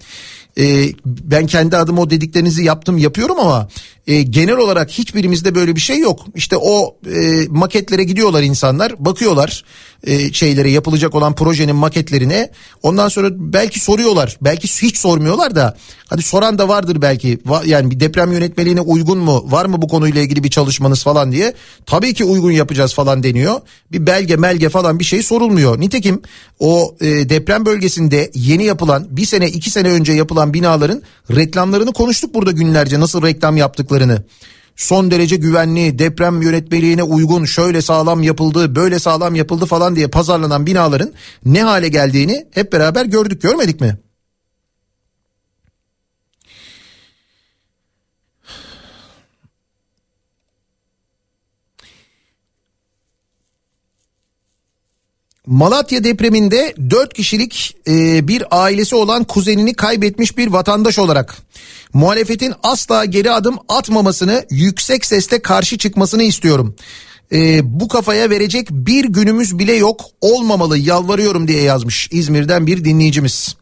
[0.58, 3.68] Ee, ben kendi adıma o dediklerinizi yaptım, yapıyorum ama
[4.06, 6.26] e, genel olarak hiçbirimizde böyle bir şey yok.
[6.34, 9.64] İşte o e, maketlere gidiyorlar insanlar, bakıyorlar
[10.04, 12.50] e, şeylere yapılacak olan projenin maketlerine.
[12.82, 15.76] Ondan sonra belki soruyorlar, belki hiç sormuyorlar da
[16.06, 17.38] hadi soran da vardır belki.
[17.66, 21.54] Yani bir deprem yönetmeliğine uygun mu, var mı bu konuyla ilgili bir çalışmanız falan diye.
[21.86, 23.60] Tabii ki uygun yapacağız falan deniyor.
[23.92, 25.80] Bir belge melge falan bir şey sorulmuyor.
[25.80, 26.22] Nitekim
[26.58, 32.35] o e, deprem bölgesinde yeni yapılan bir sene iki sene önce yapılan binaların reklamlarını konuştuk
[32.35, 34.23] burada günlerce nasıl reklam yaptıklarını
[34.77, 40.66] son derece güvenli, deprem yönetmeliğine uygun, şöyle sağlam yapıldı, böyle sağlam yapıldı falan diye pazarlanan
[40.66, 41.12] binaların
[41.44, 43.98] ne hale geldiğini hep beraber gördük, görmedik mi?
[55.47, 61.36] Malatya depreminde 4 kişilik e, bir ailesi olan kuzenini kaybetmiş bir vatandaş olarak
[61.94, 66.77] muhalefetin asla geri adım atmamasını yüksek sesle karşı çıkmasını istiyorum.
[67.32, 73.56] E, bu kafaya verecek bir günümüz bile yok olmamalı yalvarıyorum diye yazmış İzmir'den bir dinleyicimiz.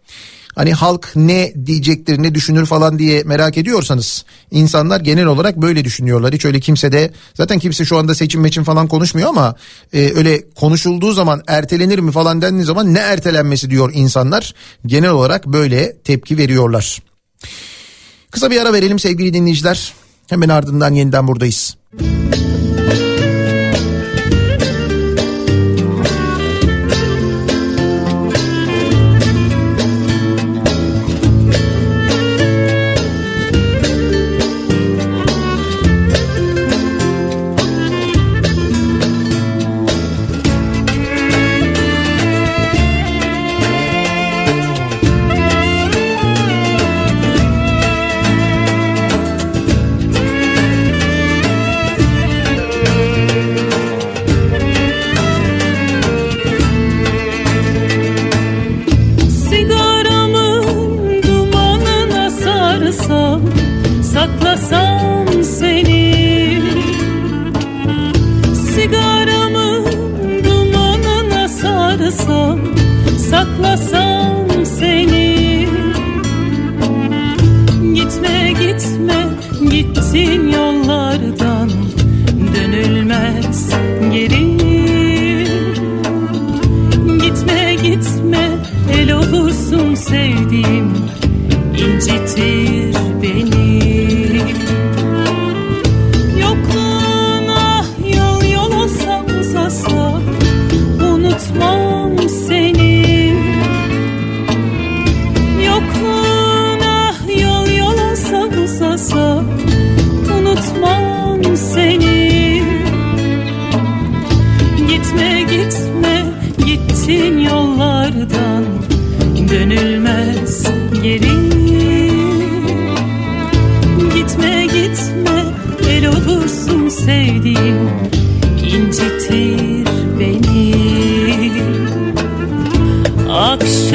[0.54, 6.34] Hani halk ne diyecektir ne düşünür falan diye merak ediyorsanız insanlar genel olarak böyle düşünüyorlar.
[6.34, 9.54] Hiç öyle kimse de zaten kimse şu anda seçim meçim falan konuşmuyor ama
[9.92, 14.54] e, öyle konuşulduğu zaman ertelenir mi falan dendiği zaman ne ertelenmesi diyor insanlar.
[14.86, 17.02] Genel olarak böyle tepki veriyorlar.
[18.30, 19.94] Kısa bir ara verelim sevgili dinleyiciler.
[20.28, 21.76] Hemen ardından yeniden buradayız.
[21.92, 22.49] Müzik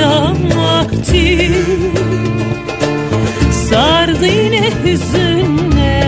[0.05, 1.51] akşam vakti
[3.69, 6.03] Sardı yine hüzünle.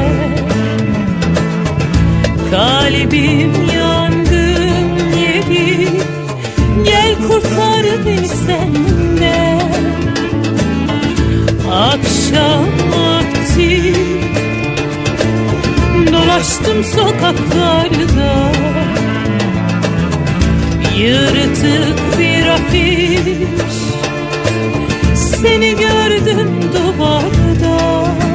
[2.52, 5.88] Kalbim yangın gibi
[6.86, 9.72] Gel kurtar beni senden.
[11.72, 13.94] Akşam vakti.
[16.14, 18.52] Dolaştım sokaklarda.
[20.98, 23.86] Yırtık bir afiş.
[25.41, 28.27] Seni gördüm duvarda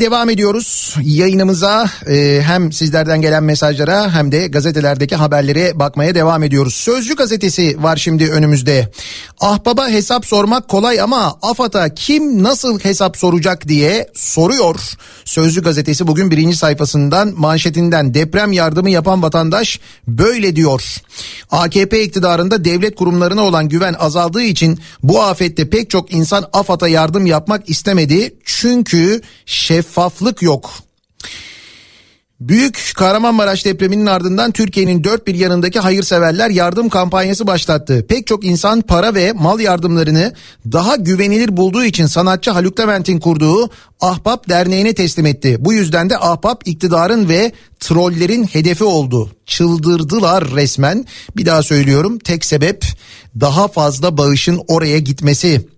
[0.00, 6.74] devam ediyoruz yayınımıza e, hem sizlerden gelen mesajlara hem de gazetelerdeki haberlere bakmaya devam ediyoruz.
[6.74, 8.92] Sözcü gazetesi var şimdi önümüzde.
[9.40, 14.80] Ahbaba hesap sormak kolay ama AFAD'a kim nasıl hesap soracak diye soruyor.
[15.24, 21.02] Sözcü gazetesi bugün birinci sayfasından manşetinden deprem yardımı yapan vatandaş böyle diyor.
[21.50, 27.26] AKP iktidarında devlet kurumlarına olan güven azaldığı için bu afette pek çok insan AFAD'a yardım
[27.26, 28.34] yapmak istemedi.
[28.44, 30.87] Çünkü şeffaflık yok.
[32.40, 38.06] Büyük Kahramanmaraş depreminin ardından Türkiye'nin dört bir yanındaki hayırseverler yardım kampanyası başlattı.
[38.08, 40.32] Pek çok insan para ve mal yardımlarını
[40.72, 43.70] daha güvenilir bulduğu için sanatçı Haluk Levent'in kurduğu
[44.00, 45.56] Ahbap Derneği'ne teslim etti.
[45.60, 49.30] Bu yüzden de Ahbap iktidarın ve trollerin hedefi oldu.
[49.46, 51.06] Çıldırdılar resmen.
[51.36, 52.84] Bir daha söylüyorum tek sebep
[53.40, 55.77] daha fazla bağışın oraya gitmesi.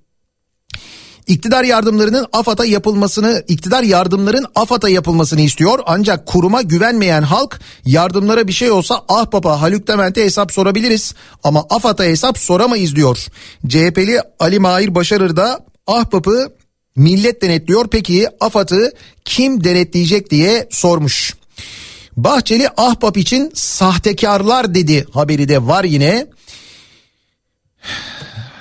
[1.31, 5.79] İktidar yardımlarının AFAD'a yapılmasını, iktidar yardımların AFAD'a yapılmasını istiyor.
[5.87, 12.05] Ancak kuruma güvenmeyen halk yardımlara bir şey olsa ah Haluk Levent'e hesap sorabiliriz ama AFAD'a
[12.05, 13.27] hesap soramayız diyor.
[13.69, 16.53] CHP'li Ali Mahir Başarır da ahbapı
[16.97, 17.89] millet denetliyor.
[17.91, 18.93] Peki AFAD'ı
[19.25, 21.35] kim denetleyecek diye sormuş.
[22.17, 26.27] Bahçeli ahbap için sahtekarlar dedi haberi de var yine.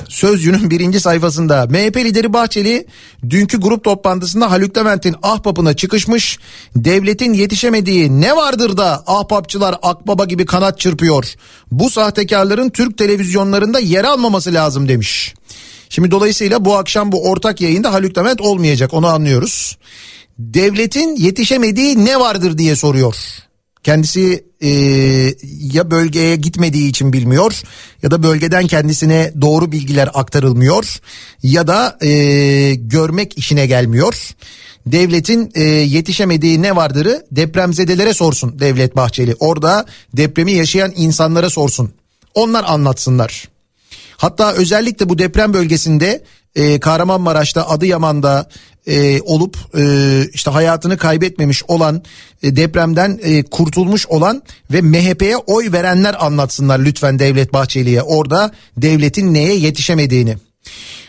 [0.09, 2.85] Sözcü'nün birinci sayfasında MHP lideri Bahçeli
[3.29, 6.39] dünkü grup toplantısında Haluk Levent'in ahbapına çıkışmış.
[6.75, 11.33] Devletin yetişemediği ne vardır da ahbapçılar akbaba gibi kanat çırpıyor.
[11.71, 15.33] Bu sahtekarların Türk televizyonlarında yer almaması lazım demiş.
[15.89, 19.77] Şimdi dolayısıyla bu akşam bu ortak yayında Haluk Levent olmayacak onu anlıyoruz.
[20.39, 23.15] Devletin yetişemediği ne vardır diye soruyor.
[23.83, 24.69] Kendisi e,
[25.73, 27.61] ya bölgeye gitmediği için bilmiyor
[28.03, 30.99] ya da bölgeden kendisine doğru bilgiler aktarılmıyor
[31.43, 34.35] ya da e, görmek işine gelmiyor.
[34.85, 39.35] Devletin e, yetişemediği ne vardırı depremzedelere sorsun Devlet Bahçeli.
[39.39, 41.91] Orada depremi yaşayan insanlara sorsun.
[42.33, 43.49] Onlar anlatsınlar.
[44.17, 46.23] Hatta özellikle bu deprem bölgesinde
[46.55, 48.49] e, Kahramanmaraş'ta Adıyaman'da
[48.89, 49.83] e, olup e,
[50.33, 52.03] işte hayatını kaybetmemiş olan
[52.43, 59.33] e, depremden e, kurtulmuş olan ve MHP'ye oy verenler anlatsınlar lütfen Devlet Bahçeli'ye orada devletin
[59.33, 60.37] neye yetişemediğini.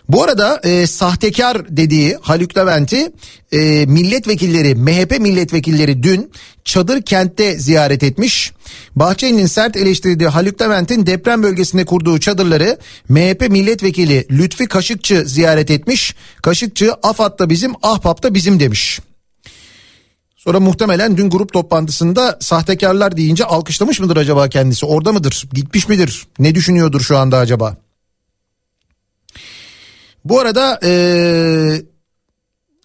[0.09, 3.13] Bu arada e, sahtekar dediği Haluk Levent'i
[3.53, 6.31] e, milletvekilleri MHP milletvekilleri dün
[6.65, 8.53] Çadır kentte ziyaret etmiş.
[8.97, 12.79] Bahçeli'nin sert eleştirdiği Haluk Levent'in deprem bölgesinde kurduğu çadırları
[13.09, 16.15] MHP milletvekili Lütfi Kaşıkçı ziyaret etmiş.
[16.43, 19.01] Kaşıkçı AFAD da bizim Ahbap da bizim demiş.
[20.37, 24.87] Sonra muhtemelen dün grup toplantısında sahtekarlar deyince alkışlamış mıdır acaba kendisi?
[24.87, 25.49] Orada mıdır?
[25.53, 26.27] Gitmiş midir?
[26.39, 27.77] Ne düşünüyordur şu anda acaba?
[30.25, 31.83] Bu arada ee,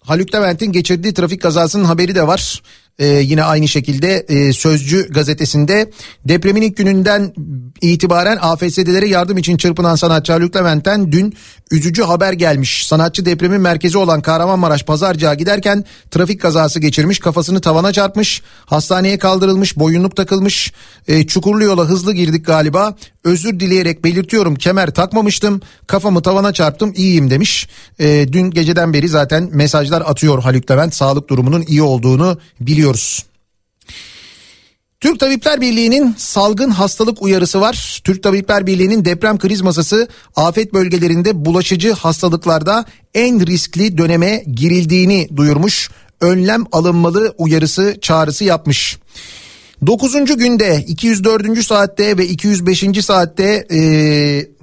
[0.02, 2.62] Haluk Levent'in geçirdiği trafik kazasının haberi de var.
[2.98, 5.90] Ee, yine aynı şekilde e, Sözcü gazetesinde
[6.24, 7.34] depremin ilk gününden
[7.80, 11.34] itibaren AFS'lere yardım için çırpınan sanatçı Haluk Levent'ten dün
[11.70, 12.86] üzücü haber gelmiş.
[12.86, 19.78] Sanatçı depremin merkezi olan Kahramanmaraş Pazarcığa giderken trafik kazası geçirmiş kafasını tavana çarpmış hastaneye kaldırılmış
[19.78, 20.72] boyunluk takılmış
[21.08, 27.30] e, çukurlu yola hızlı girdik galiba özür dileyerek belirtiyorum kemer takmamıştım kafamı tavana çarptım iyiyim
[27.30, 27.68] demiş.
[27.98, 32.38] E, dün geceden beri zaten mesajlar atıyor Haluk Levent sağlık durumunun iyi olduğunu
[32.86, 33.24] biliyoruz.
[35.00, 38.00] Türk Tabipler Birliği'nin salgın hastalık uyarısı var.
[38.04, 42.84] Türk Tabipler Birliği'nin deprem kriz masası afet bölgelerinde bulaşıcı hastalıklarda
[43.14, 45.90] en riskli döneme girildiğini duyurmuş.
[46.20, 48.98] Önlem alınmalı uyarısı çağrısı yapmış.
[49.86, 50.36] 9.
[50.36, 51.64] günde 204.
[51.64, 53.04] saatte ve 205.
[53.04, 53.80] saatte e,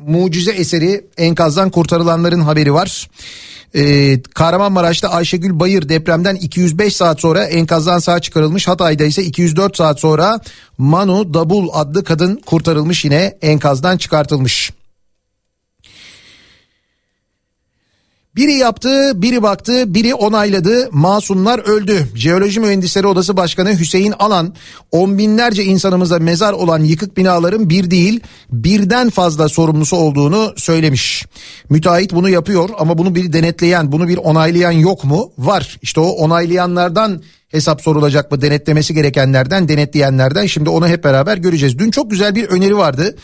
[0.08, 3.10] mucize eseri enkazdan kurtarılanların haberi var.
[3.76, 8.68] Ee, Kahramanmaraş'ta Ayşegül Bayır depremden 205 saat sonra enkazdan sağ çıkarılmış.
[8.68, 10.40] Hatay'da ise 204 saat sonra
[10.78, 14.72] Manu Dabul adlı kadın kurtarılmış yine enkazdan çıkartılmış.
[18.36, 20.90] Biri yaptı, biri baktı, biri onayladı.
[20.92, 22.08] Masumlar öldü.
[22.16, 24.56] Jeoloji Mühendisleri Odası Başkanı Hüseyin Alan,
[24.92, 28.20] on binlerce insanımıza mezar olan yıkık binaların bir değil,
[28.52, 31.26] birden fazla sorumlusu olduğunu söylemiş.
[31.70, 35.32] Müteahhit bunu yapıyor ama bunu bir denetleyen, bunu bir onaylayan yok mu?
[35.38, 35.78] Var.
[35.82, 41.80] İşte o onaylayanlardan hesap sorulacak mı denetlemesi gerekenlerden denetleyenlerden şimdi onu hep beraber göreceğiz.
[41.80, 43.16] Dün çok güzel bir öneri vardı.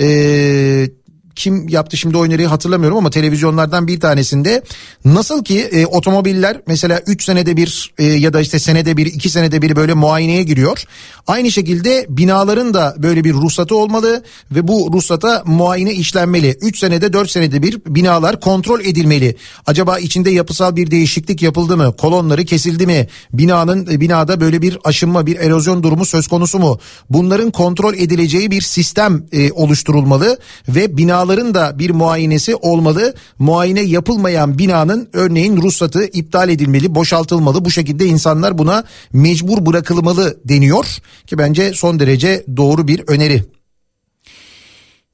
[0.00, 0.88] Ee,
[1.36, 4.62] kim yaptı şimdi o öneriyi hatırlamıyorum ama televizyonlardan bir tanesinde
[5.04, 9.30] nasıl ki e, otomobiller mesela 3 senede bir e, ya da işte senede bir 2
[9.30, 10.84] senede bir böyle muayeneye giriyor.
[11.26, 16.56] Aynı şekilde binaların da böyle bir ruhsatı olmalı ve bu ruhsata muayene işlenmeli.
[16.60, 19.36] 3 senede 4 senede bir binalar kontrol edilmeli.
[19.66, 21.96] Acaba içinde yapısal bir değişiklik yapıldı mı?
[21.96, 23.08] Kolonları kesildi mi?
[23.32, 26.78] Binanın e, binada böyle bir aşınma, bir erozyon durumu söz konusu mu?
[27.10, 30.38] Bunların kontrol edileceği bir sistem e, oluşturulmalı
[30.68, 33.14] ve bina binaların da bir muayenesi olmalı.
[33.38, 37.64] Muayene yapılmayan binanın örneğin ruhsatı iptal edilmeli, boşaltılmalı.
[37.64, 40.86] Bu şekilde insanlar buna mecbur bırakılmalı deniyor
[41.26, 43.44] ki bence son derece doğru bir öneri.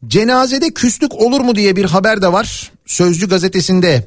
[0.07, 4.07] Cenazede küslük olur mu diye bir haber de var Sözcü gazetesinde.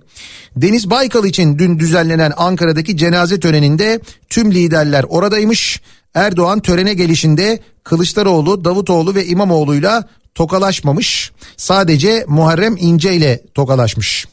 [0.55, 3.99] Deniz Baykal için dün düzenlenen Ankara'daki cenaze töreninde
[4.30, 5.81] tüm liderler oradaymış.
[6.13, 11.31] Erdoğan törene gelişinde Kılıçdaroğlu, Davutoğlu ve İmamoğlu'yla tokalaşmamış.
[11.57, 14.26] Sadece Muharrem İnce ile tokalaşmış.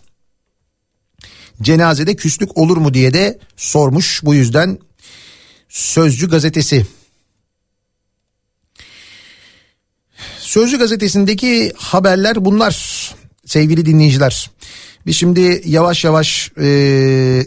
[1.62, 4.20] Cenazede küslük olur mu diye de sormuş.
[4.24, 4.78] Bu yüzden
[5.70, 6.86] Sözcü gazetesi.
[10.38, 12.74] Sözcü gazetesindeki haberler bunlar
[13.46, 14.50] sevgili dinleyiciler.
[15.06, 16.66] Biz şimdi yavaş yavaş e,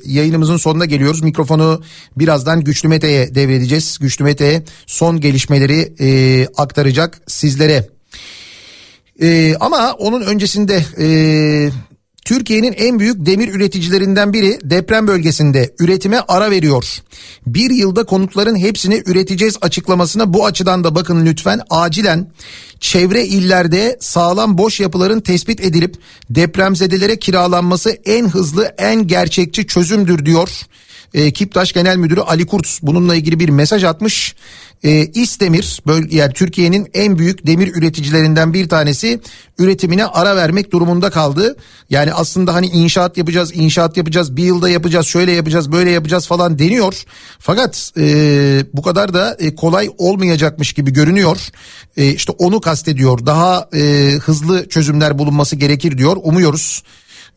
[0.05, 1.23] yayınımızın sonuna geliyoruz.
[1.23, 1.83] Mikrofonu
[2.17, 3.97] birazdan Güçlü Mete'ye devredeceğiz.
[4.01, 7.92] Güçlü Mete son gelişmeleri e, aktaracak sizlere.
[9.21, 11.07] Ee, ama onun öncesinde e,
[12.25, 16.85] Türkiye'nin en büyük demir üreticilerinden biri deprem bölgesinde üretime ara veriyor.
[17.47, 22.31] Bir yılda konutların hepsini üreteceğiz açıklamasına bu açıdan da bakın lütfen acilen
[22.79, 25.95] çevre illerde sağlam boş yapıların tespit edilip
[26.29, 30.49] depremzedelere kiralanması en hızlı en gerçekçi çözümdür diyor.
[31.13, 34.35] E, Kiptaş Genel Müdürü Ali Kurt bununla ilgili bir mesaj atmış.
[34.83, 39.19] E, İsdemir bölge yani Türkiye'nin en büyük demir üreticilerinden bir tanesi
[39.57, 41.55] üretimine ara vermek durumunda kaldı.
[41.89, 46.59] Yani aslında hani inşaat yapacağız, inşaat yapacağız, bir yılda yapacağız, şöyle yapacağız, böyle yapacağız falan
[46.59, 47.03] deniyor.
[47.39, 51.37] Fakat e, bu kadar da e, kolay olmayacakmış gibi görünüyor.
[51.97, 53.25] E, işte onu kastediyor.
[53.25, 56.17] Daha e, hızlı çözümler bulunması gerekir diyor.
[56.23, 56.83] Umuyoruz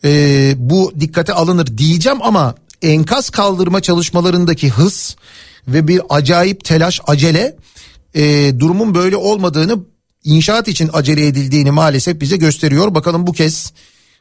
[0.04, 5.16] e, bu dikkate alınır diyeceğim ama enkaz kaldırma çalışmalarındaki hız
[5.68, 7.56] ve bir acayip telaş acele
[8.14, 9.78] e, durumun böyle olmadığını
[10.24, 12.94] inşaat için acele edildiğini maalesef bize gösteriyor.
[12.94, 13.72] Bakalım bu kez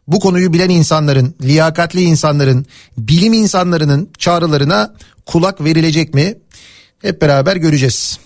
[0.07, 2.65] bu konuyu bilen insanların, liyakatli insanların,
[2.97, 4.93] bilim insanlarının çağrılarına
[5.25, 6.37] kulak verilecek mi?
[7.01, 8.19] Hep beraber göreceğiz.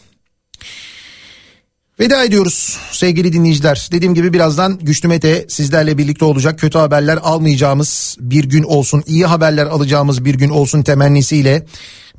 [1.99, 3.89] Veda ediyoruz sevgili dinleyiciler.
[3.91, 6.59] Dediğim gibi birazdan Güçlü Mete sizlerle birlikte olacak.
[6.59, 11.65] Kötü haberler almayacağımız bir gün olsun, iyi haberler alacağımız bir gün olsun temennisiyle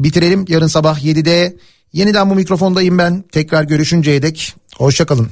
[0.01, 0.45] bitirelim.
[0.49, 1.57] Yarın sabah 7'de
[1.93, 3.25] yeniden bu mikrofondayım ben.
[3.33, 5.31] Tekrar görüşünceye dek hoşçakalın.